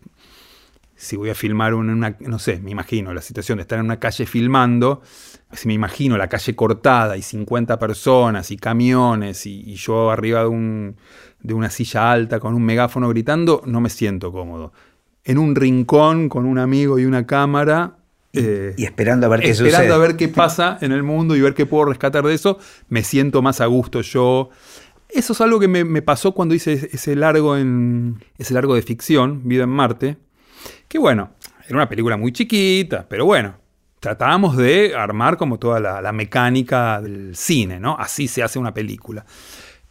si 0.95 1.17
voy 1.17 1.29
a 1.31 1.35
filmar 1.35 1.75
un- 1.75 1.91
una, 1.91 2.17
no 2.21 2.39
sé, 2.39 2.59
me 2.61 2.71
imagino 2.71 3.13
la 3.13 3.21
situación 3.21 3.59
de 3.59 3.63
estar 3.63 3.79
en 3.79 3.85
una 3.85 3.99
calle 4.01 4.27
filmando, 4.27 5.03
si 5.53 5.69
me 5.69 5.75
imagino 5.75 6.17
la 6.19 6.29
calle 6.29 6.55
cortada 6.57 7.17
y 7.17 7.23
50 7.23 7.79
personas 7.79 8.51
y 8.51 8.57
camiones 8.57 9.47
y, 9.47 9.63
y 9.67 9.75
yo 9.77 10.11
arriba 10.11 10.41
de, 10.41 10.47
un, 10.49 10.97
de 11.41 11.55
una 11.55 11.71
silla 11.71 12.11
alta 12.13 12.41
con 12.41 12.55
un 12.55 12.63
megáfono 12.65 13.09
gritando, 13.09 13.63
no 13.65 13.81
me 13.81 13.89
siento 13.89 14.33
cómodo. 14.33 14.73
En 15.25 15.39
un 15.39 15.55
rincón 15.57 16.29
con 16.29 16.47
un 16.47 16.59
amigo 16.59 16.99
y 16.99 17.05
una 17.05 17.27
cámara, 17.27 17.97
eh, 18.33 18.75
Y 18.77 18.85
esperando 18.85 19.27
a 19.27 19.29
ver 19.31 19.41
qué 19.41 19.51
esperando 19.51 19.79
sucede. 19.79 19.93
a 19.95 19.99
ver 19.99 20.17
qué 20.17 20.29
pasa 20.29 20.79
en 20.83 20.93
el 20.93 21.03
mundo 21.03 21.35
y 21.37 21.41
ver 21.41 21.55
qué 21.55 21.65
puedo 21.67 21.87
rescatar 21.87 22.25
de 22.25 22.35
eso, 22.35 22.59
me 22.89 23.03
siento 23.03 23.41
más 23.41 23.61
a 23.61 23.67
gusto 23.67 24.03
yo. 24.03 24.51
Eso 25.09 25.33
es 25.33 25.41
algo 25.41 25.59
que 25.61 25.69
me, 25.69 25.85
me 25.85 26.03
pasó 26.03 26.33
cuando 26.33 26.55
hice 26.55 26.75
ese- 26.75 26.91
ese 26.93 27.17
largo, 27.17 27.57
en, 27.57 28.23
ese 28.39 28.53
largo 28.53 28.75
de 28.75 28.83
ficción, 28.83 29.49
Vida 29.49 29.63
en 29.65 29.71
Marte, 29.71 30.17
que 30.89 30.99
bueno, 30.99 31.31
era 31.67 31.77
una 31.77 31.89
película 31.89 32.17
muy 32.17 32.33
chiquita, 32.33 33.07
pero 33.09 33.25
bueno, 33.25 33.55
tratábamos 34.01 34.57
de 34.57 34.95
armar 34.95 35.37
como 35.37 35.59
toda 35.59 35.81
la, 35.81 36.13
mecánica 36.13 37.01
del 37.01 37.35
cine, 37.35 37.81
¿no? 37.81 37.97
Así 37.99 38.29
se 38.29 38.43
hace 38.43 38.59
una 38.59 38.75
película. 38.75 39.25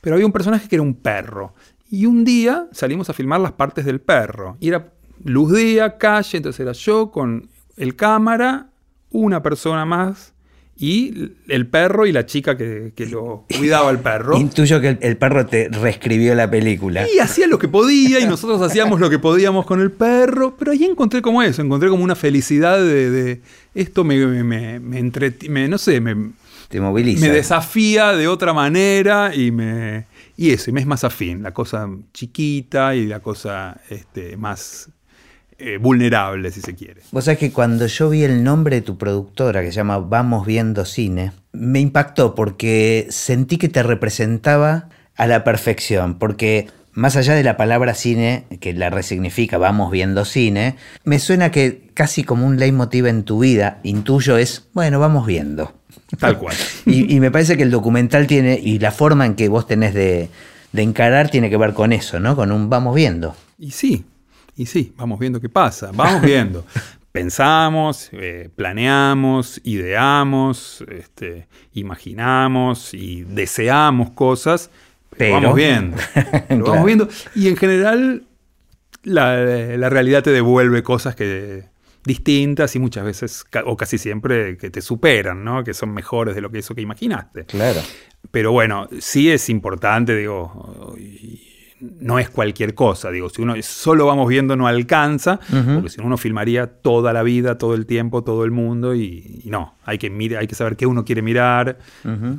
Pero 0.01 0.15
había 0.15 0.25
un 0.25 0.31
personaje 0.31 0.67
que 0.67 0.75
era 0.75 0.83
un 0.83 0.95
perro. 0.95 1.55
Y 1.89 2.05
un 2.05 2.23
día 2.23 2.67
salimos 2.71 3.09
a 3.09 3.13
filmar 3.13 3.39
las 3.39 3.53
partes 3.53 3.85
del 3.85 4.01
perro. 4.01 4.57
Y 4.59 4.69
era 4.69 4.93
luz 5.23 5.53
día, 5.53 5.97
calle, 5.97 6.37
entonces 6.37 6.59
era 6.59 6.73
yo 6.73 7.11
con 7.11 7.49
el 7.77 7.95
cámara, 7.95 8.69
una 9.09 9.41
persona 9.41 9.85
más 9.85 10.34
y 10.77 11.31
el 11.47 11.67
perro 11.67 12.05
y 12.05 12.11
la 12.11 12.25
chica 12.25 12.57
que, 12.57 12.91
que 12.95 13.05
lo 13.05 13.45
cuidaba 13.57 13.89
al 13.89 13.99
perro. 14.01 14.37
Intuyo 14.37 14.81
que 14.81 14.89
el, 14.89 14.97
el 15.01 15.15
perro 15.17 15.45
te 15.45 15.69
reescribió 15.69 16.35
la 16.35 16.49
película. 16.51 17.05
Y 17.13 17.19
hacía 17.19 17.47
lo 17.47 17.57
que 17.57 17.67
podía 17.69 18.19
y 18.19 18.25
nosotros 18.25 18.61
hacíamos 18.61 18.99
lo 18.99 19.09
que 19.09 19.17
podíamos 19.19 19.65
con 19.65 19.79
el 19.79 19.91
perro, 19.91 20.55
pero 20.57 20.71
ahí 20.73 20.83
encontré 20.83 21.21
como 21.21 21.41
eso, 21.41 21.61
encontré 21.61 21.89
como 21.89 22.03
una 22.03 22.15
felicidad 22.15 22.77
de, 22.77 23.09
de 23.09 23.41
esto 23.73 24.03
me, 24.03 24.17
me, 24.43 24.79
me, 24.79 24.99
entreti- 25.01 25.47
me- 25.49 25.67
no 25.69 25.77
sé, 25.77 26.01
me, 26.01 26.31
Te 26.67 26.81
moviliza. 26.81 27.25
me 27.25 27.31
desafía 27.31 28.11
de 28.13 28.27
otra 28.27 28.51
manera 28.53 29.33
y 29.33 29.51
me 29.51 30.07
y 30.37 30.49
eso, 30.51 30.69
y 30.69 30.73
me 30.73 30.81
es 30.81 30.85
más 30.85 31.05
afín, 31.05 31.41
la 31.41 31.53
cosa 31.53 31.87
chiquita 32.13 32.93
y 32.95 33.05
la 33.05 33.21
cosa 33.21 33.79
este, 33.89 34.35
más 34.35 34.89
eh, 35.57 35.77
vulnerable, 35.77 36.51
si 36.51 36.61
se 36.61 36.75
quiere. 36.75 37.01
Vos 37.11 37.25
sabés 37.25 37.39
que 37.39 37.51
cuando 37.51 37.87
yo 37.87 38.09
vi 38.09 38.23
el 38.23 38.43
nombre 38.43 38.77
de 38.77 38.81
tu 38.81 38.97
productora, 38.97 39.61
que 39.61 39.67
se 39.67 39.77
llama 39.77 39.99
Vamos 39.99 40.45
Viendo 40.45 40.85
Cine, 40.85 41.31
me 41.53 41.79
impactó 41.79 42.35
porque 42.35 43.07
sentí 43.09 43.57
que 43.57 43.69
te 43.69 43.81
representaba 43.81 44.89
a 45.15 45.27
la 45.27 45.43
perfección, 45.43 46.15
porque 46.15 46.67
más 46.91 47.15
allá 47.15 47.35
de 47.35 47.43
la 47.43 47.57
palabra 47.57 47.93
cine, 47.93 48.45
que 48.59 48.73
la 48.73 48.89
resignifica 48.89 49.57
Vamos 49.57 49.91
Viendo 49.91 50.25
Cine, 50.25 50.75
me 51.03 51.19
suena 51.19 51.51
que 51.51 51.89
casi 51.93 52.23
como 52.23 52.45
un 52.45 52.57
leitmotiv 52.57 53.05
en 53.05 53.23
tu 53.23 53.39
vida, 53.39 53.79
intuyo 53.83 54.37
es, 54.37 54.67
bueno, 54.73 54.99
vamos 54.99 55.25
viendo. 55.25 55.73
Tal 56.19 56.37
cual. 56.37 56.55
Y, 56.85 57.15
y 57.15 57.19
me 57.19 57.31
parece 57.31 57.57
que 57.57 57.63
el 57.63 57.71
documental 57.71 58.27
tiene, 58.27 58.59
y 58.61 58.79
la 58.79 58.91
forma 58.91 59.25
en 59.25 59.35
que 59.35 59.49
vos 59.49 59.67
tenés 59.67 59.93
de, 59.93 60.29
de 60.71 60.81
encarar 60.81 61.29
tiene 61.29 61.49
que 61.49 61.57
ver 61.57 61.73
con 61.73 61.93
eso, 61.93 62.19
¿no? 62.19 62.35
Con 62.35 62.51
un 62.51 62.69
vamos 62.69 62.95
viendo. 62.95 63.35
Y 63.57 63.71
sí, 63.71 64.05
y 64.55 64.65
sí, 64.65 64.93
vamos 64.97 65.19
viendo 65.19 65.39
qué 65.41 65.49
pasa, 65.49 65.91
vamos 65.93 66.21
viendo. 66.21 66.65
Pensamos, 67.11 68.09
eh, 68.11 68.49
planeamos, 68.55 69.61
ideamos, 69.63 70.83
este, 70.89 71.47
imaginamos 71.73 72.93
y 72.93 73.23
deseamos 73.23 74.09
cosas, 74.11 74.69
pero, 75.17 75.35
Pero- 75.35 75.41
vamos 75.41 75.55
viendo. 75.55 75.97
Lo 76.33 76.47
Claro. 76.47 76.63
vamos 76.65 76.85
viendo. 76.85 77.07
Y 77.33 77.47
en 77.47 77.55
general, 77.55 78.25
la, 79.03 79.37
la 79.77 79.89
realidad 79.89 80.23
te 80.23 80.31
devuelve 80.31 80.83
cosas 80.83 81.15
que 81.15 81.63
distintas 82.03 82.75
y 82.75 82.79
muchas 82.79 83.05
veces, 83.05 83.45
o 83.65 83.77
casi 83.77 83.97
siempre, 83.97 84.57
que 84.57 84.69
te 84.69 84.81
superan, 84.81 85.43
¿no? 85.45 85.63
que 85.63 85.73
son 85.73 85.91
mejores 85.93 86.35
de 86.35 86.41
lo 86.41 86.51
que 86.51 86.59
eso 86.59 86.75
que 86.75 86.81
imaginaste. 86.81 87.45
Claro. 87.45 87.79
Pero 88.29 88.51
bueno, 88.51 88.89
sí 88.99 89.31
es 89.31 89.49
importante, 89.49 90.15
digo, 90.15 90.95
no 91.81 92.19
es 92.19 92.29
cualquier 92.29 92.73
cosa, 92.73 93.11
digo, 93.11 93.29
si 93.29 93.41
uno 93.41 93.55
solo 93.61 94.05
vamos 94.05 94.27
viendo 94.29 94.55
no 94.55 94.65
alcanza, 94.67 95.39
porque 95.75 95.89
si 95.89 95.97
no 95.99 96.07
uno 96.07 96.17
filmaría 96.17 96.67
toda 96.67 97.11
la 97.13 97.21
vida, 97.21 97.57
todo 97.57 97.73
el 97.75 97.85
tiempo, 97.85 98.23
todo 98.23 98.45
el 98.45 98.51
mundo, 98.51 98.95
y, 98.95 99.41
y 99.43 99.49
no, 99.49 99.75
hay 99.83 99.97
que, 99.97 100.09
mir- 100.11 100.37
hay 100.37 100.47
que 100.47 100.55
saber 100.55 100.77
qué 100.77 100.85
uno 100.85 101.03
quiere 101.03 101.21
mirar, 101.21 101.77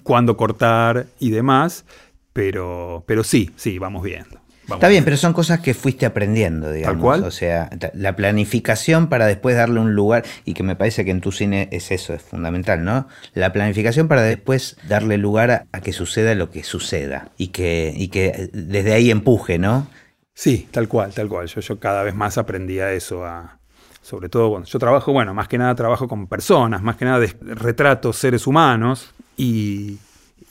cuándo 0.02 0.36
cortar 0.36 1.06
y 1.20 1.30
demás, 1.30 1.84
pero, 2.32 3.04
pero 3.06 3.24
sí, 3.24 3.50
sí, 3.56 3.78
vamos 3.78 4.02
viendo. 4.02 4.38
Vamos 4.68 4.76
Está 4.76 4.88
bien, 4.88 5.04
pero 5.04 5.16
son 5.16 5.32
cosas 5.32 5.60
que 5.60 5.74
fuiste 5.74 6.06
aprendiendo, 6.06 6.70
digamos. 6.70 7.02
cual. 7.02 7.24
O 7.24 7.30
sea, 7.30 7.70
la 7.94 8.16
planificación 8.16 9.08
para 9.08 9.26
después 9.26 9.56
darle 9.56 9.80
un 9.80 9.94
lugar, 9.94 10.24
y 10.44 10.54
que 10.54 10.62
me 10.62 10.76
parece 10.76 11.04
que 11.04 11.10
en 11.10 11.20
tu 11.20 11.32
cine 11.32 11.68
es 11.72 11.90
eso, 11.90 12.14
es 12.14 12.22
fundamental, 12.22 12.84
¿no? 12.84 13.08
La 13.34 13.52
planificación 13.52 14.08
para 14.08 14.22
después 14.22 14.76
darle 14.88 15.18
lugar 15.18 15.50
a, 15.50 15.66
a 15.72 15.80
que 15.80 15.92
suceda 15.92 16.34
lo 16.34 16.50
que 16.50 16.62
suceda 16.64 17.30
y 17.36 17.48
que, 17.48 17.92
y 17.96 18.08
que 18.08 18.50
desde 18.52 18.92
ahí 18.92 19.10
empuje, 19.10 19.58
¿no? 19.58 19.86
Sí, 20.34 20.68
tal 20.70 20.86
cual, 20.86 21.12
tal 21.12 21.28
cual. 21.28 21.46
Yo, 21.46 21.60
yo 21.60 21.80
cada 21.80 22.02
vez 22.02 22.14
más 22.14 22.36
aprendí 22.36 22.78
a 22.78 22.92
eso, 22.92 23.24
a, 23.24 23.58
sobre 24.02 24.28
todo 24.28 24.50
cuando 24.50 24.68
yo 24.68 24.78
trabajo, 24.78 25.12
bueno, 25.12 25.32
más 25.34 25.48
que 25.48 25.58
nada 25.58 25.74
trabajo 25.74 26.06
con 26.06 26.26
personas, 26.26 26.82
más 26.82 26.96
que 26.96 27.06
nada 27.06 27.26
retrato 27.40 28.12
seres 28.12 28.46
humanos 28.46 29.14
y, 29.36 29.98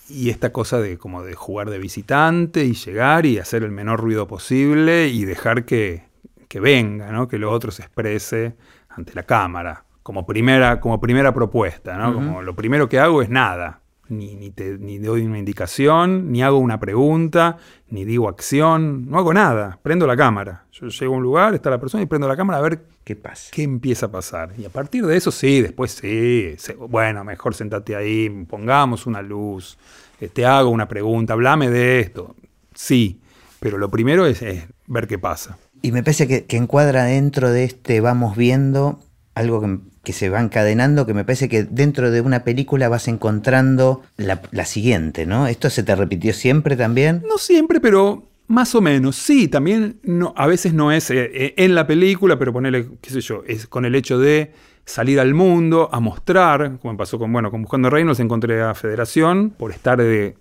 y 0.09 0.29
esta 0.29 0.51
cosa 0.51 0.79
de 0.79 0.97
como 0.97 1.23
de 1.23 1.33
jugar 1.33 1.69
de 1.69 1.79
visitante 1.79 2.63
y 2.63 2.73
llegar 2.73 3.25
y 3.25 3.39
hacer 3.39 3.63
el 3.63 3.71
menor 3.71 3.99
ruido 3.99 4.27
posible 4.27 5.07
y 5.07 5.25
dejar 5.25 5.65
que, 5.65 6.03
que 6.47 6.59
venga, 6.59 7.11
¿no? 7.11 7.27
que 7.27 7.37
lo 7.37 7.51
otro 7.51 7.71
se 7.71 7.83
exprese 7.83 8.55
ante 8.89 9.13
la 9.13 9.23
cámara, 9.23 9.85
como 10.03 10.25
primera, 10.25 10.79
como 10.79 10.99
primera 11.01 11.33
propuesta, 11.33 11.97
¿no? 11.97 12.13
Como 12.13 12.41
lo 12.41 12.55
primero 12.55 12.87
que 12.87 12.99
hago 12.99 13.21
es 13.21 13.29
nada. 13.29 13.81
Ni, 14.07 14.35
ni, 14.35 14.51
te, 14.51 14.77
ni 14.77 14.99
doy 14.99 15.23
una 15.25 15.39
indicación, 15.39 16.31
ni 16.31 16.43
hago 16.43 16.59
una 16.59 16.79
pregunta, 16.79 17.57
ni 17.89 18.05
digo 18.05 18.29
acción, 18.29 19.09
no 19.09 19.17
hago 19.17 19.33
nada, 19.33 19.79
prendo 19.81 20.05
la 20.05 20.15
cámara. 20.15 20.65
Yo 20.71 20.87
llego 20.89 21.15
a 21.15 21.17
un 21.17 21.23
lugar, 21.23 21.55
está 21.55 21.71
la 21.71 21.79
persona 21.79 22.03
y 22.03 22.05
prendo 22.05 22.27
la 22.27 22.37
cámara 22.37 22.59
a 22.59 22.61
ver 22.61 22.85
¿Qué 23.03 23.15
pasa? 23.15 23.49
qué 23.51 23.63
empieza 23.63 24.05
a 24.07 24.11
pasar. 24.11 24.51
Y 24.57 24.65
a 24.65 24.69
partir 24.69 25.05
de 25.07 25.17
eso, 25.17 25.31
sí, 25.31 25.61
después 25.61 25.91
sí, 25.91 26.53
se- 26.57 26.75
bueno, 26.75 27.23
mejor 27.23 27.55
sentate 27.55 27.95
ahí, 27.95 28.29
pongamos 28.47 29.07
una 29.07 29.21
luz, 29.23 29.77
eh, 30.21 30.27
te 30.29 30.45
hago 30.45 30.69
una 30.69 30.87
pregunta, 30.87 31.33
hablame 31.33 31.69
de 31.71 31.99
esto. 31.99 32.35
Sí, 32.75 33.21
pero 33.59 33.77
lo 33.79 33.89
primero 33.89 34.25
es, 34.27 34.41
es 34.43 34.65
ver 34.87 35.07
qué 35.07 35.17
pasa. 35.17 35.57
Y 35.81 35.91
me 35.91 36.03
parece 36.03 36.27
que, 36.27 36.45
que 36.45 36.57
encuadra 36.57 37.05
dentro 37.05 37.49
de 37.51 37.63
este 37.63 38.01
vamos 38.01 38.35
viendo 38.37 38.99
algo 39.33 39.61
que, 39.61 39.79
que 40.05 40.13
se 40.13 40.29
va 40.29 40.39
encadenando, 40.39 41.05
que 41.05 41.13
me 41.13 41.25
parece 41.25 41.49
que 41.49 41.63
dentro 41.63 42.09
de 42.11 42.21
una 42.21 42.45
película 42.45 42.87
vas 42.87 43.09
encontrando 43.09 44.03
la, 44.15 44.65
siguiente, 44.65 45.25
¿no? 45.25 45.47
¿Esto 45.47 45.69
se 45.69 45.83
te 45.83 45.93
repitió 45.93 46.31
siempre 46.31 46.77
también? 46.77 47.23
No 47.27 47.37
siempre, 47.37 47.81
pero 47.81 48.23
más 48.47 48.73
o 48.75 48.79
menos. 48.79 49.17
Sí, 49.17 49.49
también 49.49 49.99
no, 50.03 50.33
a 50.37 50.47
veces 50.47 50.73
no 50.73 50.93
es 50.93 51.11
eh, 51.11 51.29
eh, 51.33 51.53
en 51.57 51.75
la 51.75 51.85
película, 51.85 52.39
pero 52.39 52.53
ponerle, 52.53 52.87
qué 53.01 53.09
sé 53.09 53.19
yo, 53.19 53.43
es 53.45 53.67
con 53.67 53.83
el 53.83 53.95
hecho 53.95 54.17
de 54.17 54.53
salir 54.85 55.19
al 55.19 55.33
mundo, 55.33 55.89
a 55.91 55.99
mostrar, 55.99 56.77
como 56.79 56.95
pasó 56.95 57.19
con, 57.19 57.33
bueno, 57.33 57.51
con 57.51 57.63
Buscando 57.63 57.89
Reinos, 57.89 58.19
encontré 58.21 58.61
a 58.61 58.73
Federación 58.75 59.49
por 59.49 59.71
estar 59.71 59.97
de- 59.97 60.37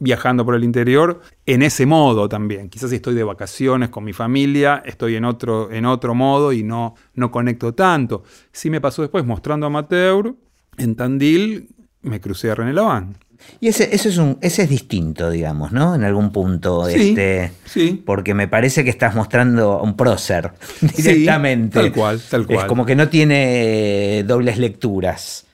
viajando 0.00 0.44
por 0.44 0.54
el 0.56 0.64
interior 0.64 1.20
en 1.46 1.62
ese 1.62 1.86
modo 1.86 2.28
también. 2.28 2.68
Quizás 2.68 2.90
si 2.90 2.96
estoy 2.96 3.14
de 3.14 3.22
vacaciones 3.22 3.90
con 3.90 4.02
mi 4.02 4.12
familia, 4.12 4.82
estoy 4.84 5.14
en 5.14 5.24
otro, 5.24 5.70
en 5.70 5.86
otro 5.86 6.14
modo 6.14 6.52
y 6.52 6.62
no, 6.64 6.94
no 7.14 7.30
conecto 7.30 7.72
tanto. 7.74 8.24
Sí 8.50 8.70
me 8.70 8.80
pasó 8.80 9.02
después 9.02 9.24
mostrando 9.24 9.66
amateur, 9.66 10.34
en 10.78 10.96
Tandil 10.96 11.68
me 12.02 12.20
crucé 12.20 12.50
a 12.50 12.54
René 12.54 12.72
Laván. 12.72 13.16
Y 13.58 13.68
ese, 13.68 13.94
ese 13.94 14.10
es 14.10 14.18
un, 14.18 14.36
ese 14.42 14.64
es 14.64 14.68
distinto, 14.68 15.30
digamos, 15.30 15.72
¿no? 15.72 15.94
En 15.94 16.04
algún 16.04 16.30
punto, 16.30 16.86
Sí, 16.90 17.10
este, 17.10 17.52
sí. 17.64 18.02
porque 18.04 18.34
me 18.34 18.48
parece 18.48 18.84
que 18.84 18.90
estás 18.90 19.14
mostrando 19.14 19.72
a 19.72 19.82
un 19.82 19.96
prócer 19.96 20.52
directamente. 20.96 21.80
tal 21.80 21.92
cual, 21.92 22.20
tal 22.30 22.46
cual. 22.46 22.58
Es 22.58 22.64
como 22.66 22.84
que 22.84 22.96
no 22.96 23.08
tiene 23.08 24.24
dobles 24.26 24.58
lecturas 24.58 25.46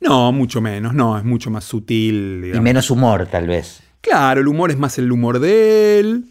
No, 0.00 0.32
mucho 0.32 0.60
menos, 0.60 0.94
no, 0.94 1.18
es 1.18 1.24
mucho 1.24 1.50
más 1.50 1.64
sutil. 1.64 2.52
y 2.54 2.60
menos 2.60 2.90
humor, 2.90 3.26
tal 3.26 3.46
vez. 3.46 3.82
Claro, 4.00 4.40
el 4.40 4.48
humor 4.48 4.70
es 4.70 4.78
más 4.78 4.98
el 4.98 5.12
humor 5.12 5.38
de 5.40 5.98
él. 6.00 6.24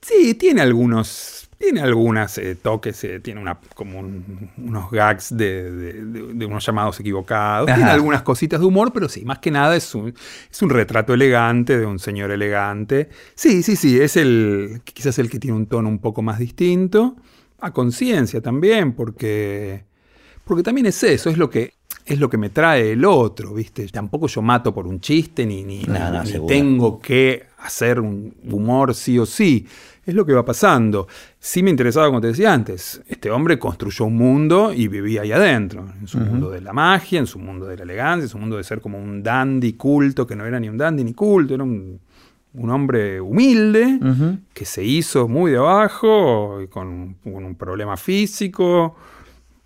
Sí, 0.00 0.34
tiene 0.34 0.60
algunos 0.60 1.48
Tiene 1.58 1.80
algunos 1.80 2.38
eh, 2.38 2.54
toques, 2.54 3.02
eh, 3.02 3.18
tiene 3.18 3.40
una, 3.40 3.58
como 3.74 3.98
unos 3.98 4.90
gags 4.92 5.36
de, 5.36 6.36
unos 6.46 6.64
llamados 6.64 7.00
equivocados, 7.00 7.66
tiene 7.66 7.90
algunas 7.90 8.22
cositas 8.22 8.60
de 8.60 8.66
humor, 8.66 8.92
pero 8.92 9.08
sí, 9.08 9.24
más 9.24 9.40
que 9.40 9.50
nada 9.50 9.74
es 9.74 9.92
un, 9.96 10.14
es 10.50 10.62
un 10.62 10.70
retrato 10.70 11.12
elegante 11.12 11.76
de 11.76 11.84
un 11.84 11.98
señor 11.98 12.30
elegante. 12.30 13.08
Sí, 13.34 13.64
sí, 13.64 13.74
sí, 13.74 14.00
es 14.00 14.16
el 14.16 14.82
quizás 14.84 15.18
el 15.18 15.28
que 15.28 15.40
tiene 15.40 15.56
un 15.56 15.66
tono 15.66 15.88
un 15.88 15.98
poco 15.98 16.22
más 16.22 16.38
distinto, 16.38 17.16
a 17.58 17.72
conciencia 17.72 18.40
también, 18.40 18.92
porque, 18.92 19.84
porque 20.44 20.62
también 20.62 20.86
es 20.86 21.02
eso, 21.02 21.28
es 21.28 21.38
lo 21.38 21.50
que 21.50 21.77
es 22.14 22.20
lo 22.20 22.28
que 22.28 22.38
me 22.38 22.50
trae 22.50 22.92
el 22.92 23.04
otro, 23.04 23.54
¿viste? 23.54 23.86
Tampoco 23.88 24.26
yo 24.26 24.42
mato 24.42 24.72
por 24.72 24.86
un 24.86 25.00
chiste, 25.00 25.44
ni, 25.46 25.64
ni, 25.64 25.82
ni 25.82 26.46
tengo 26.46 26.98
que 26.98 27.46
hacer 27.58 28.00
un 28.00 28.34
humor 28.44 28.94
sí 28.94 29.18
o 29.18 29.26
sí 29.26 29.66
es 30.08 30.14
lo 30.14 30.24
que 30.24 30.32
va 30.32 30.44
pasando. 30.44 31.06
Sí 31.38 31.62
me 31.62 31.68
interesaba, 31.68 32.06
como 32.06 32.20
te 32.20 32.28
decía 32.28 32.52
antes, 32.52 33.02
este 33.08 33.30
hombre 33.30 33.58
construyó 33.58 34.06
un 34.06 34.16
mundo 34.16 34.72
y 34.72 34.88
vivía 34.88 35.20
ahí 35.20 35.32
adentro, 35.32 35.86
en 36.00 36.08
su 36.08 36.18
mundo 36.18 36.50
de 36.50 36.62
la 36.62 36.72
magia, 36.72 37.18
en 37.18 37.26
su 37.26 37.38
mundo 37.38 37.66
de 37.66 37.76
la 37.76 37.82
elegancia, 37.82 38.22
en 38.22 38.28
su 38.30 38.38
mundo 38.38 38.56
de 38.56 38.64
ser 38.64 38.80
como 38.80 38.98
un 38.98 39.22
dandy 39.22 39.74
culto, 39.74 40.26
que 40.26 40.34
no 40.34 40.46
era 40.46 40.58
ni 40.58 40.70
un 40.70 40.78
dandy 40.78 41.04
ni 41.04 41.12
culto, 41.12 41.54
era 41.54 41.62
un, 41.62 42.00
hombre 42.70 43.20
humilde, 43.20 44.00
que 44.54 44.64
se 44.64 44.82
hizo 44.82 45.28
muy 45.28 45.52
de 45.52 45.58
abajo, 45.58 46.58
con, 46.70 47.16
con 47.22 47.44
un 47.44 47.54
problema 47.54 47.98
físico 47.98 48.96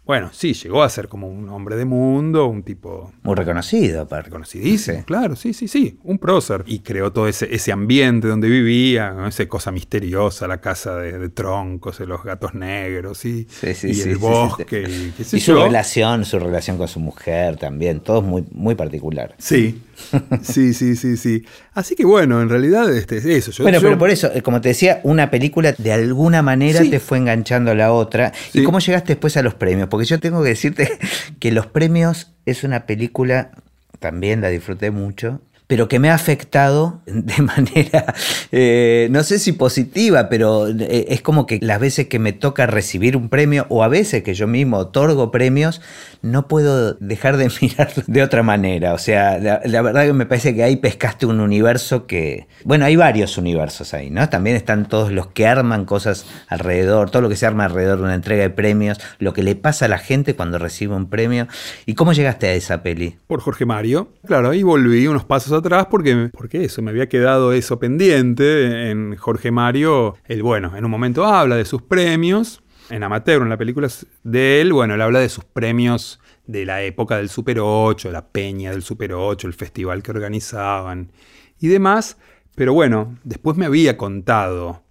bueno, 0.04 0.30
sí, 0.32 0.52
llegó 0.52 0.82
a 0.82 0.88
ser 0.88 1.06
como 1.06 1.28
un 1.28 1.48
hombre 1.48 1.76
de 1.76 1.84
mundo, 1.84 2.46
un 2.46 2.64
tipo... 2.64 3.12
Muy 3.22 3.36
reconocido, 3.36 4.08
para 4.08 4.22
Reconocidísimo, 4.22 5.04
claro, 5.04 5.36
sí, 5.36 5.52
sí, 5.52 5.68
sí, 5.68 5.98
un 6.02 6.18
prócer. 6.18 6.64
Y 6.66 6.80
creó 6.80 7.12
todo 7.12 7.28
ese, 7.28 7.54
ese 7.54 7.70
ambiente 7.70 8.26
donde 8.26 8.48
vivía, 8.48 9.14
esa 9.28 9.46
cosa 9.46 9.70
misteriosa, 9.70 10.48
la 10.48 10.60
casa 10.60 10.96
de, 10.96 11.28
troncos, 11.28 11.98
de 11.98 12.06
los 12.06 12.24
gatos 12.24 12.52
negros, 12.54 13.24
y, 13.24 13.46
y 13.62 14.00
el 14.00 14.16
bosque. 14.16 15.12
Y, 15.18 15.40
su 15.40 15.54
relación, 15.54 16.24
su 16.24 16.38
relación 16.40 16.78
con 16.78 16.88
su 16.88 16.98
mujer 16.98 17.56
también, 17.56 18.00
todo 18.00 18.22
muy, 18.22 18.44
muy 18.50 18.74
particular. 18.74 19.36
Sí, 19.38 19.82
sí, 20.42 20.74
sí, 20.74 20.96
sí, 20.96 21.16
sí. 21.16 21.44
Así 21.74 21.94
que 21.94 22.04
bueno, 22.04 22.42
en 22.42 22.48
realidad 22.48 22.94
este, 22.94 23.18
es 23.18 23.26
eso. 23.26 23.62
bueno, 23.62 23.78
pero 23.80 23.98
por 23.98 24.10
eso, 24.10 24.30
eh, 24.34 24.42
como 24.42 24.60
te 24.60 24.68
decía, 24.68 25.00
una 25.02 25.30
película 25.30 25.72
de 25.76 25.92
alguna 25.92 26.42
manera 26.42 26.80
te 26.80 27.00
fue 27.00 27.18
enganchando 27.18 27.70
a 27.70 27.74
la 27.74 27.92
otra. 27.92 28.32
¿Y 28.52 28.62
cómo 28.62 28.78
llegaste 28.78 29.14
después 29.14 29.36
a 29.36 29.42
los 29.42 29.54
premios? 29.54 29.88
Porque 29.88 30.06
yo 30.06 30.18
tengo 30.20 30.42
que 30.42 30.50
decirte 30.50 30.98
que 31.38 31.52
Los 31.52 31.66
Premios 31.66 32.32
es 32.46 32.64
una 32.64 32.86
película, 32.86 33.50
también 33.98 34.40
la 34.40 34.48
disfruté 34.48 34.90
mucho, 34.90 35.40
pero 35.72 35.88
que 35.88 35.98
me 35.98 36.10
ha 36.10 36.14
afectado 36.14 37.00
de 37.06 37.42
manera, 37.42 38.14
eh, 38.50 39.08
no 39.10 39.22
sé 39.22 39.38
si 39.38 39.52
positiva, 39.52 40.28
pero 40.28 40.68
eh, 40.68 41.06
es 41.08 41.22
como 41.22 41.46
que 41.46 41.60
las 41.62 41.80
veces 41.80 42.08
que 42.08 42.18
me 42.18 42.34
toca 42.34 42.66
recibir 42.66 43.16
un 43.16 43.30
premio 43.30 43.64
o 43.70 43.82
a 43.82 43.88
veces 43.88 44.22
que 44.22 44.34
yo 44.34 44.46
mismo 44.46 44.76
otorgo 44.76 45.30
premios, 45.30 45.80
no 46.20 46.46
puedo 46.46 46.92
dejar 46.94 47.38
de 47.38 47.50
mirarlo 47.62 48.02
de 48.06 48.22
otra 48.22 48.42
manera. 48.42 48.92
O 48.92 48.98
sea, 48.98 49.38
la, 49.38 49.82
verdad 49.82 50.04
que 50.04 50.12
me 50.12 50.26
parece 50.26 50.54
que 50.54 50.62
ahí 50.62 50.76
pescaste 50.76 51.24
un 51.24 51.40
universo 51.40 52.06
que, 52.06 52.48
bueno, 52.64 52.84
hay 52.84 52.96
varios 52.96 53.38
universos 53.38 53.94
ahí, 53.94 54.10
¿no? 54.10 54.28
También 54.28 54.56
están 54.56 54.86
todos 54.86 55.10
los 55.10 55.28
que 55.28 55.46
arman 55.46 55.86
cosas 55.86 56.26
alrededor, 56.48 57.08
todo 57.08 57.22
lo 57.22 57.30
que 57.30 57.36
se 57.36 57.46
arma 57.46 57.64
alrededor 57.64 57.96
de 57.96 58.04
una 58.04 58.14
entrega 58.14 58.42
de 58.42 58.50
premios, 58.50 59.00
lo 59.18 59.32
que 59.32 59.42
le 59.42 59.56
pasa 59.56 59.86
a 59.86 59.88
la 59.88 59.98
gente 59.98 60.36
cuando 60.36 60.58
recibe 60.58 60.94
un 60.94 61.08
premio. 61.08 61.48
¿Y 61.86 61.94
cómo 61.94 62.12
llegaste 62.12 62.48
a 62.48 62.52
esa 62.52 62.82
peli? 62.82 63.16
Por 63.26 63.40
Jorge 63.40 63.64
Mario. 63.64 64.08
Claro, 64.26 64.50
ahí 64.50 64.62
volví 64.62 65.06
unos 65.06 65.24
pasos 65.24 65.61
atrás 65.62 65.86
porque, 65.90 66.30
porque 66.32 66.64
eso, 66.64 66.82
me 66.82 66.90
había 66.90 67.08
quedado 67.08 67.52
eso 67.52 67.78
pendiente 67.78 68.90
en 68.90 69.16
Jorge 69.16 69.50
Mario. 69.50 70.16
El 70.26 70.42
bueno, 70.42 70.76
en 70.76 70.84
un 70.84 70.90
momento 70.90 71.24
habla 71.24 71.56
de 71.56 71.64
sus 71.64 71.82
premios. 71.82 72.62
En 72.90 73.02
Amateur, 73.02 73.40
en 73.42 73.48
la 73.48 73.56
película 73.56 73.88
de 74.22 74.60
él, 74.60 74.72
bueno, 74.72 74.94
él 74.94 75.00
habla 75.00 75.20
de 75.20 75.28
sus 75.28 75.44
premios 75.44 76.20
de 76.46 76.66
la 76.66 76.82
época 76.82 77.16
del 77.16 77.28
Super 77.28 77.58
8, 77.60 78.10
la 78.10 78.26
peña 78.26 78.70
del 78.70 78.82
Super 78.82 79.14
8, 79.14 79.46
el 79.46 79.54
festival 79.54 80.02
que 80.02 80.10
organizaban 80.10 81.10
y 81.58 81.68
demás. 81.68 82.18
Pero 82.54 82.74
bueno, 82.74 83.16
después 83.24 83.56
me 83.56 83.66
había 83.66 83.96
contado 83.96 84.82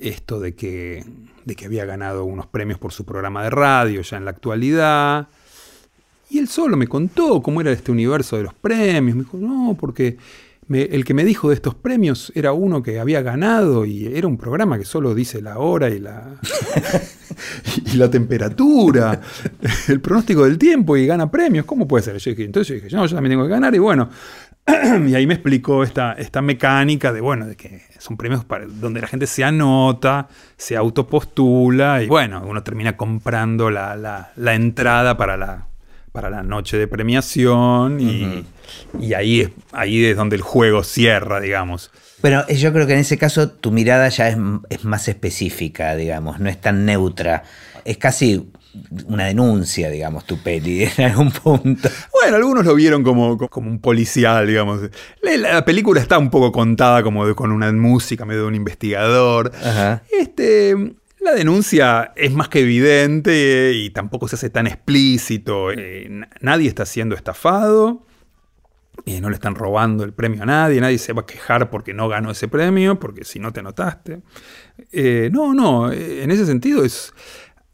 esto 0.00 0.40
de 0.40 0.54
que, 0.54 1.04
de 1.44 1.54
que 1.54 1.66
había 1.66 1.84
ganado 1.84 2.24
unos 2.24 2.46
premios 2.46 2.78
por 2.78 2.92
su 2.92 3.04
programa 3.04 3.44
de 3.44 3.50
radio 3.50 4.00
ya 4.00 4.16
en 4.16 4.24
la 4.24 4.32
actualidad. 4.32 5.28
Y 6.30 6.38
él 6.38 6.48
solo 6.48 6.76
me 6.76 6.86
contó 6.86 7.42
cómo 7.42 7.60
era 7.60 7.72
este 7.72 7.90
universo 7.90 8.36
de 8.36 8.44
los 8.44 8.54
premios. 8.54 9.16
Me 9.16 9.24
dijo, 9.24 9.36
no, 9.36 9.76
porque 9.78 10.16
el 10.72 11.04
que 11.04 11.14
me 11.14 11.24
dijo 11.24 11.48
de 11.48 11.56
estos 11.56 11.74
premios 11.74 12.30
era 12.36 12.52
uno 12.52 12.82
que 12.82 13.00
había 13.00 13.22
ganado 13.22 13.84
y 13.84 14.06
era 14.06 14.28
un 14.28 14.38
programa 14.38 14.78
que 14.78 14.84
solo 14.84 15.14
dice 15.14 15.42
la 15.42 15.58
hora 15.58 15.88
y 15.90 15.98
la, 15.98 16.36
y 17.92 17.96
la 17.96 18.08
temperatura, 18.08 19.20
el 19.88 20.00
pronóstico 20.00 20.44
del 20.44 20.58
tiempo 20.58 20.96
y 20.96 21.06
gana 21.06 21.28
premios. 21.28 21.64
¿Cómo 21.64 21.88
puede 21.88 22.04
ser? 22.04 22.16
Yo 22.18 22.30
dije, 22.30 22.44
entonces 22.44 22.68
yo 22.68 22.74
dije, 22.84 22.94
no, 22.94 23.04
yo 23.04 23.16
también 23.16 23.32
tengo 23.32 23.44
que 23.44 23.50
ganar. 23.50 23.74
Y 23.74 23.80
bueno, 23.80 24.08
y 25.08 25.14
ahí 25.16 25.26
me 25.26 25.34
explicó 25.34 25.82
esta, 25.82 26.12
esta 26.12 26.40
mecánica 26.40 27.12
de, 27.12 27.20
bueno, 27.20 27.48
de 27.48 27.56
que 27.56 27.82
son 27.98 28.16
premios 28.16 28.44
para, 28.44 28.66
donde 28.66 29.00
la 29.00 29.08
gente 29.08 29.26
se 29.26 29.42
anota, 29.42 30.28
se 30.56 30.76
autopostula 30.76 32.04
y 32.04 32.06
bueno, 32.06 32.44
uno 32.46 32.62
termina 32.62 32.96
comprando 32.96 33.70
la, 33.70 34.30
la 34.36 34.54
entrada 34.54 35.16
para 35.16 35.36
la, 35.36 35.69
para 36.12 36.30
la 36.30 36.42
noche 36.42 36.76
de 36.76 36.88
premiación 36.88 38.00
y, 38.00 39.14
ahí, 39.14 39.40
es, 39.42 39.50
ahí 39.72 40.04
es 40.04 40.16
donde 40.16 40.36
el 40.36 40.42
juego 40.42 40.82
cierra, 40.82 41.40
digamos. 41.40 41.90
Bueno, 42.22 42.46
yo 42.48 42.72
creo 42.72 42.86
que 42.86 42.92
en 42.92 42.98
ese 42.98 43.16
caso 43.16 43.50
tu 43.50 43.70
mirada 43.70 44.08
ya 44.08 44.28
es, 44.28 44.84
más 44.84 45.08
específica, 45.08 45.96
digamos, 45.96 46.38
no 46.38 46.48
es 46.48 46.60
tan 46.60 46.84
neutra. 46.84 47.44
Es 47.84 47.96
casi 47.96 48.50
una 49.06 49.26
denuncia, 49.26 49.88
digamos, 49.88 50.26
tu 50.26 50.38
peli 50.38 50.82
en 50.96 51.04
algún 51.04 51.30
punto. 51.30 51.88
Bueno, 52.12 52.36
algunos 52.36 52.64
lo 52.64 52.74
vieron 52.74 53.02
como, 53.02 53.38
como 53.38 53.70
un 53.70 53.80
policial, 53.80 54.46
digamos. 54.46 54.80
La, 55.22 55.64
película 55.64 56.00
está 56.00 56.18
un 56.18 56.30
poco 56.30 56.52
contada 56.52 57.02
como 57.02 57.34
con 57.34 57.52
una 57.52 57.72
música 57.72 58.24
medio 58.24 58.42
de 58.42 58.48
un 58.48 58.54
investigador. 58.54 59.50
Este, 60.10 60.94
la 61.20 61.32
denuncia 61.32 62.12
es 62.16 62.32
más 62.32 62.48
que 62.48 62.60
evidente 62.60 63.72
y 63.74 63.90
tampoco 63.90 64.28
se 64.28 64.36
hace 64.36 64.50
tan 64.50 64.66
explícito. 64.66 65.70
Eh, 65.70 66.08
nadie 66.40 66.68
está 66.68 66.86
siendo 66.86 67.14
estafado. 67.14 68.06
Y 69.06 69.20
no 69.22 69.30
le 69.30 69.36
están 69.36 69.54
robando 69.54 70.04
el 70.04 70.12
premio 70.12 70.42
a 70.42 70.46
nadie, 70.46 70.78
nadie 70.78 70.98
se 70.98 71.14
va 71.14 71.22
a 71.22 71.26
quejar 71.26 71.70
porque 71.70 71.94
no 71.94 72.06
ganó 72.08 72.30
ese 72.32 72.48
premio, 72.48 73.00
porque 73.00 73.24
si 73.24 73.38
no 73.38 73.50
te 73.50 73.60
anotaste. 73.60 74.20
Eh, 74.92 75.30
no, 75.32 75.54
no, 75.54 75.90
eh, 75.90 76.22
en 76.22 76.30
ese 76.30 76.44
sentido 76.44 76.84
es. 76.84 77.14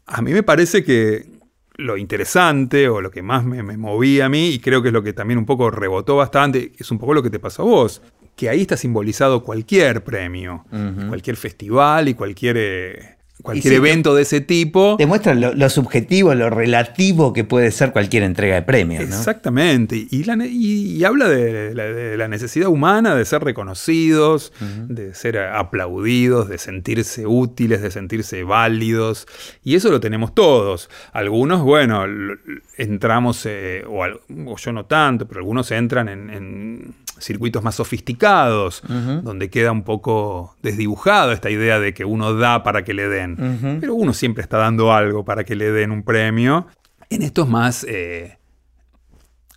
A 0.05 0.21
mí 0.21 0.31
me 0.31 0.41
parece 0.41 0.85
que 0.85 1.29
lo 1.75 1.97
interesante 1.97 2.87
o 2.87 3.01
lo 3.01 3.11
que 3.11 3.21
más 3.21 3.43
me, 3.43 3.61
movía 3.75 4.27
a 4.27 4.29
mí, 4.29 4.51
y 4.51 4.59
creo 4.59 4.81
que 4.81 4.87
es 4.87 4.93
lo 4.93 5.03
que 5.03 5.11
también 5.11 5.37
un 5.37 5.45
poco 5.45 5.69
rebotó 5.69 6.15
bastante, 6.15 6.71
es 6.77 6.91
un 6.91 6.97
poco 6.97 7.13
lo 7.13 7.21
que 7.21 7.29
te 7.29 7.39
pasó 7.39 7.63
a 7.63 7.65
vos, 7.65 8.01
que 8.37 8.47
ahí 8.47 8.61
está 8.61 8.77
simbolizado 8.77 9.43
cualquier 9.43 10.05
premio, 10.05 10.65
cualquier 11.09 11.35
festival 11.35 12.07
y 12.07 12.13
cualquier 12.13 13.16
cualquier 13.41 13.73
evento 13.75 14.15
de 14.15 14.23
ese 14.23 14.41
tipo. 14.41 14.95
Demuestra 14.97 15.33
lo, 15.33 15.69
subjetivo, 15.69 16.33
lo 16.33 16.49
relativo 16.49 17.33
que 17.33 17.43
puede 17.43 17.71
ser 17.71 17.91
cualquier 17.91 18.23
entrega 18.23 18.55
de 18.55 18.61
premios. 18.63 19.03
Exactamente. 19.03 20.07
Y, 20.09 21.03
habla 21.03 21.29
de 21.29 22.17
la, 22.17 22.27
necesidad 22.27 22.67
humana 22.67 23.15
de 23.15 23.25
ser 23.25 23.43
reconocidos, 23.43 24.51
de 24.87 25.13
ser 25.13 25.37
aplaudidos, 25.39 26.49
de 26.49 26.57
sentirse 26.57 27.25
útiles, 27.25 27.81
de 27.81 27.91
sentirse 27.91 28.43
válidos. 28.43 29.27
Y 29.63 29.75
eso 29.75 29.89
lo 29.91 29.99
tenemos 29.99 30.33
todos. 30.33 30.89
Algunos, 31.13 31.61
bueno, 31.61 32.05
entramos, 32.77 33.45
eh, 33.45 33.83
o, 33.87 34.57
yo 34.57 34.71
no 34.71 34.85
tanto, 34.85 35.27
pero 35.27 35.39
algunos 35.39 35.71
entran 35.71 36.09
en 36.09 36.93
circuitos 37.19 37.63
más 37.63 37.75
sofisticados, 37.75 38.81
donde 39.23 39.49
queda 39.49 39.71
un 39.71 39.83
poco 39.83 40.55
desdibujado 40.61 41.31
esta 41.31 41.49
idea 41.49 41.79
de 41.79 41.93
que 41.93 42.05
uno 42.05 42.33
da 42.33 42.63
para 42.63 42.83
que 42.83 42.93
le 42.93 43.07
den. 43.07 43.79
Pero 43.79 43.95
uno 43.95 44.13
siempre 44.13 44.41
está 44.41 44.57
dando 44.57 44.93
algo 44.93 45.25
para 45.25 45.43
que 45.43 45.55
le 45.55 45.71
den 45.71 45.91
un 45.91 46.03
premio. 46.03 46.67
En 47.09 47.21
esto 47.21 47.43
es 47.43 47.47
más, 47.47 47.85
eh, 47.87 48.37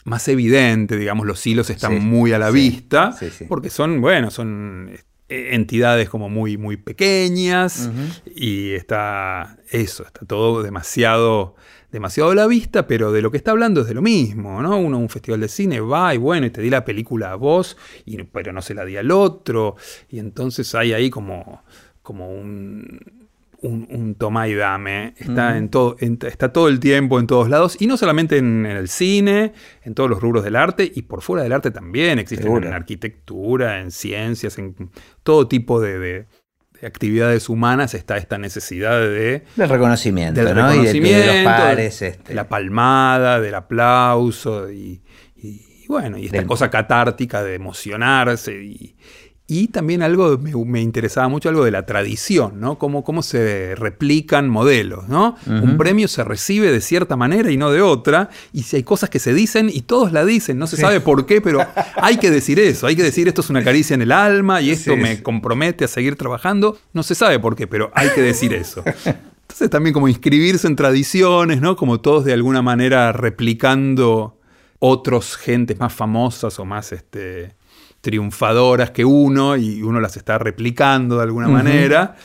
más 0.04 0.28
evidente, 0.28 0.96
digamos, 0.96 1.26
los 1.26 1.46
hilos 1.46 1.70
están 1.70 2.00
muy 2.00 2.32
a 2.32 2.38
la 2.38 2.50
vista, 2.50 3.16
porque 3.48 3.70
son, 3.70 4.00
bueno, 4.00 4.30
son 4.30 4.90
eh, 5.28 5.54
entidades 5.54 6.08
como 6.08 6.28
muy, 6.28 6.56
muy 6.56 6.76
pequeñas 6.76 7.88
y 8.26 8.72
está 8.72 9.58
eso, 9.70 10.04
está 10.04 10.26
todo 10.26 10.62
demasiado 10.62 11.54
demasiado 11.90 12.30
a 12.30 12.34
la 12.34 12.46
vista, 12.46 12.86
pero 12.86 13.12
de 13.12 13.22
lo 13.22 13.30
que 13.30 13.36
está 13.36 13.50
hablando 13.50 13.80
es 13.80 13.86
de 13.86 13.94
lo 13.94 14.02
mismo, 14.02 14.62
¿no? 14.62 14.78
Uno 14.78 14.96
a 14.96 15.00
un 15.00 15.08
festival 15.08 15.40
de 15.40 15.48
cine 15.48 15.80
va 15.80 16.14
y 16.14 16.18
bueno, 16.18 16.46
y 16.46 16.50
te 16.50 16.62
di 16.62 16.70
la 16.70 16.84
película 16.84 17.32
a 17.32 17.34
vos, 17.34 17.76
y, 18.04 18.22
pero 18.24 18.52
no 18.52 18.62
se 18.62 18.74
la 18.74 18.84
di 18.84 18.96
al 18.96 19.10
otro, 19.10 19.76
y 20.08 20.18
entonces 20.18 20.74
hay 20.74 20.92
ahí 20.92 21.10
como, 21.10 21.62
como 22.02 22.30
un, 22.30 23.20
un, 23.62 24.14
toma 24.14 24.48
y 24.48 24.54
dame, 24.54 25.14
está, 25.18 25.58
en 25.58 25.68
todo, 25.68 25.96
está 25.98 26.52
todo 26.52 26.68
el 26.68 26.80
tiempo 26.80 27.18
en 27.18 27.26
todos 27.26 27.48
lados, 27.48 27.76
y 27.80 27.86
no 27.86 27.96
solamente 27.96 28.38
en, 28.38 28.66
el 28.66 28.88
cine, 28.88 29.52
en 29.82 29.94
todos 29.94 30.08
los 30.08 30.20
rubros 30.20 30.44
del 30.44 30.56
arte, 30.56 30.90
y 30.94 31.02
por 31.02 31.22
fuera 31.22 31.42
del 31.42 31.52
arte 31.52 31.70
también, 31.70 32.18
existen 32.18 32.64
en 32.64 32.72
arquitectura, 32.72 33.80
en 33.80 33.90
ciencias, 33.90 34.58
en 34.58 34.90
todo 35.22 35.48
tipo 35.48 35.80
de 35.80 36.26
actividades 36.86 37.48
humanas 37.48 37.94
está 37.94 38.16
esta 38.16 38.38
necesidad 38.38 38.98
de... 39.00 39.44
Del 39.56 39.68
reconocimiento, 39.68 40.42
del 40.44 40.54
¿no? 40.54 40.60
Y 40.60 40.64
de- 40.64 40.70
reconocimiento, 40.92 41.26
de, 41.32 41.42
los 41.42 41.52
pares. 41.52 42.02
Este. 42.02 42.28
de 42.28 42.34
la 42.34 42.48
palmada, 42.48 43.40
del 43.40 43.54
aplauso 43.54 44.70
y, 44.70 45.02
y- 45.36 45.66
y 45.82 45.86
bueno, 45.88 46.18
y 46.18 46.26
esta 46.26 46.38
Del- 46.38 46.46
cosa 46.46 46.70
catártica 46.70 47.42
de 47.42 47.54
emocionarse 47.54 48.52
y, 48.62 48.96
y 49.52 49.66
también 49.66 50.00
algo, 50.00 50.38
me, 50.38 50.54
me 50.64 50.80
interesaba 50.80 51.26
mucho 51.26 51.48
algo 51.48 51.64
de 51.64 51.72
la 51.72 51.84
tradición, 51.84 52.60
¿no? 52.60 52.78
Cómo, 52.78 53.02
cómo 53.02 53.20
se 53.24 53.74
replican 53.74 54.48
modelos, 54.48 55.08
¿no? 55.08 55.34
Un 55.46 55.76
premio 55.76 56.06
se 56.06 56.22
recibe 56.22 56.70
de 56.70 56.80
cierta 56.80 57.16
manera 57.16 57.50
y 57.50 57.56
no 57.56 57.72
de 57.72 57.82
otra, 57.82 58.30
y 58.52 58.62
si 58.62 58.76
hay 58.76 58.84
cosas 58.84 59.10
que 59.10 59.18
se 59.18 59.34
dicen 59.34 59.68
y 59.68 59.80
todos 59.82 60.12
la 60.12 60.24
dicen, 60.24 60.56
no 60.56 60.68
se 60.68 60.76
sabe 60.76 61.00
por 61.00 61.26
qué, 61.26 61.40
pero 61.40 61.66
hay 61.96 62.18
que 62.18 62.30
decir 62.30 62.60
eso, 62.60 62.86
hay 62.86 62.94
que 62.94 63.02
decir 63.02 63.26
esto 63.26 63.40
es 63.40 63.50
una 63.50 63.64
caricia 63.64 63.94
en 63.94 64.02
el 64.02 64.12
alma 64.12 64.60
y 64.60 64.70
esto 64.70 64.94
Sí, 64.94 65.00
me 65.00 65.16
sí. 65.16 65.22
compromete 65.22 65.84
a 65.84 65.88
seguir 65.88 66.14
trabajando, 66.14 66.78
no 66.92 67.02
se 67.02 67.16
sabe 67.16 67.40
por 67.40 67.56
qué, 67.56 67.66
pero 67.66 67.90
hay 67.92 68.10
que 68.10 68.22
decir 68.22 68.54
eso. 68.54 68.84
Entonces 68.86 69.68
también 69.68 69.92
como 69.92 70.06
inscribirse 70.06 70.68
en 70.68 70.76
tradiciones, 70.76 71.60
¿no? 71.60 71.74
Como 71.74 72.00
todos 72.00 72.24
de 72.24 72.32
alguna 72.34 72.62
manera 72.62 73.10
replicando 73.10 74.38
otros 74.78 75.36
gentes 75.36 75.80
más 75.80 75.92
famosas 75.92 76.56
o 76.60 76.64
más 76.64 76.92
este, 76.92 77.54
triunfadoras 78.00 78.90
que 78.90 79.04
uno 79.04 79.56
y 79.56 79.82
uno 79.82 80.00
las 80.00 80.16
está 80.16 80.38
replicando 80.38 81.16
de 81.16 81.22
alguna 81.24 81.48
manera. 81.48 82.16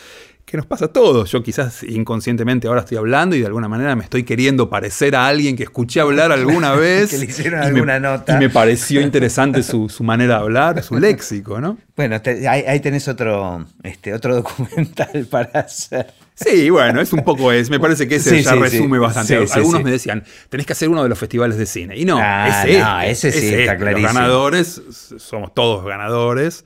Que 0.45 0.57
nos 0.57 0.67
pasa 0.67 0.86
a 0.86 0.88
todos. 0.89 1.32
Yo 1.32 1.41
quizás 1.41 1.82
inconscientemente 1.82 2.67
ahora 2.67 2.82
estoy 2.82 2.97
hablando 2.97 3.36
y 3.36 3.39
de 3.39 3.47
alguna 3.47 3.67
manera 3.67 3.95
me 3.95 4.03
estoy 4.03 4.23
queriendo 4.23 4.69
parecer 4.69 5.15
a 5.15 5.26
alguien 5.28 5.55
que 5.55 5.63
escuché 5.63 5.99
hablar 6.01 6.32
alguna 6.32 6.73
vez. 6.76 7.09
Que 7.09 7.17
le 7.17 7.26
hicieron 7.26 7.61
y 7.61 7.63
me- 7.63 7.67
alguna 7.69 7.99
nota. 7.99 8.36
Y 8.36 8.39
me 8.39 8.49
pareció 8.51 9.01
interesante 9.01 9.63
su, 9.63 9.89
su 9.89 10.03
manera 10.03 10.36
de 10.36 10.41
hablar, 10.41 10.84
su 10.84 10.99
léxico, 10.99 11.59
¿no? 11.59 11.80
Bueno, 11.97 12.21
te- 12.21 12.47
ahí, 12.47 12.61
ahí 12.67 12.80
tenés 12.80 13.07
otro, 13.07 13.65
este, 13.82 14.13
otro 14.13 14.36
documental 14.36 15.26
para 15.32 15.61
hacer. 15.61 16.13
Sí, 16.36 16.69
bueno, 16.69 16.99
es 16.99 17.13
un 17.13 17.23
poco 17.23 17.51
es. 17.51 17.69
Me 17.69 17.79
parece 17.79 18.07
que 18.07 18.15
ese 18.15 18.29
Sí, 18.38 18.43
ya 18.43 18.51
sí, 18.53 18.59
resume 18.59 18.97
sí. 18.97 19.01
bastante. 19.01 19.36
Algunos 19.53 19.83
me 19.83 19.91
decían, 19.91 20.23
tenés 20.49 20.65
que 20.65 20.73
hacer 20.73 20.89
uno 20.89 21.01
de 21.01 21.07
los 21.09 21.17
festivales 21.17 21.57
de 21.57 21.65
cine. 21.65 21.97
Y 21.97 22.03
no, 22.05 22.17
Ah, 22.21 22.65
es 22.67 22.77
no, 22.77 22.99
este, 23.01 23.29
ese 23.29 23.31
sí, 23.31 23.47
es 23.47 23.53
está 23.53 23.71
este. 23.73 23.77
clarísimo. 23.83 24.07
Los 24.07 24.13
ganadores, 24.15 24.81
somos 25.17 25.53
todos 25.53 25.86
ganadores. 25.86 26.65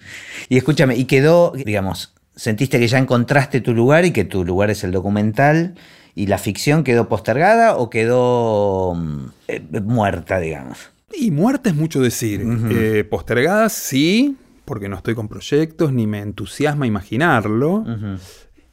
Y 0.50 0.58
escúchame, 0.58 0.96
y 0.96 1.06
quedó, 1.06 1.54
digamos, 1.56 2.14
sentiste 2.36 2.80
que 2.80 2.88
ya 2.88 2.98
encontraste 2.98 3.62
tu 3.62 3.74
lugar 3.76 4.06
y 4.06 4.12
que 4.12 4.26
tu 4.26 4.44
lugar 4.44 4.70
es 4.72 4.84
el 4.84 4.92
documental 4.92 5.76
y 6.16 6.26
la 6.28 6.38
ficción 6.40 6.84
quedó 6.84 7.08
postergada 7.08 7.78
o 7.78 7.90
quedó 7.92 8.96
mm, 8.96 9.26
eh, 9.50 9.62
muerta, 9.84 10.40
digamos. 10.40 10.80
Y 11.14 11.30
muerte 11.32 11.70
es 11.70 11.76
mucho 11.76 12.02
decir. 12.02 12.44
Eh, 12.72 13.04
postergadas, 13.04 13.74
sí, 13.74 14.36
porque 14.66 14.90
no 14.90 14.96
estoy 14.98 15.16
con 15.16 15.28
proyectos, 15.28 15.92
ni 15.94 16.08
me 16.08 16.20
entusiasma 16.22 16.88
imaginarlo. 16.88 17.86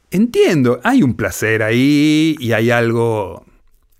Entiendo, 0.09 0.79
hay 0.83 1.03
un 1.03 1.15
placer 1.15 1.63
ahí 1.63 2.35
y 2.39 2.53
hay 2.53 2.71
algo 2.71 3.46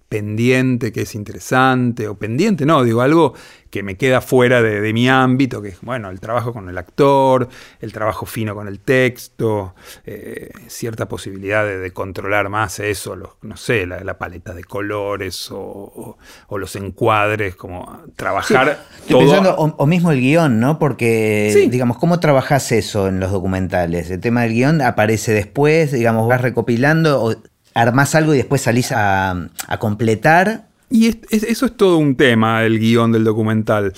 pendiente 0.09 0.91
que 0.91 1.01
es 1.01 1.15
interesante, 1.15 2.07
o 2.07 2.15
pendiente, 2.17 2.65
no, 2.65 2.83
digo, 2.83 3.01
algo 3.01 3.33
que 3.69 3.83
me 3.83 3.97
queda 3.97 4.21
fuera 4.21 4.61
de, 4.61 4.79
de 4.79 4.93
mi 4.93 5.09
ámbito, 5.09 5.61
que 5.61 5.69
es, 5.69 5.81
bueno, 5.81 6.09
el 6.09 6.21
trabajo 6.21 6.53
con 6.53 6.69
el 6.69 6.77
actor, 6.77 7.49
el 7.81 7.91
trabajo 7.91 8.25
fino 8.25 8.55
con 8.55 8.69
el 8.69 8.79
texto, 8.79 9.75
eh, 10.05 10.49
cierta 10.67 11.09
posibilidad 11.09 11.65
de, 11.65 11.77
de 11.77 11.91
controlar 11.91 12.47
más 12.47 12.79
eso, 12.79 13.17
los, 13.17 13.31
no 13.41 13.57
sé, 13.57 13.85
la, 13.85 13.99
la 14.05 14.17
paleta 14.17 14.53
de 14.53 14.63
colores 14.63 15.51
o, 15.51 15.59
o- 15.59 16.17
o 16.47 16.57
los 16.57 16.75
encuadres, 16.77 17.55
como 17.57 18.03
trabajar 18.15 18.79
Estoy 18.99 19.09
todo... 19.09 19.19
pensando, 19.19 19.55
o, 19.57 19.75
o 19.77 19.85
mismo 19.85 20.11
el 20.11 20.21
guion, 20.21 20.59
¿no? 20.61 20.79
Porque, 20.79 21.51
Sí. 21.53 21.67
digamos, 21.69 21.97
¿cómo 21.97 22.21
trabajás 22.21 22.71
eso 22.71 23.09
en 23.09 23.19
los 23.19 23.31
documentales? 23.33 24.09
El 24.09 24.21
tema 24.21 24.43
del 24.43 24.53
guion 24.53 24.81
aparece 24.81 25.33
después, 25.33 25.91
digamos, 25.91 26.27
vas 26.29 26.39
recopilando 26.41 27.21
o 27.21 27.35
armás 27.81 28.15
algo 28.15 28.33
y 28.33 28.37
después 28.37 28.61
salís 28.61 28.91
a, 28.91 29.31
a 29.67 29.77
completar. 29.79 30.67
Y 30.89 31.07
es- 31.07 31.17
es- 31.29 31.43
eso 31.43 31.65
es 31.65 31.77
todo 31.77 31.97
un 31.97 32.15
tema, 32.15 32.63
el 32.63 32.79
guion 32.79 33.11
del 33.11 33.23
documental. 33.23 33.93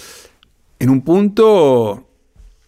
En 0.80 0.90
un 0.90 1.02
punto 1.02 2.08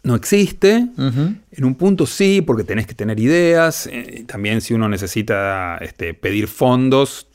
no 0.04 0.16
existe, 0.16 0.88
en 0.98 1.64
un 1.66 1.76
punto 1.76 2.06
sí, 2.06 2.42
porque 2.42 2.64
tenés 2.64 2.88
que 2.88 2.94
tener 2.96 3.20
ideas. 3.20 3.88
eh, 3.92 4.24
también 4.28 4.62
si 4.62 4.74
uno 4.74 4.90
necesita 4.90 5.78
este, 5.78 6.14
pedir 6.14 6.48
fondos, 6.48 7.28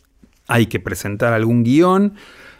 hay 0.49 0.67
que 0.67 0.81
presentar 0.81 1.33
algún 1.33 1.63
guion. 1.65 2.15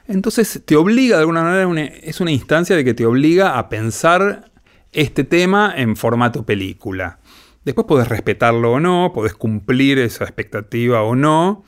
Entonces 0.09 0.63
te 0.65 0.77
obliga 0.77 1.17
de 1.17 1.21
alguna 1.23 1.43
manera, 1.43 1.67
una- 1.67 1.85
es 1.85 2.21
una 2.21 2.31
instancia 2.31 2.77
de 2.77 2.85
que 2.85 2.95
te 2.95 3.05
obliga 3.07 3.59
a 3.59 3.69
pensar 3.69 4.51
este 4.93 5.25
tema 5.25 5.73
en 5.77 5.97
formato 5.97 6.45
película. 6.47 7.19
Después 7.67 7.87
podés 7.87 8.09
respetarlo 8.09 8.73
o 8.73 8.81
no, 8.81 9.11
podés 9.13 9.35
cumplir 9.35 9.99
esa 9.99 10.25
expectativa 10.25 11.03
o 11.03 11.15
no, 11.17 11.65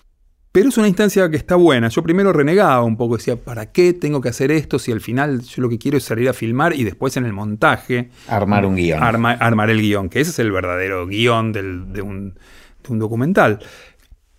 pero 0.52 0.68
es 0.70 0.78
una 0.78 0.88
instancia 0.88 1.28
que 1.28 1.36
está 1.36 1.56
buena. 1.56 1.88
Yo 1.88 2.02
primero 2.02 2.32
renegaba 2.32 2.82
un 2.84 2.96
poco, 2.96 3.16
decía, 3.16 3.36
¿para 3.36 3.72
qué 3.72 3.92
tengo 3.92 4.20
que 4.20 4.28
hacer 4.30 4.50
esto 4.50 4.78
si 4.78 4.92
al 4.92 5.00
final 5.00 5.42
yo 5.42 5.60
lo 5.60 5.68
que 5.68 5.76
quiero 5.78 5.98
es 5.98 6.04
salir 6.04 6.28
a 6.28 6.32
filmar 6.32 6.72
y 6.74 6.84
después 6.84 7.16
en 7.16 7.26
el 7.26 7.32
montaje 7.32 8.10
Armar 8.28 8.64
un 8.64 8.76
guion. 8.76 9.02
arma- 9.02 9.32
armar 9.32 9.70
el 9.70 9.80
guion, 9.82 10.08
que 10.08 10.20
ese 10.20 10.30
es 10.30 10.38
el 10.38 10.52
verdadero 10.52 11.06
guion 11.06 11.52
del- 11.52 11.92
de, 11.92 12.00
un, 12.02 12.34
de 12.34 12.92
un 12.92 12.98
documental. 13.00 13.58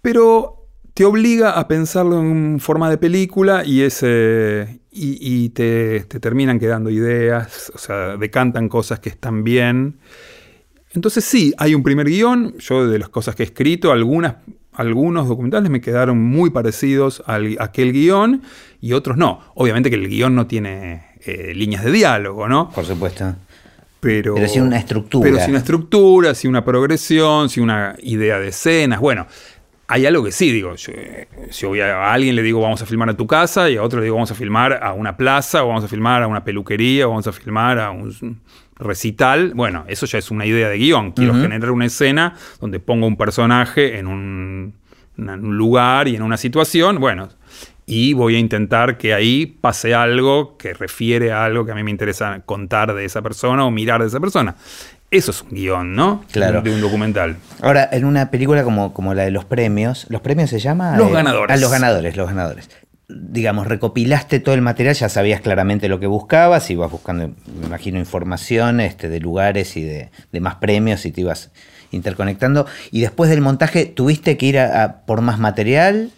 Pero 0.02 0.66
te 0.94 1.06
obliga 1.06 1.52
a 1.60 1.68
pensarlo 1.68 2.20
en 2.22 2.60
forma 2.60 2.90
de 2.90 2.98
película 2.98 3.64
y, 3.66 3.82
ese, 3.82 4.80
y, 4.92 5.18
y 5.20 5.50
te, 5.50 6.02
te 6.06 6.20
terminan 6.20 6.60
quedando 6.60 6.90
ideas, 6.90 7.72
o 7.76 7.78
sea, 7.78 8.18
decantan 8.18 8.70
cosas 8.70 9.00
que 9.00 9.10
están 9.10 9.44
bien. 9.44 10.00
Entonces 10.92 11.24
sí, 11.24 11.54
hay 11.58 11.76
un 11.76 11.84
primer 11.84 12.08
guion, 12.08 12.58
yo 12.58 12.88
de 12.88 12.98
las 12.98 13.10
cosas 13.10 13.36
que 13.36 13.44
he 13.44 13.46
escrito, 13.46 13.92
algunas, 13.92 14.36
algunos 14.74 15.28
documentales 15.28 15.70
me 15.70 15.82
quedaron 15.82 16.20
muy 16.20 16.50
parecidos 16.50 17.22
al, 17.28 17.58
a 17.60 17.66
aquel 17.66 17.92
guion 17.94 18.42
y 18.82 18.94
otros 18.94 19.18
no. 19.18 19.42
Obviamente 19.56 19.90
que 19.90 19.98
el 19.98 20.08
guion 20.08 20.34
no 20.36 20.48
tiene 20.48 21.10
eh, 21.26 21.54
líneas 21.54 21.84
de 21.84 21.92
diálogo, 21.92 22.48
¿no? 22.48 22.70
Por 22.72 22.86
supuesto. 22.86 23.36
Pero, 24.00 24.36
Pero 24.36 24.48
sí 24.48 24.60
una 24.60 24.78
estructura. 24.78 25.30
Pero 25.30 25.44
sí 25.44 25.50
una 25.50 25.60
estructura, 25.60 26.34
sí 26.34 26.48
una 26.48 26.64
progresión, 26.64 27.50
sí 27.50 27.60
una 27.60 27.96
idea 28.02 28.40
de 28.40 28.48
escenas. 28.48 29.00
Bueno, 29.00 29.28
hay 29.88 30.06
algo 30.06 30.24
que 30.24 30.32
sí, 30.32 30.52
digo, 30.52 30.76
yo, 30.76 30.94
si 31.50 31.66
voy 31.66 31.82
a, 31.82 31.98
a 31.98 32.14
alguien 32.14 32.36
le 32.36 32.42
digo 32.42 32.62
vamos 32.62 32.82
a 32.82 32.86
filmar 32.86 33.10
a 33.10 33.18
tu 33.18 33.28
casa 33.28 33.70
y 33.70 33.76
a 33.76 33.84
otro 33.84 34.00
le 34.00 34.06
digo 34.06 34.16
vamos 34.16 34.32
a 34.32 34.36
filmar 34.36 34.82
a 34.82 34.94
una 34.94 35.18
plaza 35.18 35.64
o 35.64 35.68
vamos 35.68 35.84
a 35.84 35.88
filmar 35.88 36.24
a 36.24 36.28
una 36.28 36.44
peluquería 36.44 37.08
o 37.08 37.10
vamos 37.10 37.28
a 37.28 37.32
filmar 37.32 37.80
a 37.80 37.92
un 37.92 38.40
recital, 38.80 39.54
bueno, 39.54 39.84
eso 39.88 40.06
ya 40.06 40.18
es 40.18 40.32
una 40.32 40.46
idea 40.46 40.70
de 40.70 40.78
guion. 40.78 41.12
Quiero 41.12 41.34
generar 41.34 41.72
una 41.72 41.86
escena 41.86 42.36
donde 42.60 42.80
pongo 42.80 43.06
un 43.06 43.18
personaje 43.18 44.00
en 44.00 44.08
un, 44.08 44.74
en 45.18 45.30
un 45.30 45.58
lugar 45.58 46.08
y 46.08 46.16
en 46.16 46.22
una 46.22 46.38
situación, 46.38 47.00
bueno, 47.00 47.30
y 47.86 48.14
voy 48.14 48.36
a 48.36 48.40
intentar 48.40 48.98
que 48.98 49.14
ahí 49.14 49.46
pase 49.48 49.94
algo 49.94 50.58
que 50.58 50.74
refiere 50.74 51.32
a 51.32 51.44
algo 51.44 51.66
que 51.66 51.72
a 51.72 51.76
mí 51.76 51.84
me 51.84 51.92
interesa 51.92 52.42
contar 52.46 52.94
de 52.94 53.04
esa 53.04 53.22
persona 53.22 53.66
o 53.66 53.72
mirar 53.72 54.02
de 54.02 54.08
esa 54.08 54.20
persona. 54.20 54.56
Eso 55.12 55.32
es 55.32 55.42
un 55.42 55.50
guion, 55.50 55.96
¿no? 55.96 56.24
Claro. 56.32 56.62
De 56.62 56.72
un 56.72 56.82
documental. 56.82 57.38
Ahora, 57.62 57.90
en 57.92 58.06
una 58.06 58.30
película 58.30 58.64
como, 58.64 58.94
como 58.94 59.16
la 59.16 59.24
de 59.24 59.32
los 59.32 59.44
premios, 59.44 60.06
¿los 60.10 60.22
premios 60.22 60.52
se 60.52 60.60
llama? 60.60 60.96
Los 60.98 61.12
ganadores. 61.12 61.58
Ah, 61.58 61.60
los 61.60 61.72
ganadores, 61.72 62.16
los 62.16 62.28
ganadores. 62.28 62.70
Digamos, 63.10 63.68
recopilaste 63.68 64.40
todo 64.40 64.54
el 64.56 64.62
material, 64.62 64.96
ya 64.96 65.10
sabías 65.10 65.42
claramente 65.42 65.90
lo 65.90 66.00
que 66.00 66.06
buscabas, 66.06 66.70
ibas 66.70 66.92
buscando, 66.92 67.30
me 67.60 67.66
imagino, 67.66 67.98
información 67.98 68.80
este, 68.80 69.10
de 69.10 69.20
lugares 69.20 69.76
y 69.78 69.84
de, 69.84 70.12
de 70.32 70.40
más 70.40 70.56
premios 70.56 71.06
y 71.06 71.12
te 71.12 71.22
ibas 71.22 71.52
interconectando. 71.92 72.68
Y 72.92 73.02
después 73.02 73.30
del 73.30 73.42
montaje, 73.42 73.86
¿tuviste 73.86 74.38
que 74.38 74.46
ir 74.46 74.60
a, 74.60 75.06
por 75.06 75.22
más 75.22 75.40
material? 75.40 76.12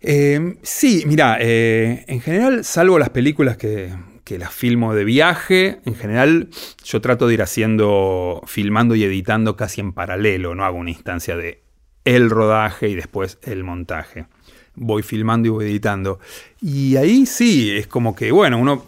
Eh, 0.00 0.56
sí, 0.62 1.04
mira, 1.06 1.36
eh, 1.40 2.04
en 2.06 2.20
general, 2.20 2.64
salvo 2.64 2.98
las 2.98 3.10
películas 3.10 3.56
que, 3.56 3.92
que 4.24 4.38
las 4.38 4.52
filmo 4.52 4.94
de 4.94 5.04
viaje, 5.04 5.80
en 5.84 5.94
general 5.94 6.48
yo 6.84 7.00
trato 7.00 7.26
de 7.26 7.34
ir 7.34 7.42
haciendo, 7.42 8.42
filmando 8.46 8.94
y 8.94 9.04
editando 9.04 9.56
casi 9.56 9.80
en 9.80 9.92
paralelo, 9.92 10.54
no 10.54 10.64
hago 10.64 10.78
una 10.78 10.90
instancia 10.90 11.36
de 11.36 11.64
el 12.04 12.30
rodaje 12.30 12.88
y 12.88 12.94
después 12.94 13.38
el 13.42 13.64
montaje. 13.64 14.26
Voy 14.74 15.02
filmando 15.02 15.48
y 15.48 15.50
voy 15.50 15.64
editando. 15.66 16.20
Y 16.60 16.96
ahí 16.96 17.26
sí, 17.26 17.70
es 17.70 17.86
como 17.86 18.14
que, 18.14 18.32
bueno, 18.32 18.58
uno 18.58 18.86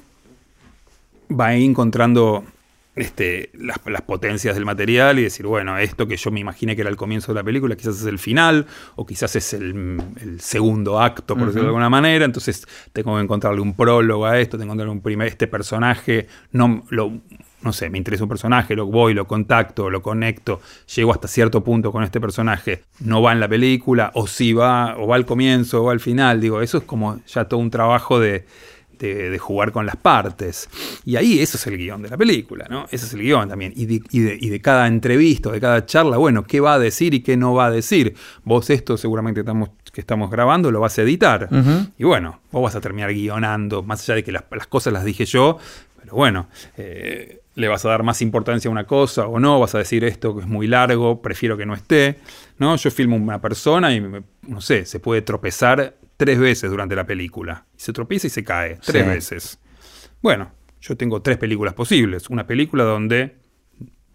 va 1.30 1.48
ahí 1.48 1.64
encontrando 1.64 2.44
este, 2.94 3.50
las, 3.54 3.78
las 3.86 4.02
potencias 4.02 4.54
del 4.54 4.64
material 4.64 5.18
y 5.18 5.22
decir, 5.22 5.46
bueno, 5.46 5.78
esto 5.78 6.06
que 6.06 6.16
yo 6.16 6.30
me 6.30 6.40
imaginé 6.40 6.74
que 6.74 6.82
era 6.82 6.90
el 6.90 6.96
comienzo 6.96 7.32
de 7.32 7.36
la 7.36 7.44
película, 7.44 7.74
quizás 7.74 8.00
es 8.00 8.06
el 8.06 8.18
final, 8.18 8.66
o 8.96 9.06
quizás 9.06 9.34
es 9.36 9.54
el, 9.54 10.02
el 10.20 10.40
segundo 10.40 11.00
acto, 11.00 11.34
por 11.34 11.46
decirlo 11.46 11.62
de 11.62 11.68
alguna 11.68 11.88
manera. 11.88 12.24
Entonces 12.24 12.66
tengo 12.92 13.16
que 13.16 13.22
encontrarle 13.22 13.60
un 13.60 13.74
prólogo 13.74 14.26
a 14.26 14.38
esto, 14.38 14.58
tengo 14.58 14.70
que 14.70 14.74
encontrarle 14.74 14.92
un 14.92 15.00
primer, 15.00 15.28
este 15.28 15.46
personaje, 15.46 16.28
no 16.52 16.84
lo. 16.90 17.12
No 17.62 17.72
sé, 17.72 17.90
me 17.90 17.98
interesa 17.98 18.24
un 18.24 18.28
personaje, 18.28 18.74
lo 18.74 18.86
voy, 18.86 19.14
lo 19.14 19.26
contacto, 19.26 19.88
lo 19.88 20.02
conecto, 20.02 20.60
llego 20.94 21.12
hasta 21.12 21.28
cierto 21.28 21.62
punto 21.62 21.92
con 21.92 22.02
este 22.02 22.20
personaje, 22.20 22.82
no 23.00 23.22
va 23.22 23.32
en 23.32 23.40
la 23.40 23.48
película, 23.48 24.10
o 24.14 24.26
sí 24.26 24.52
va, 24.52 24.96
o 24.98 25.06
va 25.06 25.16
al 25.16 25.26
comienzo, 25.26 25.82
o 25.82 25.84
va 25.84 25.92
al 25.92 26.00
final, 26.00 26.40
digo, 26.40 26.60
eso 26.60 26.78
es 26.78 26.84
como 26.84 27.20
ya 27.26 27.44
todo 27.44 27.60
un 27.60 27.70
trabajo 27.70 28.18
de, 28.18 28.44
de, 29.08 29.38
jugar 29.38 29.72
con 29.72 29.86
las 29.86 29.96
partes. 29.96 30.68
Y 31.04 31.16
ahí 31.16 31.40
eso 31.40 31.56
es 31.56 31.66
el 31.66 31.76
guion 31.76 32.02
de 32.02 32.10
la 32.10 32.16
película, 32.16 32.66
¿no? 32.68 32.86
Ese 32.90 33.06
es 33.06 33.14
el 33.14 33.20
guion 33.20 33.48
también. 33.48 33.72
Y 33.74 33.86
de, 33.86 34.60
cada 34.60 34.86
entrevista, 34.86 35.50
de 35.50 35.60
cada 35.60 35.84
charla, 35.84 36.16
bueno, 36.16 36.44
¿qué 36.44 36.60
va 36.60 36.74
a 36.74 36.78
decir 36.78 37.14
y 37.14 37.20
qué 37.20 37.36
no 37.36 37.54
va 37.54 37.66
a 37.66 37.70
decir? 37.70 38.14
Vos 38.44 38.70
esto 38.70 38.96
seguramente 38.96 39.40
estamos, 39.40 39.70
que 39.92 40.00
estamos 40.00 40.30
grabando 40.30 40.70
lo 40.70 40.80
vas 40.80 40.98
a 40.98 41.02
editar. 41.02 41.48
Y 41.98 42.04
bueno, 42.04 42.40
vos 42.50 42.62
vas 42.62 42.76
a 42.76 42.80
terminar 42.80 43.12
guionando, 43.12 43.82
más 43.82 44.02
allá 44.02 44.16
de 44.16 44.24
que 44.24 44.32
las, 44.32 44.44
cosas 44.68 44.92
las 44.92 45.04
dije 45.04 45.24
yo, 45.24 45.58
pero 46.00 46.14
bueno, 46.14 46.48
eh, 46.76 47.41
le 47.54 47.68
vas 47.68 47.84
a 47.84 47.90
dar 47.90 48.02
más 48.02 48.22
importancia 48.22 48.68
a 48.68 48.72
una 48.72 48.86
cosa 48.86 49.26
o 49.26 49.38
no, 49.38 49.60
vas 49.60 49.74
a 49.74 49.78
decir 49.78 50.04
esto 50.04 50.34
que 50.34 50.42
es 50.42 50.46
muy 50.46 50.66
largo, 50.66 51.20
prefiero 51.20 51.56
que 51.56 51.66
no 51.66 51.74
esté. 51.74 52.18
¿no? 52.58 52.76
Yo 52.76 52.90
filmo 52.90 53.16
una 53.16 53.40
persona 53.40 53.94
y, 53.94 54.00
no 54.00 54.60
sé, 54.60 54.86
se 54.86 55.00
puede 55.00 55.22
tropezar 55.22 55.96
tres 56.16 56.38
veces 56.38 56.70
durante 56.70 56.94
la 56.96 57.04
película. 57.04 57.66
Se 57.76 57.92
tropieza 57.92 58.26
y 58.26 58.30
se 58.30 58.44
cae, 58.44 58.78
tres 58.84 59.06
veces. 59.06 59.58
Bueno, 60.22 60.52
yo 60.80 60.96
tengo 60.96 61.20
tres 61.20 61.38
películas 61.38 61.74
posibles. 61.74 62.30
Una 62.30 62.46
película 62.46 62.84
donde 62.84 63.36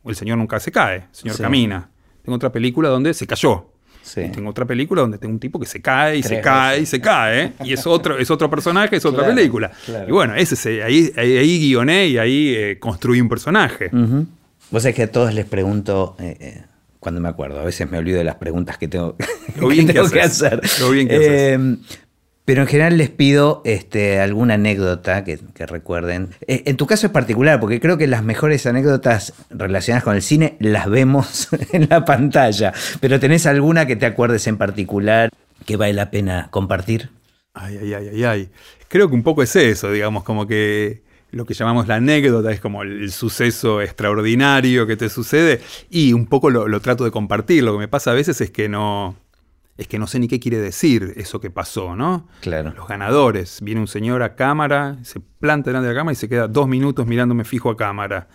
el 0.05 0.15
señor 0.15 0.37
nunca 0.37 0.59
se 0.59 0.71
cae, 0.71 0.95
el 0.95 1.15
señor 1.15 1.37
camina. 1.37 1.91
Tengo 2.23 2.35
otra 2.35 2.51
película 2.51 2.89
donde 2.89 3.13
se 3.13 3.27
cayó. 3.27 3.71
Tengo 4.13 4.49
otra 4.49 4.65
película 4.65 5.01
donde 5.01 5.17
tengo 5.17 5.33
un 5.33 5.39
tipo 5.39 5.59
que 5.59 5.65
se 5.65 5.81
cae 5.81 6.17
y 6.17 6.23
se 6.23 6.41
cae 6.41 6.81
y 6.81 6.85
se 6.85 6.99
cae. 7.01 7.53
Y 7.63 7.73
es 7.73 7.85
otro, 7.85 8.17
es 8.17 8.29
otro 8.31 8.49
personaje, 8.49 8.95
es 8.95 9.05
otra 9.05 9.25
película. 9.25 9.71
Y 10.07 10.11
bueno, 10.11 10.35
ese, 10.35 10.83
ahí, 10.83 11.11
ahí, 11.15 11.59
guioné 11.59 12.07
y 12.07 12.17
ahí 12.17 12.53
eh, 12.55 12.79
construí 12.79 13.21
un 13.21 13.29
personaje. 13.29 13.89
Vos 14.69 14.83
sabés 14.83 14.95
que 14.95 15.03
a 15.03 15.11
todos 15.11 15.33
les 15.33 15.45
pregunto, 15.45 16.17
eh, 16.19 16.37
eh, 16.39 16.61
cuando 16.99 17.21
me 17.21 17.29
acuerdo. 17.29 17.59
A 17.59 17.63
veces 17.63 17.89
me 17.89 17.97
olvido 17.97 18.17
de 18.17 18.25
las 18.25 18.35
preguntas 18.35 18.77
que 18.77 18.87
tengo, 18.87 19.15
que, 19.55 20.19
hacer. 20.19 20.61
Eh, 21.09 21.77
pero 22.47 22.61
en 22.61 22.67
general 22.69 22.97
les 22.97 23.09
pido 23.09 23.61
este, 23.65 24.21
alguna 24.21 24.53
anécdota 24.53 25.25
que, 25.25 25.37
recuerden. 25.65 26.29
Eh, 26.47 26.63
en 26.65 26.77
tu 26.77 26.87
caso 26.87 27.07
es 27.07 27.11
particular, 27.11 27.59
porque 27.59 27.81
creo 27.81 27.97
que 27.97 28.07
las 28.07 28.23
mejores 28.23 28.65
anécdotas 28.65 29.33
relacionadas 29.49 30.05
con 30.05 30.15
el 30.15 30.21
cine 30.21 30.55
las 30.61 30.89
vemos 30.89 31.49
en 31.73 31.87
la 31.89 32.05
pantalla. 32.05 32.71
Pero 33.01 33.19
¿tenés 33.19 33.45
alguna 33.47 33.85
que 33.85 33.97
te 33.97 34.05
acuerdes 34.05 34.47
en 34.47 34.57
particular 34.57 35.29
que 35.65 35.75
vale 35.75 35.91
la 35.91 36.09
pena 36.09 36.47
compartir? 36.49 37.09
Ay, 37.53 37.79
ay, 37.81 37.93
ay, 37.93 38.09
ay, 38.13 38.23
ay. 38.23 38.49
Creo 38.87 39.09
que 39.09 39.15
un 39.15 39.23
poco 39.23 39.43
es 39.43 39.53
eso, 39.57 39.91
digamos, 39.91 40.23
como 40.23 40.47
que 40.47 41.03
lo 41.31 41.45
que 41.45 41.53
llamamos 41.53 41.89
la 41.89 41.95
anécdota, 41.95 42.49
es 42.53 42.61
como 42.61 42.83
el, 42.83 43.11
suceso 43.11 43.81
extraordinario 43.81 44.87
que 44.87 44.95
te 44.95 45.09
sucede 45.09 45.59
y 45.89 46.13
un 46.13 46.27
poco 46.27 46.49
lo, 46.49 46.79
trato 46.79 47.03
de 47.03 47.11
compartir. 47.11 47.65
Lo 47.65 47.73
que 47.73 47.79
me 47.79 47.87
pasa 47.89 48.11
a 48.11 48.13
veces 48.13 48.39
es 48.39 48.51
que 48.51 48.69
no 48.69 49.17
es 49.77 49.87
que 49.87 49.99
no 49.99 50.07
sé 50.07 50.19
ni 50.19 50.27
qué 50.27 50.39
quiere 50.39 50.59
decir 50.59 51.13
eso 51.17 51.39
que 51.39 51.49
pasó, 51.49 51.95
¿no? 51.95 52.27
Claro. 52.41 52.73
Los 52.75 52.87
ganadores. 52.87 53.59
Viene 53.61 53.81
un 53.81 53.87
señor 53.87 54.23
a 54.23 54.35
cámara, 54.35 54.97
se 55.03 55.19
planta 55.19 55.69
delante 55.69 55.87
de 55.87 55.93
la 55.93 55.99
cámara 55.99 56.13
y 56.13 56.15
se 56.15 56.29
queda 56.29 56.47
dos 56.47 56.67
minutos 56.67 57.05
mirándome 57.05 57.43
fijo 57.43 57.69
a 57.69 57.77
cámara. 57.77 58.27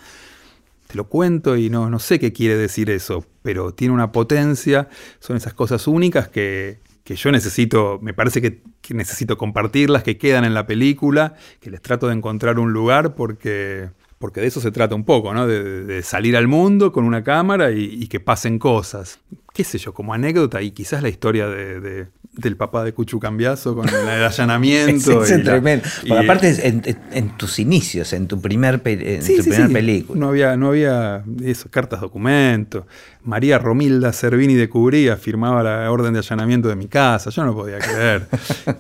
Te 0.87 0.97
lo 0.97 1.09
cuento 1.09 1.57
y 1.57 1.71
no, 1.71 1.91
no 1.91 1.99
sé 1.99 2.19
qué 2.19 2.33
quiere 2.33 2.57
decir 2.57 2.91
eso, 2.91 3.25
pero 3.43 3.73
tiene 3.73 3.95
una 3.95 4.13
potencia, 4.13 4.89
son 5.21 5.37
esas 5.37 5.55
cosas 5.55 5.87
únicas 5.87 6.29
que, 6.29 6.81
que 7.05 7.17
yo 7.17 7.33
necesito, 7.33 7.99
me 8.01 8.15
parece 8.15 8.41
que, 8.41 8.63
necesito 8.91 9.37
compartirlas, 9.37 10.03
que 10.03 10.19
quedan 10.19 10.45
en 10.45 10.55
la 10.55 10.67
película, 10.67 11.35
que 11.61 11.71
les 11.71 11.81
trato 11.83 12.09
de 12.09 12.15
encontrar 12.15 12.59
un 12.59 12.73
lugar 12.73 13.15
porque, 13.15 13.91
porque 14.19 14.41
de 14.41 14.47
eso 14.47 14.61
se 14.61 14.71
trata 14.71 14.95
un 14.95 15.05
poco, 15.05 15.35
¿no? 15.35 15.47
De, 15.47 16.03
salir 16.03 16.37
al 16.37 16.47
mundo 16.47 16.93
con 16.93 17.05
una 17.05 17.25
cámara 17.25 17.73
y, 17.73 18.07
que 18.07 18.21
pasen 18.21 18.59
cosas. 18.59 19.19
Qué 19.53 19.65
sé 19.65 19.79
yo, 19.79 19.93
como 19.93 20.15
anécdota 20.15 20.63
y 20.63 20.71
quizás 20.71 21.03
la 21.03 21.11
historia 21.11 21.47
de, 21.47 22.09
del 22.33 22.57
papá 22.57 22.85
de 22.85 22.95
Cuchu 22.95 23.21
Cambiazo 23.21 23.75
con 23.75 23.87
el 23.89 24.09
allanamiento. 24.09 25.23
es, 25.25 25.43
tremendo. 25.43 25.85
aparte, 26.19 26.67
en, 27.13 27.37
tus 27.37 27.59
inicios, 27.59 28.13
en 28.15 28.27
tu 28.27 28.41
primer, 28.41 28.81
en 28.85 29.73
película. 29.73 30.19
No 30.19 30.29
había, 30.29 30.57
no 30.57 30.69
había 30.69 31.23
eso, 31.45 31.69
cartas 31.71 32.01
documentos. 32.01 32.85
María 33.25 33.59
Romilda 33.59 34.13
Cervini 34.13 34.55
de 34.55 34.69
Cubría 34.69 35.17
firmaba 35.17 35.63
la 35.63 35.91
orden 35.91 36.13
de 36.13 36.19
allanamiento 36.19 36.69
de 36.69 36.75
mi 36.75 36.89
casa. 36.89 37.31
Yo 37.31 37.45
no 37.45 37.55
podía 37.55 37.79
creer. 37.79 38.27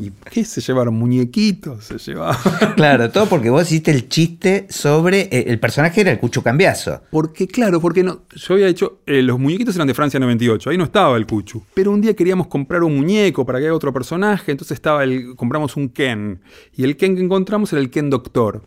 ¿Y 0.00 0.10
qué 0.10 0.44
se 0.44 0.60
llevaron? 0.60 0.94
Muñequitos 0.94 1.84
se 1.84 1.98
llevaban. 1.98 2.36
Claro, 2.76 3.10
todo 3.10 3.26
porque 3.26 3.50
vos 3.50 3.62
hiciste 3.62 3.90
el 3.90 4.08
chiste 4.08 4.66
sobre. 4.68 5.28
Eh, 5.30 5.44
el 5.48 5.60
personaje 5.60 6.00
era 6.00 6.10
el 6.10 6.18
Cucho 6.18 6.42
Cambiazo. 6.42 7.02
Porque, 7.10 7.46
claro, 7.46 7.80
porque 7.80 8.02
no. 8.02 8.22
Yo 8.34 8.54
había 8.54 8.66
hecho. 8.66 9.00
Eh, 9.06 9.22
los 9.22 9.38
muñequitos 9.38 9.76
eran 9.76 9.86
de 9.86 9.94
Francia 9.94 10.18
98. 10.18 10.70
Ahí 10.70 10.78
no 10.78 10.84
estaba 10.84 11.16
el 11.16 11.26
Cuchu. 11.26 11.62
Pero 11.74 11.92
un 11.92 12.00
día 12.00 12.14
queríamos 12.14 12.48
comprar 12.48 12.82
un 12.82 12.96
muñeco 12.96 13.44
para 13.46 13.58
que 13.58 13.66
haya 13.66 13.74
otro 13.74 13.92
personaje. 13.92 14.52
Entonces 14.52 14.74
estaba 14.74 15.04
el. 15.04 15.36
Compramos 15.36 15.76
un 15.76 15.90
Ken. 15.90 16.40
Y 16.74 16.84
el 16.84 16.96
Ken 16.96 17.14
que 17.14 17.22
encontramos 17.22 17.72
era 17.72 17.80
el 17.80 17.90
Ken 17.90 18.10
Doctor. 18.10 18.62